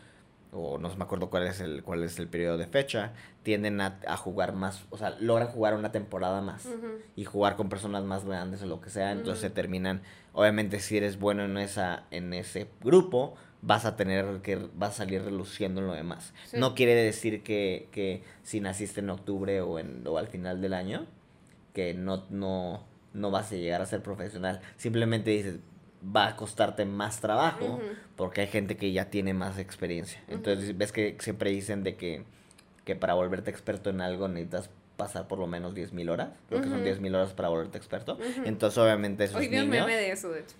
o 0.52 0.78
no 0.78 0.94
me 0.96 1.04
acuerdo 1.04 1.30
cuál 1.30 1.46
es 1.46 1.60
el, 1.60 1.82
cuál 1.82 2.02
es 2.02 2.18
el 2.18 2.28
periodo 2.28 2.58
de 2.58 2.66
fecha, 2.66 3.12
tienden 3.42 3.80
a, 3.80 4.00
a 4.06 4.16
jugar 4.16 4.52
más, 4.52 4.84
o 4.90 4.98
sea, 4.98 5.10
logran 5.20 5.48
jugar 5.48 5.74
una 5.74 5.92
temporada 5.92 6.40
más 6.40 6.68
y 7.16 7.24
jugar 7.24 7.56
con 7.56 7.68
personas 7.68 8.04
más 8.04 8.24
grandes 8.24 8.62
o 8.62 8.66
lo 8.66 8.80
que 8.80 8.90
sea, 8.90 9.12
entonces 9.12 9.40
se 9.40 9.50
terminan, 9.50 10.02
obviamente 10.32 10.80
si 10.80 10.96
eres 10.96 11.18
bueno 11.18 11.44
en 11.44 11.56
esa 11.56 12.04
en 12.10 12.32
ese 12.34 12.68
grupo, 12.82 13.34
vas 13.62 13.84
a 13.84 13.96
tener 13.96 14.40
que 14.42 14.56
vas 14.74 14.90
a 14.90 15.04
salir 15.04 15.22
reluciendo 15.22 15.80
en 15.80 15.86
lo 15.86 15.94
demás. 15.94 16.34
Sí. 16.46 16.58
No 16.58 16.74
quiere 16.74 16.94
decir 16.94 17.42
que, 17.42 17.88
que 17.92 18.22
si 18.42 18.60
naciste 18.60 19.00
en 19.00 19.10
octubre 19.10 19.60
o 19.60 19.78
en 19.78 20.02
o 20.06 20.18
al 20.18 20.28
final 20.28 20.60
del 20.60 20.74
año 20.74 21.06
que 21.74 21.94
no 21.94 22.24
no 22.30 22.84
no 23.12 23.30
vas 23.30 23.52
a 23.52 23.56
llegar 23.56 23.82
a 23.82 23.86
ser 23.86 24.02
profesional, 24.02 24.60
simplemente 24.76 25.30
dices 25.30 25.56
va 26.04 26.28
a 26.28 26.36
costarte 26.36 26.84
más 26.84 27.20
trabajo 27.20 27.80
porque 28.16 28.42
hay 28.42 28.46
gente 28.46 28.76
que 28.76 28.92
ya 28.92 29.06
tiene 29.10 29.34
más 29.34 29.58
experiencia. 29.58 30.22
Entonces, 30.28 30.76
ves 30.76 30.92
que 30.92 31.16
siempre 31.20 31.50
dicen 31.50 31.82
de 31.82 31.96
que, 31.96 32.24
que 32.84 32.96
para 32.96 33.14
volverte 33.14 33.50
experto 33.50 33.90
en 33.90 34.00
algo 34.00 34.28
necesitas 34.28 34.70
pasar 34.96 35.28
por 35.28 35.38
lo 35.38 35.46
menos 35.46 35.74
10.000 35.74 36.10
horas. 36.10 36.30
Creo 36.48 36.60
que 36.60 36.68
son 36.68 36.80
Ujú. 36.80 36.88
10.000 36.88 37.14
horas 37.14 37.32
para 37.32 37.48
volverte 37.48 37.78
experto. 37.78 38.18
Entonces, 38.44 38.76
obviamente, 38.78 39.24
esos 39.24 39.36
Hoy 39.36 39.48
vi 39.48 39.58
un 39.58 39.70
niños... 39.70 39.86
meme 39.86 39.96
de 39.98 40.10
eso, 40.12 40.30
de 40.30 40.40
hecho. 40.40 40.54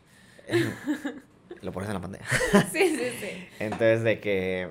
Lo 1.63 1.73
pones 1.73 1.89
en 1.91 1.95
la 1.95 2.01
pantalla. 2.01 2.25
sí, 2.73 2.97
sí, 2.97 3.11
sí. 3.21 3.47
Entonces, 3.59 4.03
de 4.03 4.21
que 4.21 4.71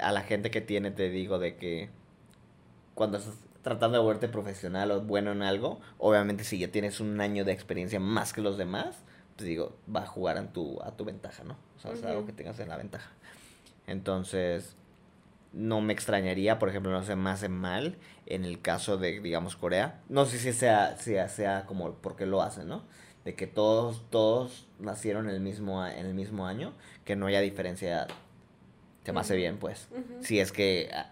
a 0.00 0.12
la 0.12 0.22
gente 0.22 0.50
que 0.50 0.60
tiene, 0.60 0.90
te 0.90 1.10
digo, 1.10 1.38
de 1.38 1.56
que 1.56 1.90
cuando 2.94 3.18
estás 3.18 3.34
tratando 3.62 3.98
de 3.98 4.02
volverte 4.04 4.28
profesional 4.28 4.90
o 4.90 5.00
bueno 5.02 5.32
en 5.32 5.42
algo, 5.42 5.80
obviamente 5.98 6.44
si 6.44 6.58
ya 6.58 6.68
tienes 6.68 7.00
un 7.00 7.20
año 7.20 7.44
de 7.44 7.52
experiencia 7.52 8.00
más 8.00 8.32
que 8.32 8.40
los 8.40 8.56
demás, 8.58 8.96
te 9.38 9.44
digo, 9.44 9.76
va 9.94 10.02
a 10.02 10.06
jugar 10.06 10.36
en 10.36 10.48
tu, 10.52 10.82
a 10.82 10.90
tu 10.96 11.04
ventaja, 11.04 11.44
¿no? 11.44 11.56
O 11.76 11.80
sea, 11.80 11.92
es 11.92 12.02
algo 12.04 12.26
que 12.26 12.32
tengas 12.32 12.58
en 12.60 12.68
la 12.68 12.76
ventaja. 12.76 13.10
Entonces, 13.86 14.76
no 15.52 15.80
me 15.80 15.92
extrañaría, 15.92 16.58
por 16.58 16.68
ejemplo, 16.68 16.90
no 16.92 17.02
se 17.02 17.16
me 17.16 17.30
hace 17.30 17.48
mal 17.48 17.96
en 18.26 18.44
el 18.44 18.60
caso 18.60 18.98
de, 18.98 19.20
digamos, 19.20 19.56
Corea. 19.56 20.00
No 20.08 20.26
sé 20.26 20.38
si 20.38 20.52
sea, 20.52 20.96
sea, 20.98 21.28
sea 21.28 21.64
como 21.66 21.92
porque 21.94 22.26
lo 22.26 22.42
hacen, 22.42 22.68
¿no? 22.68 22.82
De 23.24 23.34
que 23.34 23.46
todos, 23.46 24.04
todos 24.10 24.66
nacieron 24.78 25.28
en 25.28 25.34
el 25.36 25.40
mismo, 25.40 25.82
a- 25.82 25.94
en 25.96 26.06
el 26.06 26.14
mismo 26.14 26.46
año, 26.46 26.72
que 27.04 27.16
no 27.16 27.26
haya 27.26 27.40
diferencia. 27.40 28.06
Se 29.04 29.12
me 29.12 29.20
hace 29.20 29.36
bien, 29.36 29.56
pues. 29.58 29.88
Si 30.20 30.38
es 30.38 30.52
que 30.52 30.90
ah, 30.92 31.10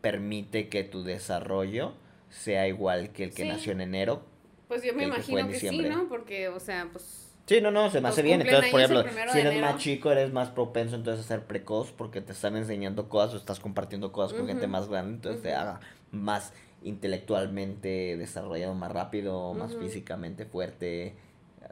permite 0.00 0.68
que 0.68 0.82
tu 0.82 1.04
desarrollo 1.04 1.92
sea 2.30 2.66
igual 2.66 3.10
que 3.10 3.24
el 3.24 3.30
que 3.34 3.42
Sí. 3.42 3.48
nació 3.48 3.72
en 3.72 3.82
enero. 3.82 4.22
Pues 4.66 4.82
yo 4.82 4.92
me 4.94 5.00
que 5.00 5.04
imagino 5.06 5.38
en 5.40 5.48
que 5.48 5.60
sí. 5.60 5.78
¿no? 5.78 6.08
Porque, 6.08 6.48
o 6.48 6.58
sea, 6.58 6.88
pues... 6.90 7.23
Sí, 7.46 7.60
no, 7.60 7.70
no, 7.70 7.90
se 7.90 7.98
me 7.98 8.02
Pues 8.02 8.14
hace 8.14 8.22
bien. 8.22 8.40
Entonces, 8.40 8.70
por 8.70 8.80
ejemplo, 8.80 9.04
si 9.32 9.38
eres 9.38 9.60
más 9.60 9.76
chico, 9.76 10.10
eres 10.10 10.32
más 10.32 10.48
propenso 10.50 10.96
entonces 10.96 11.24
a 11.24 11.28
ser 11.28 11.44
precoz 11.44 11.92
porque 11.92 12.20
te 12.20 12.32
están 12.32 12.56
enseñando 12.56 13.08
cosas 13.08 13.34
o 13.34 13.36
estás 13.36 13.60
compartiendo 13.60 14.12
cosas 14.12 14.36
con 14.36 14.46
gente 14.46 14.66
más 14.66 14.88
grande, 14.88 15.14
entonces 15.14 15.42
te 15.42 15.54
haga 15.54 15.80
más 16.10 16.52
intelectualmente 16.82 18.16
desarrollado 18.16 18.74
más 18.74 18.92
rápido, 18.92 19.54
más 19.54 19.74
físicamente 19.74 20.44
fuerte, 20.46 21.14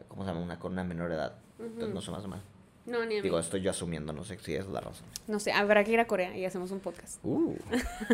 ¿cómo 0.09 0.25
se 0.25 0.31
llama? 0.31 0.43
Una 0.43 0.59
con 0.59 0.73
una 0.73 0.85
menor 0.85 1.13
edad. 1.13 1.37
Entonces 1.59 1.95
no 1.95 2.01
se 2.01 2.11
me 2.11 2.17
hace 2.17 2.29
mal. 2.29 2.43
No, 2.85 2.99
ni 3.07 3.15
a 3.15 3.17
mí. 3.19 3.21
Digo, 3.23 3.39
estoy 3.39 3.61
yo 3.61 3.71
asumiendo, 3.71 4.13
no 4.13 4.25
sé 4.25 4.37
si 4.39 4.55
es 4.55 4.67
la 4.67 4.81
razón. 4.81 5.07
No 5.29 5.39
sé, 5.39 5.53
habrá 5.53 5.85
que 5.85 5.93
ir 5.93 6.01
a 6.01 6.07
Corea 6.07 6.37
y 6.37 6.45
hacemos 6.45 6.71
un 6.73 6.81
podcast. 6.81 7.25
Uh, 7.25 7.55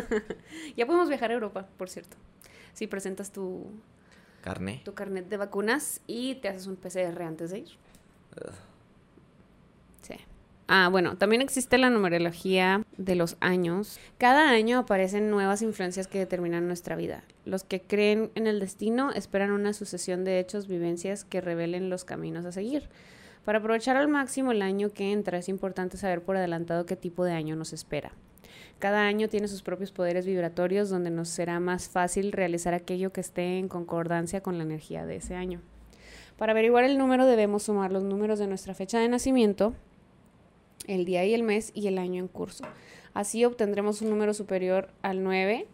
Ya 0.77 0.85
podemos 0.85 1.09
viajar 1.09 1.31
a 1.31 1.33
Europa, 1.33 1.67
por 1.77 1.89
cierto. 1.89 2.17
Si 2.73 2.85
presentas 2.85 3.31
tu, 3.31 3.65
carne. 4.41 4.81
tu 4.83 4.93
carnet 4.93 5.27
de 5.27 5.37
vacunas 5.37 6.01
y 6.07 6.35
te 6.35 6.49
haces 6.49 6.67
un 6.67 6.75
PCR 6.75 7.21
antes 7.21 7.51
de 7.51 7.59
ir. 7.59 7.69
Sí. 10.01 10.15
Ah, 10.67 10.87
bueno, 10.89 11.17
también 11.17 11.41
existe 11.41 11.77
la 11.77 11.89
numerología 11.89 12.83
de 12.97 13.15
los 13.15 13.37
años. 13.39 13.99
Cada 14.17 14.49
año 14.49 14.79
aparecen 14.79 15.29
nuevas 15.31 15.61
influencias 15.61 16.07
que 16.07 16.19
determinan 16.19 16.67
nuestra 16.67 16.95
vida. 16.95 17.23
Los 17.45 17.63
que 17.63 17.81
creen 17.81 18.31
en 18.35 18.47
el 18.47 18.59
destino 18.59 19.11
esperan 19.11 19.51
una 19.51 19.73
sucesión 19.73 20.23
de 20.23 20.39
hechos, 20.39 20.67
vivencias 20.67 21.23
que 21.23 21.41
revelen 21.41 21.89
los 21.89 22.05
caminos 22.05 22.45
a 22.45 22.51
seguir. 22.51 22.89
Para 23.45 23.59
aprovechar 23.59 23.97
al 23.97 24.07
máximo 24.07 24.51
el 24.51 24.61
año 24.61 24.91
que 24.91 25.11
entra 25.11 25.39
es 25.39 25.49
importante 25.49 25.97
saber 25.97 26.21
por 26.21 26.37
adelantado 26.37 26.85
qué 26.85 26.95
tipo 26.95 27.23
de 27.23 27.31
año 27.31 27.55
nos 27.55 27.73
espera. 27.73 28.11
Cada 28.79 29.05
año 29.05 29.27
tiene 29.27 29.49
sus 29.49 29.61
propios 29.61 29.91
poderes 29.91 30.25
vibratorios 30.25 30.89
donde 30.89 31.09
nos 31.09 31.27
será 31.27 31.59
más 31.59 31.89
fácil 31.89 32.31
realizar 32.31 32.73
aquello 32.73 33.11
que 33.11 33.19
esté 33.19 33.59
en 33.59 33.67
concordancia 33.67 34.41
con 34.41 34.57
la 34.57 34.63
energía 34.63 35.05
de 35.05 35.17
ese 35.17 35.35
año. 35.35 35.61
Para 36.37 36.53
averiguar 36.53 36.85
el 36.85 36.97
número 36.97 37.25
debemos 37.25 37.63
sumar 37.63 37.91
los 37.91 38.03
números 38.03 38.39
de 38.39 38.47
nuestra 38.47 38.73
fecha 38.73 38.97
de 38.97 39.09
nacimiento, 39.09 39.73
el 40.87 41.03
día 41.03 41.25
y 41.25 41.33
el 41.33 41.43
mes 41.43 41.71
y 41.75 41.87
el 41.87 41.97
año 41.97 42.21
en 42.21 42.29
curso. 42.29 42.63
Así 43.13 43.43
obtendremos 43.43 44.01
un 44.01 44.09
número 44.09 44.33
superior 44.33 44.87
al 45.01 45.23
9 45.23 45.67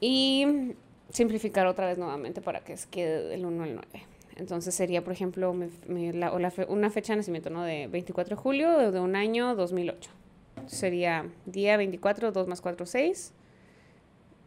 y 0.00 0.74
simplificar 1.10 1.66
otra 1.66 1.86
vez 1.86 1.98
nuevamente 1.98 2.40
para 2.40 2.60
que 2.60 2.76
quede 2.90 3.28
del 3.28 3.44
1 3.44 3.62
al 3.62 3.74
9. 3.74 3.88
Entonces 4.36 4.74
sería, 4.74 5.04
por 5.04 5.12
ejemplo, 5.12 5.50
una 5.50 6.90
fecha 6.90 7.12
de 7.12 7.18
nacimiento, 7.18 7.50
¿no? 7.50 7.62
De 7.62 7.88
24 7.88 8.36
de 8.36 8.40
julio 8.40 8.90
de 8.90 9.00
un 9.00 9.16
año 9.16 9.54
2008. 9.54 10.10
Sería 10.68 11.26
día 11.46 11.76
24, 11.76 12.30
2 12.30 12.46
más 12.46 12.60
4, 12.60 12.86
6, 12.86 13.32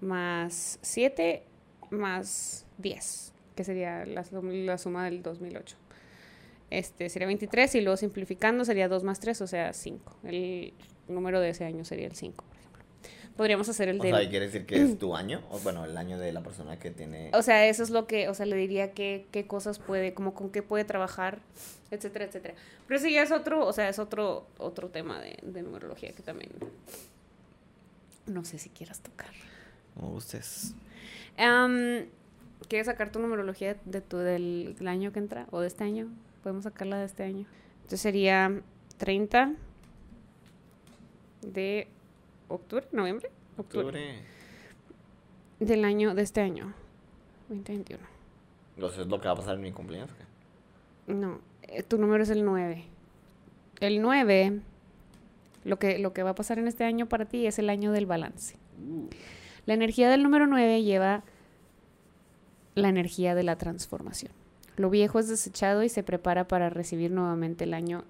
más 0.01 0.79
7, 0.81 1.43
más 1.89 2.65
10, 2.77 3.33
que 3.55 3.63
sería 3.63 4.05
la, 4.05 4.23
la 4.31 4.77
suma 4.77 5.05
del 5.05 5.23
2008. 5.23 5.77
Este 6.69 7.09
sería 7.09 7.27
23 7.27 7.75
y 7.75 7.81
luego 7.81 7.97
simplificando 7.97 8.63
sería 8.63 8.87
2 8.87 9.03
más 9.03 9.19
3, 9.19 9.41
o 9.41 9.47
sea, 9.47 9.73
5. 9.73 10.17
El 10.23 10.73
número 11.07 11.41
de 11.41 11.49
ese 11.49 11.65
año 11.65 11.83
sería 11.83 12.07
el 12.07 12.15
5, 12.15 12.35
por 12.35 12.43
ejemplo. 12.45 12.50
Podríamos 13.41 13.67
hacer 13.69 13.89
el 13.89 13.99
O 13.99 14.03
del... 14.03 14.15
sea, 14.15 14.29
¿quiere 14.29 14.45
decir 14.45 14.67
que 14.67 14.75
es 14.79 14.97
tu 14.99 15.15
año? 15.15 15.41
O 15.49 15.57
bueno, 15.61 15.83
el 15.83 15.97
año 15.97 16.19
de 16.19 16.31
la 16.31 16.41
persona 16.41 16.77
que 16.77 16.91
tiene... 16.91 17.31
O 17.33 17.41
sea, 17.41 17.65
eso 17.65 17.81
es 17.81 17.89
lo 17.89 18.05
que, 18.05 18.29
o 18.29 18.35
sea, 18.35 18.45
le 18.45 18.55
diría 18.55 18.91
que, 18.91 19.25
qué 19.31 19.47
cosas 19.47 19.79
puede, 19.79 20.13
como 20.13 20.35
con 20.35 20.51
qué 20.51 20.61
puede 20.61 20.85
trabajar, 20.85 21.39
etcétera, 21.89 22.25
etcétera. 22.25 22.53
Pero 22.87 22.99
ese 22.99 23.11
ya 23.11 23.23
es 23.23 23.31
otro, 23.31 23.65
o 23.65 23.73
sea, 23.73 23.89
es 23.89 23.97
otro, 23.97 24.45
otro 24.59 24.89
tema 24.89 25.19
de, 25.19 25.39
de 25.41 25.63
numerología 25.63 26.11
que 26.11 26.21
también 26.21 26.51
no 28.27 28.45
sé 28.45 28.59
si 28.59 28.69
quieras 28.69 28.99
tocar. 28.99 29.31
Como 29.95 30.11
gustes. 30.11 30.75
¿Quieres 32.67 32.85
sacar 32.85 33.11
tu 33.11 33.17
numerología 33.17 33.75
de 33.85 34.01
tu, 34.01 34.17
del, 34.17 34.75
del 34.77 34.87
año 34.87 35.11
que 35.11 35.17
entra 35.17 35.47
o 35.49 35.61
de 35.61 35.67
este 35.67 35.83
año? 35.83 36.09
Podemos 36.43 36.65
sacarla 36.65 36.99
de 36.99 37.05
este 37.05 37.23
año. 37.23 37.47
Entonces 37.77 38.01
sería 38.01 38.61
30 38.99 39.55
de 41.41 41.87
octubre, 42.53 42.87
noviembre, 42.91 43.29
octubre, 43.57 43.87
Octubre. 43.87 44.23
del 45.59 45.85
año, 45.85 46.13
de 46.15 46.21
este 46.21 46.41
año, 46.41 46.73
2021. 47.49 48.03
Entonces, 48.75 48.99
¿es 48.99 49.07
lo 49.07 49.19
que 49.19 49.27
va 49.27 49.33
a 49.33 49.37
pasar 49.37 49.55
en 49.55 49.61
mi 49.61 49.71
cumpleaños? 49.71 50.09
qué? 50.13 51.13
No, 51.13 51.39
eh, 51.63 51.83
tu 51.83 51.97
número 51.97 52.23
es 52.23 52.29
el 52.29 52.45
9. 52.45 52.85
El 53.79 54.01
9, 54.01 54.61
lo 55.63 55.79
que, 55.79 55.99
lo 55.99 56.13
que 56.13 56.23
va 56.23 56.31
a 56.31 56.35
pasar 56.35 56.59
en 56.59 56.67
este 56.67 56.83
año 56.83 57.07
para 57.07 57.25
ti 57.25 57.47
es 57.47 57.59
el 57.59 57.69
año 57.69 57.91
del 57.91 58.05
balance. 58.05 58.55
La 59.65 59.73
energía 59.73 60.09
del 60.09 60.23
número 60.23 60.47
9 60.47 60.83
lleva 60.83 61.23
la 62.75 62.89
energía 62.89 63.35
de 63.35 63.43
la 63.43 63.57
transformación. 63.57 64.31
Lo 64.77 64.89
viejo 64.89 65.19
es 65.19 65.27
desechado 65.27 65.83
y 65.83 65.89
se 65.89 66.03
prepara 66.03 66.47
para 66.47 66.69
recibir 66.69 67.11
nuevamente 67.11 67.65
el 67.65 67.73
año 67.73 68.03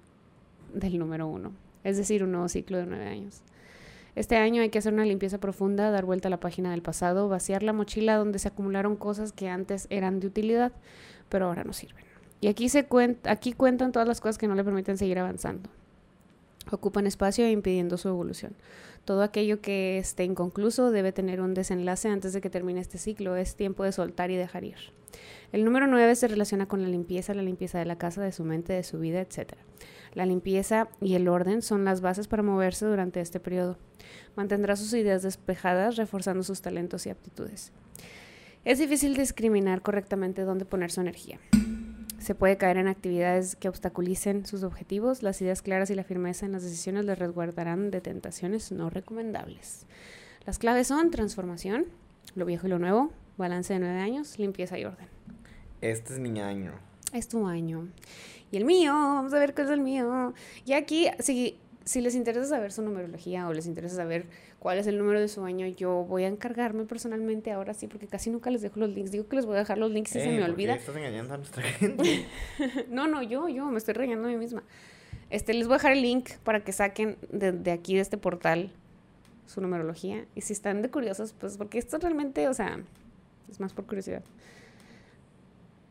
del 0.72 0.98
número 0.98 1.26
1, 1.26 1.52
es 1.84 1.96
decir, 1.96 2.22
un 2.24 2.32
nuevo 2.32 2.48
ciclo 2.48 2.78
de 2.78 2.86
9 2.86 3.06
años. 3.06 3.42
Este 4.14 4.36
año 4.36 4.60
hay 4.60 4.68
que 4.68 4.78
hacer 4.78 4.92
una 4.92 5.06
limpieza 5.06 5.38
profunda, 5.38 5.90
dar 5.90 6.04
vuelta 6.04 6.28
a 6.28 6.30
la 6.30 6.40
página 6.40 6.70
del 6.70 6.82
pasado, 6.82 7.28
vaciar 7.28 7.62
la 7.62 7.72
mochila 7.72 8.16
donde 8.16 8.38
se 8.38 8.48
acumularon 8.48 8.96
cosas 8.96 9.32
que 9.32 9.48
antes 9.48 9.86
eran 9.88 10.20
de 10.20 10.26
utilidad, 10.26 10.72
pero 11.30 11.46
ahora 11.46 11.64
no 11.64 11.72
sirven. 11.72 12.04
Y 12.40 12.48
aquí, 12.48 12.68
se 12.68 12.84
cuenta, 12.84 13.30
aquí 13.30 13.52
cuentan 13.52 13.92
todas 13.92 14.06
las 14.06 14.20
cosas 14.20 14.36
que 14.36 14.48
no 14.48 14.54
le 14.54 14.64
permiten 14.64 14.98
seguir 14.98 15.18
avanzando. 15.18 15.70
Ocupan 16.70 17.06
espacio 17.06 17.48
impidiendo 17.48 17.98
su 17.98 18.08
evolución. 18.08 18.54
Todo 19.04 19.22
aquello 19.22 19.60
que 19.60 19.98
esté 19.98 20.24
inconcluso 20.24 20.90
debe 20.90 21.12
tener 21.12 21.40
un 21.40 21.54
desenlace 21.54 22.08
antes 22.08 22.32
de 22.32 22.40
que 22.40 22.50
termine 22.50 22.80
este 22.80 22.98
ciclo. 22.98 23.36
Es 23.36 23.56
tiempo 23.56 23.84
de 23.84 23.92
soltar 23.92 24.30
y 24.30 24.36
dejar 24.36 24.64
ir. 24.64 24.76
El 25.50 25.64
número 25.64 25.86
9 25.86 26.14
se 26.14 26.28
relaciona 26.28 26.66
con 26.66 26.82
la 26.82 26.88
limpieza, 26.88 27.34
la 27.34 27.42
limpieza 27.42 27.78
de 27.78 27.84
la 27.84 27.98
casa, 27.98 28.22
de 28.22 28.32
su 28.32 28.44
mente, 28.44 28.72
de 28.72 28.84
su 28.84 28.98
vida, 28.98 29.20
etc. 29.20 29.54
La 30.14 30.24
limpieza 30.24 30.88
y 31.00 31.14
el 31.14 31.28
orden 31.28 31.62
son 31.62 31.84
las 31.84 32.00
bases 32.00 32.28
para 32.28 32.42
moverse 32.42 32.86
durante 32.86 33.20
este 33.20 33.40
periodo. 33.40 33.76
Mantendrá 34.36 34.76
sus 34.76 34.92
ideas 34.94 35.22
despejadas, 35.22 35.96
reforzando 35.96 36.42
sus 36.42 36.62
talentos 36.62 37.06
y 37.06 37.10
aptitudes. 37.10 37.72
Es 38.64 38.78
difícil 38.78 39.16
discriminar 39.16 39.82
correctamente 39.82 40.42
dónde 40.42 40.64
poner 40.64 40.90
su 40.90 41.00
energía. 41.00 41.40
Se 42.22 42.36
puede 42.36 42.56
caer 42.56 42.76
en 42.76 42.86
actividades 42.86 43.56
que 43.56 43.68
obstaculicen 43.68 44.46
sus 44.46 44.62
objetivos. 44.62 45.24
Las 45.24 45.42
ideas 45.42 45.60
claras 45.60 45.90
y 45.90 45.96
la 45.96 46.04
firmeza 46.04 46.46
en 46.46 46.52
las 46.52 46.62
decisiones 46.62 47.04
les 47.04 47.18
resguardarán 47.18 47.90
de 47.90 48.00
tentaciones 48.00 48.70
no 48.70 48.90
recomendables. 48.90 49.86
Las 50.46 50.60
claves 50.60 50.86
son 50.86 51.10
transformación, 51.10 51.86
lo 52.36 52.46
viejo 52.46 52.68
y 52.68 52.70
lo 52.70 52.78
nuevo, 52.78 53.10
balance 53.38 53.72
de 53.72 53.80
nueve 53.80 53.98
años, 53.98 54.38
limpieza 54.38 54.78
y 54.78 54.84
orden. 54.84 55.08
Este 55.80 56.12
es 56.12 56.20
mi 56.20 56.40
año. 56.40 56.74
Es 57.12 57.26
tu 57.26 57.44
año. 57.48 57.88
Y 58.52 58.56
el 58.56 58.66
mío, 58.66 58.92
vamos 58.92 59.34
a 59.34 59.40
ver 59.40 59.52
cuál 59.52 59.66
es 59.66 59.72
el 59.72 59.80
mío. 59.80 60.32
Y 60.64 60.74
aquí, 60.74 61.08
si, 61.18 61.58
si 61.84 62.00
les 62.00 62.14
interesa 62.14 62.46
saber 62.46 62.72
su 62.72 62.82
numerología 62.82 63.48
o 63.48 63.52
les 63.52 63.66
interesa 63.66 63.96
saber 63.96 64.26
cuál 64.58 64.78
es 64.78 64.86
el 64.86 64.98
número 64.98 65.20
de 65.20 65.28
su 65.28 65.44
año, 65.44 65.66
yo 65.66 66.04
voy 66.04 66.24
a 66.24 66.28
encargarme 66.28 66.84
personalmente 66.84 67.50
ahora 67.52 67.74
sí, 67.74 67.86
porque 67.88 68.06
casi 68.06 68.30
nunca 68.30 68.50
les 68.50 68.62
dejo 68.62 68.78
los 68.80 68.90
links. 68.90 69.10
Digo 69.10 69.26
que 69.28 69.36
les 69.36 69.46
voy 69.46 69.56
a 69.56 69.60
dejar 69.60 69.78
los 69.78 69.90
links 69.90 70.10
y 70.10 70.20
se 70.20 70.24
Eh, 70.24 70.26
me 70.32 70.36
¿por 70.38 70.46
qué 70.46 70.52
olvida. 70.52 70.74
estás 70.74 70.96
engañando 70.96 71.34
a 71.34 71.36
nuestra 71.38 71.62
gente? 71.62 72.26
No, 72.88 73.06
no, 73.08 73.22
yo, 73.22 73.48
yo, 73.48 73.66
me 73.66 73.78
estoy 73.78 73.94
regañando 73.94 74.28
a 74.28 74.30
mí 74.30 74.36
misma. 74.36 74.62
Este, 75.30 75.54
les 75.54 75.66
voy 75.66 75.74
a 75.74 75.78
dejar 75.78 75.92
el 75.92 76.02
link 76.02 76.30
para 76.44 76.62
que 76.62 76.72
saquen 76.72 77.16
de, 77.30 77.52
de 77.52 77.70
aquí, 77.72 77.94
de 77.94 78.00
este 78.02 78.18
portal, 78.18 78.70
su 79.46 79.60
numerología. 79.60 80.24
Y 80.34 80.42
si 80.42 80.52
están 80.52 80.82
de 80.82 80.90
curiosos, 80.90 81.34
pues 81.38 81.56
porque 81.56 81.78
esto 81.78 81.98
realmente, 81.98 82.46
o 82.48 82.54
sea, 82.54 82.78
es 83.50 83.58
más 83.58 83.72
por 83.72 83.86
curiosidad. 83.86 84.22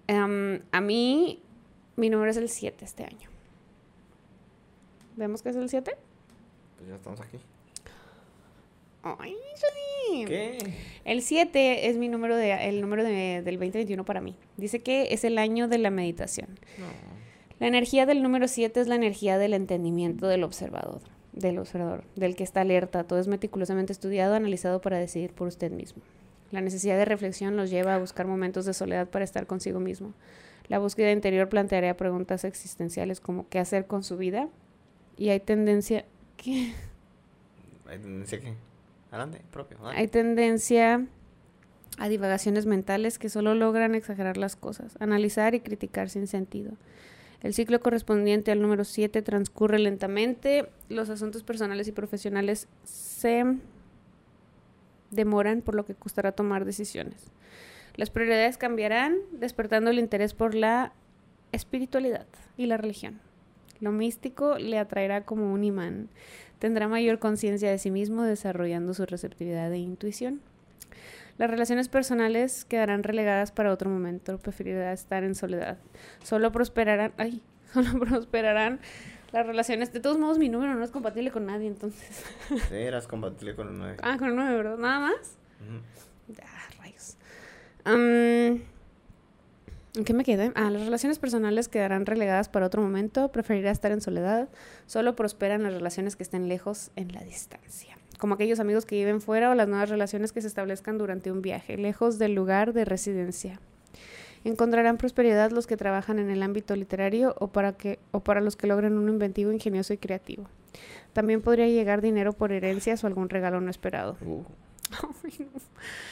Em, 0.07 0.61
a 0.71 0.79
mí, 0.81 1.41
mi 1.95 2.09
número 2.09 2.29
es 2.31 2.37
el 2.37 2.49
7 2.49 2.85
este 2.85 3.03
año. 3.03 3.29
¿Vemos 5.15 5.41
que 5.41 5.49
es 5.49 5.55
el 5.55 5.69
7? 5.69 5.91
Pues 6.77 6.89
ya 6.89 6.95
estamos 6.95 7.19
aquí. 7.21 7.37
Ay, 9.03 9.35
Johnny. 10.09 10.25
¿Qué? 10.25 10.57
El 11.05 11.21
7 11.23 11.89
es 11.89 11.97
mi 11.97 12.07
número 12.07 12.35
de, 12.35 12.69
el 12.69 12.81
número 12.81 13.03
de- 13.03 13.41
del 13.43 13.55
2021 13.57 14.05
para 14.05 14.21
mí. 14.21 14.35
Dice 14.57 14.79
que 14.81 15.13
es 15.13 15.23
el 15.23 15.37
año 15.37 15.67
de 15.67 15.79
la 15.79 15.89
meditación. 15.89 16.49
No. 16.77 16.85
La 17.59 17.67
energía 17.67 18.05
del 18.05 18.21
número 18.23 18.47
7 18.47 18.79
es 18.79 18.87
la 18.87 18.95
energía 18.95 19.37
del 19.37 19.53
entendimiento 19.53 20.27
del 20.27 20.43
observador, 20.43 21.01
del 21.33 21.57
observador, 21.59 22.03
del 22.15 22.35
que 22.35 22.43
está 22.43 22.61
alerta. 22.61 23.03
Todo 23.03 23.19
es 23.19 23.27
meticulosamente 23.27 23.91
estudiado, 23.93 24.35
analizado 24.35 24.81
para 24.81 24.97
decidir 24.99 25.31
por 25.33 25.47
usted 25.47 25.71
mismo. 25.71 26.01
La 26.51 26.61
necesidad 26.61 26.97
de 26.97 27.05
reflexión 27.05 27.55
los 27.57 27.69
lleva 27.69 27.95
a 27.95 27.99
buscar 27.99 28.27
momentos 28.27 28.65
de 28.65 28.73
soledad 28.73 29.07
para 29.09 29.23
estar 29.25 29.47
consigo 29.47 29.79
mismo. 29.79 30.13
La 30.67 30.79
búsqueda 30.79 31.11
interior 31.11 31.49
plantearía 31.49 31.97
preguntas 31.97 32.43
existenciales 32.45 33.19
como 33.19 33.47
¿qué 33.49 33.59
hacer 33.59 33.87
con 33.87 34.03
su 34.03 34.17
vida? 34.17 34.47
Y 35.21 35.29
hay 35.29 35.39
tendencia... 35.39 36.03
¿qué? 36.35 36.73
¿Hay 37.85 37.99
tendencia 37.99 38.39
qué? 38.39 38.55
Adelante, 39.11 39.39
propio. 39.51 39.77
Hay 39.89 40.07
tendencia 40.07 41.05
a 41.99 42.09
divagaciones 42.09 42.65
mentales 42.65 43.19
que 43.19 43.29
solo 43.29 43.53
logran 43.53 43.93
exagerar 43.93 44.37
las 44.37 44.55
cosas, 44.55 44.97
analizar 44.99 45.53
y 45.53 45.59
criticar 45.59 46.09
sin 46.09 46.25
sentido. 46.25 46.71
El 47.43 47.53
ciclo 47.53 47.79
correspondiente 47.81 48.51
al 48.51 48.63
número 48.63 48.83
7 48.83 49.21
transcurre 49.21 49.77
lentamente, 49.77 50.69
los 50.89 51.11
asuntos 51.11 51.43
personales 51.43 51.87
y 51.87 51.91
profesionales 51.91 52.67
se 52.83 53.43
demoran 55.11 55.61
por 55.61 55.75
lo 55.75 55.85
que 55.85 55.93
costará 55.93 56.31
tomar 56.31 56.65
decisiones. 56.65 57.27
Las 57.95 58.09
prioridades 58.09 58.57
cambiarán, 58.57 59.17
despertando 59.33 59.91
el 59.91 59.99
interés 59.99 60.33
por 60.33 60.55
la 60.55 60.93
espiritualidad 61.51 62.25
y 62.57 62.65
la 62.65 62.77
religión. 62.77 63.21
Lo 63.81 63.91
místico 63.91 64.57
le 64.57 64.77
atraerá 64.79 65.25
como 65.25 65.51
un 65.51 65.63
imán. 65.63 66.07
Tendrá 66.59 66.87
mayor 66.87 67.17
conciencia 67.19 67.69
de 67.69 67.79
sí 67.79 67.89
mismo, 67.91 68.23
desarrollando 68.23 68.93
su 68.93 69.05
receptividad 69.05 69.73
e 69.73 69.79
intuición. 69.79 70.41
Las 71.39 71.49
relaciones 71.49 71.89
personales 71.89 72.65
quedarán 72.65 73.01
relegadas 73.01 73.51
para 73.51 73.73
otro 73.73 73.89
momento. 73.89 74.37
Preferirá 74.37 74.93
estar 74.93 75.23
en 75.23 75.33
soledad. 75.33 75.79
Solo 76.23 76.51
prosperarán. 76.51 77.13
Ay, 77.17 77.41
solo 77.73 77.99
prosperarán 77.99 78.79
las 79.31 79.47
relaciones. 79.47 79.91
De 79.91 79.99
todos 79.99 80.19
modos, 80.19 80.37
mi 80.37 80.49
número 80.49 80.75
no 80.75 80.83
es 80.83 80.91
compatible 80.91 81.31
con 81.31 81.47
nadie, 81.47 81.67
entonces. 81.67 82.23
Sí, 82.69 82.75
eras 82.75 83.07
compatible 83.07 83.55
con 83.55 83.69
el 83.69 83.77
9. 83.79 83.97
Ah, 84.03 84.17
con 84.19 84.29
el 84.29 84.35
9, 84.35 84.55
¿verdad? 84.55 84.77
Nada 84.77 84.99
más. 84.99 85.37
Ujú. 85.61 86.37
Ah, 86.43 86.69
rayos. 86.79 87.17
¿En 89.93 90.05
qué 90.05 90.13
me 90.13 90.23
quedé? 90.23 90.53
Ah, 90.55 90.69
las 90.69 90.85
relaciones 90.85 91.19
personales 91.19 91.67
quedarán 91.67 92.05
relegadas 92.05 92.47
para 92.47 92.65
otro 92.65 92.81
momento. 92.81 93.29
Preferirá 93.31 93.71
estar 93.71 93.91
en 93.91 93.99
soledad. 93.99 94.47
Solo 94.85 95.15
prosperan 95.15 95.63
las 95.63 95.73
relaciones 95.73 96.15
que 96.15 96.23
estén 96.23 96.47
lejos 96.47 96.91
en 96.95 97.11
la 97.11 97.21
distancia. 97.23 97.97
Como 98.17 98.35
aquellos 98.35 98.61
amigos 98.61 98.85
que 98.85 98.95
viven 98.95 99.19
fuera 99.19 99.49
o 99.49 99.55
las 99.55 99.67
nuevas 99.67 99.89
relaciones 99.89 100.31
que 100.31 100.41
se 100.41 100.47
establezcan 100.47 100.97
durante 100.97 101.31
un 101.31 101.41
viaje, 101.41 101.75
lejos 101.75 102.19
del 102.19 102.35
lugar 102.35 102.71
de 102.71 102.85
residencia. 102.85 103.59
Encontrarán 104.43 104.97
prosperidad 104.97 105.51
los 105.51 105.67
que 105.67 105.77
trabajan 105.77 106.19
en 106.19 106.29
el 106.29 106.41
ámbito 106.41 106.75
literario 106.75 107.35
o 107.39 107.47
para, 107.47 107.73
que, 107.73 107.99
o 108.11 108.21
para 108.21 108.39
los 108.39 108.55
que 108.55 108.67
logren 108.67 108.97
un 108.97 109.09
inventivo, 109.09 109.51
ingenioso 109.51 109.93
y 109.93 109.97
creativo. 109.97 110.45
También 111.13 111.41
podría 111.41 111.67
llegar 111.67 112.01
dinero 112.01 112.31
por 112.31 112.53
herencias 112.53 113.03
o 113.03 113.07
algún 113.07 113.29
regalo 113.29 113.59
no 113.59 113.69
esperado. 113.69 114.17
Uh. 114.21 114.43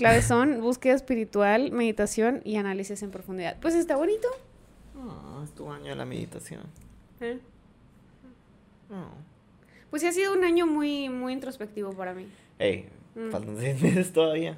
Claves 0.00 0.24
son 0.24 0.60
búsqueda 0.60 0.94
espiritual, 0.94 1.70
meditación 1.72 2.40
y 2.44 2.56
análisis 2.56 3.02
en 3.02 3.10
profundidad. 3.10 3.56
Pues 3.60 3.74
está 3.74 3.96
bonito. 3.96 4.28
ah, 4.96 5.42
es 5.44 5.50
tu 5.52 5.70
año 5.70 5.86
de 5.90 5.94
la 5.96 6.04
meditación. 6.04 6.62
No. 8.88 9.08
Pues 9.90 10.02
sí 10.02 10.08
ha 10.08 10.12
sido 10.12 10.32
un 10.32 10.44
año 10.44 10.66
muy, 10.66 11.08
muy 11.08 11.32
introspectivo 11.32 11.92
para 11.92 12.14
mí. 12.14 12.26
Ey, 12.58 12.88
Mm. 13.14 13.30
faltan 13.30 13.56
seis 13.58 13.80
meses 13.82 14.12
todavía. 14.12 14.56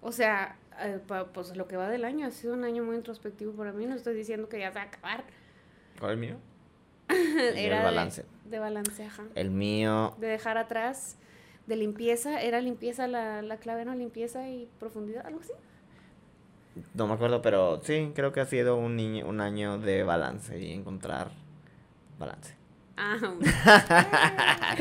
O 0.00 0.12
sea, 0.12 0.56
eh, 0.80 1.00
pa- 1.06 1.26
pues 1.26 1.56
lo 1.56 1.66
que 1.66 1.76
va 1.76 1.88
del 1.88 2.04
año 2.04 2.26
ha 2.26 2.30
sido 2.30 2.54
un 2.54 2.62
año 2.64 2.84
muy 2.84 2.96
introspectivo 2.96 3.52
para 3.52 3.72
mí. 3.72 3.86
No 3.86 3.94
estoy 3.96 4.14
diciendo 4.14 4.48
que 4.48 4.60
ya 4.60 4.68
se 4.70 4.76
va 4.76 4.82
a 4.82 4.84
acabar. 4.84 5.24
¿Cuál 5.98 6.12
es 6.12 6.14
el 6.14 6.20
mío? 6.20 6.36
Era 7.08 7.76
el 7.76 7.80
de- 7.80 7.84
balance. 7.84 8.24
De, 8.44 8.58
balance, 8.58 9.04
ajá. 9.04 9.24
El 9.34 9.50
mío, 9.50 10.14
De 10.20 10.28
dejar 10.28 10.56
atrás, 10.58 11.16
de 11.66 11.76
limpieza. 11.76 12.40
Era 12.42 12.60
limpieza 12.60 13.06
la, 13.08 13.42
la 13.42 13.58
clave, 13.58 13.84
¿no? 13.84 13.94
Limpieza 13.94 14.48
y 14.48 14.68
profundidad, 14.78 15.26
algo 15.26 15.40
así. 15.40 15.52
no 16.94 17.06
me 17.06 17.14
acuerdo, 17.14 17.42
pero 17.42 17.80
sí, 17.82 18.12
creo 18.14 18.32
que 18.32 18.40
ha 18.40 18.46
sido 18.46 18.76
un, 18.76 18.96
niño, 18.96 19.26
un 19.26 19.40
año 19.40 19.78
de 19.78 20.02
balance 20.02 20.58
y 20.60 20.72
encontrar 20.72 21.30
balance. 22.18 22.54
Ah, 22.96 23.16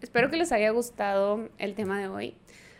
Espero 0.00 0.30
que 0.30 0.36
les 0.36 0.52
haya 0.52 0.70
gustado 0.70 1.48
el 1.58 1.74
tema 1.74 2.00
de 2.00 2.08
hoy. 2.08 2.34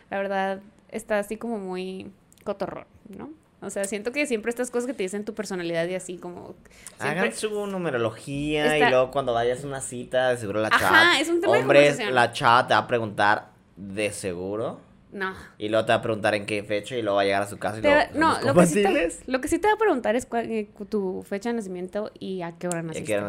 La 0.09 0.17
verdad, 0.17 0.61
está 0.89 1.19
así 1.19 1.37
como 1.37 1.57
muy 1.59 2.11
cotorrón, 2.43 2.85
¿no? 3.09 3.29
O 3.61 3.69
sea, 3.69 3.85
siento 3.85 4.11
que 4.11 4.25
siempre 4.25 4.49
estas 4.49 4.71
cosas 4.71 4.87
que 4.87 4.93
te 4.93 5.03
dicen 5.03 5.23
tu 5.23 5.35
personalidad 5.35 5.87
y 5.87 5.93
así 5.93 6.17
como... 6.17 6.55
Hagan 6.97 7.31
su 7.31 7.67
numerología 7.67 8.73
Está- 8.75 8.87
y 8.87 8.89
luego 8.89 9.11
cuando 9.11 9.33
vayas 9.33 9.63
a 9.63 9.67
una 9.67 9.81
cita, 9.81 10.29
de 10.29 10.37
seguro 10.37 10.61
la 10.61 10.69
Ajá, 10.69 10.79
chat. 11.13 11.21
es 11.21 11.29
un 11.29 11.41
tema 11.41 11.53
de 11.53 11.61
Hombres, 11.61 11.81
conversación. 11.89 12.15
la 12.15 12.31
chat 12.33 12.67
te 12.67 12.73
va 12.73 12.79
a 12.79 12.87
preguntar 12.87 13.49
de 13.75 14.11
seguro. 14.11 14.79
No. 15.11 15.33
Y 15.57 15.67
luego 15.67 15.85
te 15.85 15.91
va 15.91 15.97
a 15.97 16.01
preguntar 16.01 16.35
en 16.35 16.45
qué 16.45 16.63
fecha 16.63 16.95
y 16.95 17.01
luego 17.01 17.17
va 17.17 17.21
a 17.23 17.25
llegar 17.25 17.41
a 17.43 17.47
su 17.47 17.57
casa 17.59 17.79
y 17.79 17.81
Te 17.81 17.89
luego, 17.89 18.11
no, 18.15 18.33
¿somos 18.39 18.45
lo 18.45 18.53
que, 18.61 18.65
sí 18.67 18.73
te, 18.83 19.31
lo 19.31 19.41
que 19.41 19.47
sí 19.49 19.59
te 19.59 19.67
va 19.67 19.73
a 19.73 19.77
preguntar 19.77 20.15
es 20.15 20.25
cuál- 20.25 20.49
eh, 20.49 20.69
tu 20.87 21.21
fecha 21.27 21.49
de 21.49 21.55
nacimiento 21.55 22.11
y 22.17 22.41
a 22.43 22.53
qué 22.53 22.67
hora 22.67 22.81
naciste. 22.81 23.19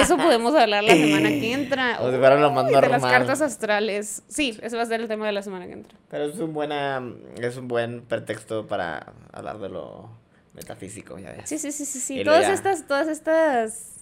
Eso 0.00 0.16
podemos 0.16 0.54
hablar 0.54 0.82
la 0.84 0.94
semana 0.94 1.28
que 1.28 1.52
entra. 1.52 1.96
Como 1.98 2.10
si 2.12 2.16
fuera 2.16 2.40
lo 2.40 2.50
más 2.50 2.64
Uy, 2.64 2.70
De 2.70 2.80
las 2.80 2.90
normal. 2.92 3.10
cartas 3.10 3.42
astrales. 3.42 4.22
Sí, 4.28 4.58
ese 4.62 4.76
va 4.76 4.82
a 4.82 4.86
ser 4.86 5.00
el 5.02 5.08
tema 5.08 5.26
de 5.26 5.32
la 5.32 5.42
semana 5.42 5.66
que 5.66 5.72
entra. 5.72 5.98
Pero 6.10 6.24
es 6.24 6.38
un 6.38 6.52
buena 6.54 7.02
es 7.36 7.56
un 7.58 7.68
buen 7.68 8.00
pretexto 8.02 8.66
para 8.66 9.12
hablar 9.32 9.58
de 9.58 9.68
lo 9.68 10.08
metafísico, 10.54 11.18
ya 11.18 11.32
ves. 11.32 11.42
Sí, 11.48 11.58
sí, 11.58 11.72
sí, 11.72 11.84
sí, 11.84 11.98
sí. 12.00 12.24
Todas 12.24 12.46
ya- 12.46 12.52
estas, 12.54 12.86
todas 12.86 13.08
estas, 13.08 14.01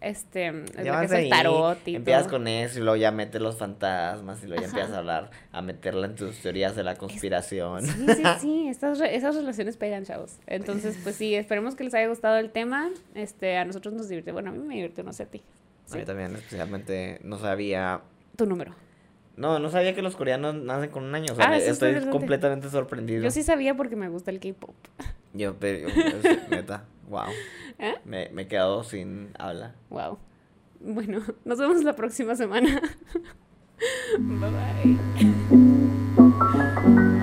este, 0.00 0.52
lo 0.52 0.82
Ya 0.84 1.00
que 1.00 1.06
es 1.06 1.12
el 1.12 1.28
tarot 1.30 1.78
y 1.88 1.96
empiezas 1.96 2.24
todo. 2.24 2.32
con 2.38 2.48
eso 2.48 2.78
y 2.78 2.82
luego 2.82 2.96
ya 2.96 3.10
metes 3.10 3.40
los 3.40 3.56
fantasmas 3.56 4.42
y 4.42 4.46
luego 4.46 4.62
ya 4.62 4.68
Ajá. 4.68 4.76
empiezas 4.76 4.94
a 4.94 4.98
hablar, 4.98 5.30
a 5.52 5.62
meterla 5.62 6.06
en 6.06 6.14
tus 6.14 6.36
teorías 6.38 6.76
de 6.76 6.82
la 6.84 6.96
conspiración. 6.96 7.84
Sí, 7.86 8.06
sí, 8.14 8.22
sí, 8.40 8.68
estas, 8.68 8.98
re- 8.98 9.14
esas 9.16 9.34
relaciones 9.36 9.76
pegan, 9.76 10.04
chavos. 10.04 10.36
Entonces, 10.46 10.98
pues 11.02 11.16
sí, 11.16 11.34
esperemos 11.34 11.74
que 11.74 11.84
les 11.84 11.94
haya 11.94 12.08
gustado 12.08 12.36
el 12.38 12.50
tema. 12.50 12.90
Este, 13.14 13.56
a 13.56 13.64
nosotros 13.64 13.94
nos 13.94 14.08
divierte. 14.08 14.32
Bueno, 14.32 14.50
a 14.50 14.52
mí 14.52 14.58
me 14.58 14.74
divierte, 14.74 15.02
no 15.02 15.12
sé 15.12 15.24
a 15.24 15.26
ti. 15.26 15.42
A 15.92 15.96
mí 15.96 16.04
también, 16.04 16.34
especialmente, 16.34 17.20
no 17.22 17.38
sabía... 17.38 18.00
Tu 18.36 18.44
número. 18.46 18.74
No, 19.36 19.58
no 19.58 19.70
sabía 19.70 19.94
que 19.94 20.00
los 20.02 20.16
coreanos 20.16 20.54
nacen 20.54 20.90
con 20.90 21.04
un 21.04 21.14
año. 21.14 21.32
O 21.32 21.36
sea, 21.36 21.48
Ah, 21.50 21.56
estoy 21.58 22.00
completamente 22.10 22.70
sorprendido. 22.70 23.22
Yo 23.22 23.30
sí 23.30 23.42
sabía 23.42 23.74
porque 23.76 23.94
me 23.94 24.08
gusta 24.08 24.30
el 24.30 24.40
K-pop. 24.40 24.74
Yo, 25.34 25.56
pero, 25.58 25.88
es- 25.88 26.48
neta, 26.48 26.84
wow. 27.08 27.30
¿Eh? 27.78 27.94
Me, 28.04 28.28
me 28.30 28.42
he 28.42 28.48
quedado 28.48 28.84
sin 28.84 29.30
habla. 29.38 29.74
Wow. 29.90 30.18
Bueno, 30.80 31.22
nos 31.44 31.58
vemos 31.58 31.82
la 31.84 31.94
próxima 31.94 32.36
semana. 32.36 32.80
bye 34.18 34.50
bye. 36.94 37.15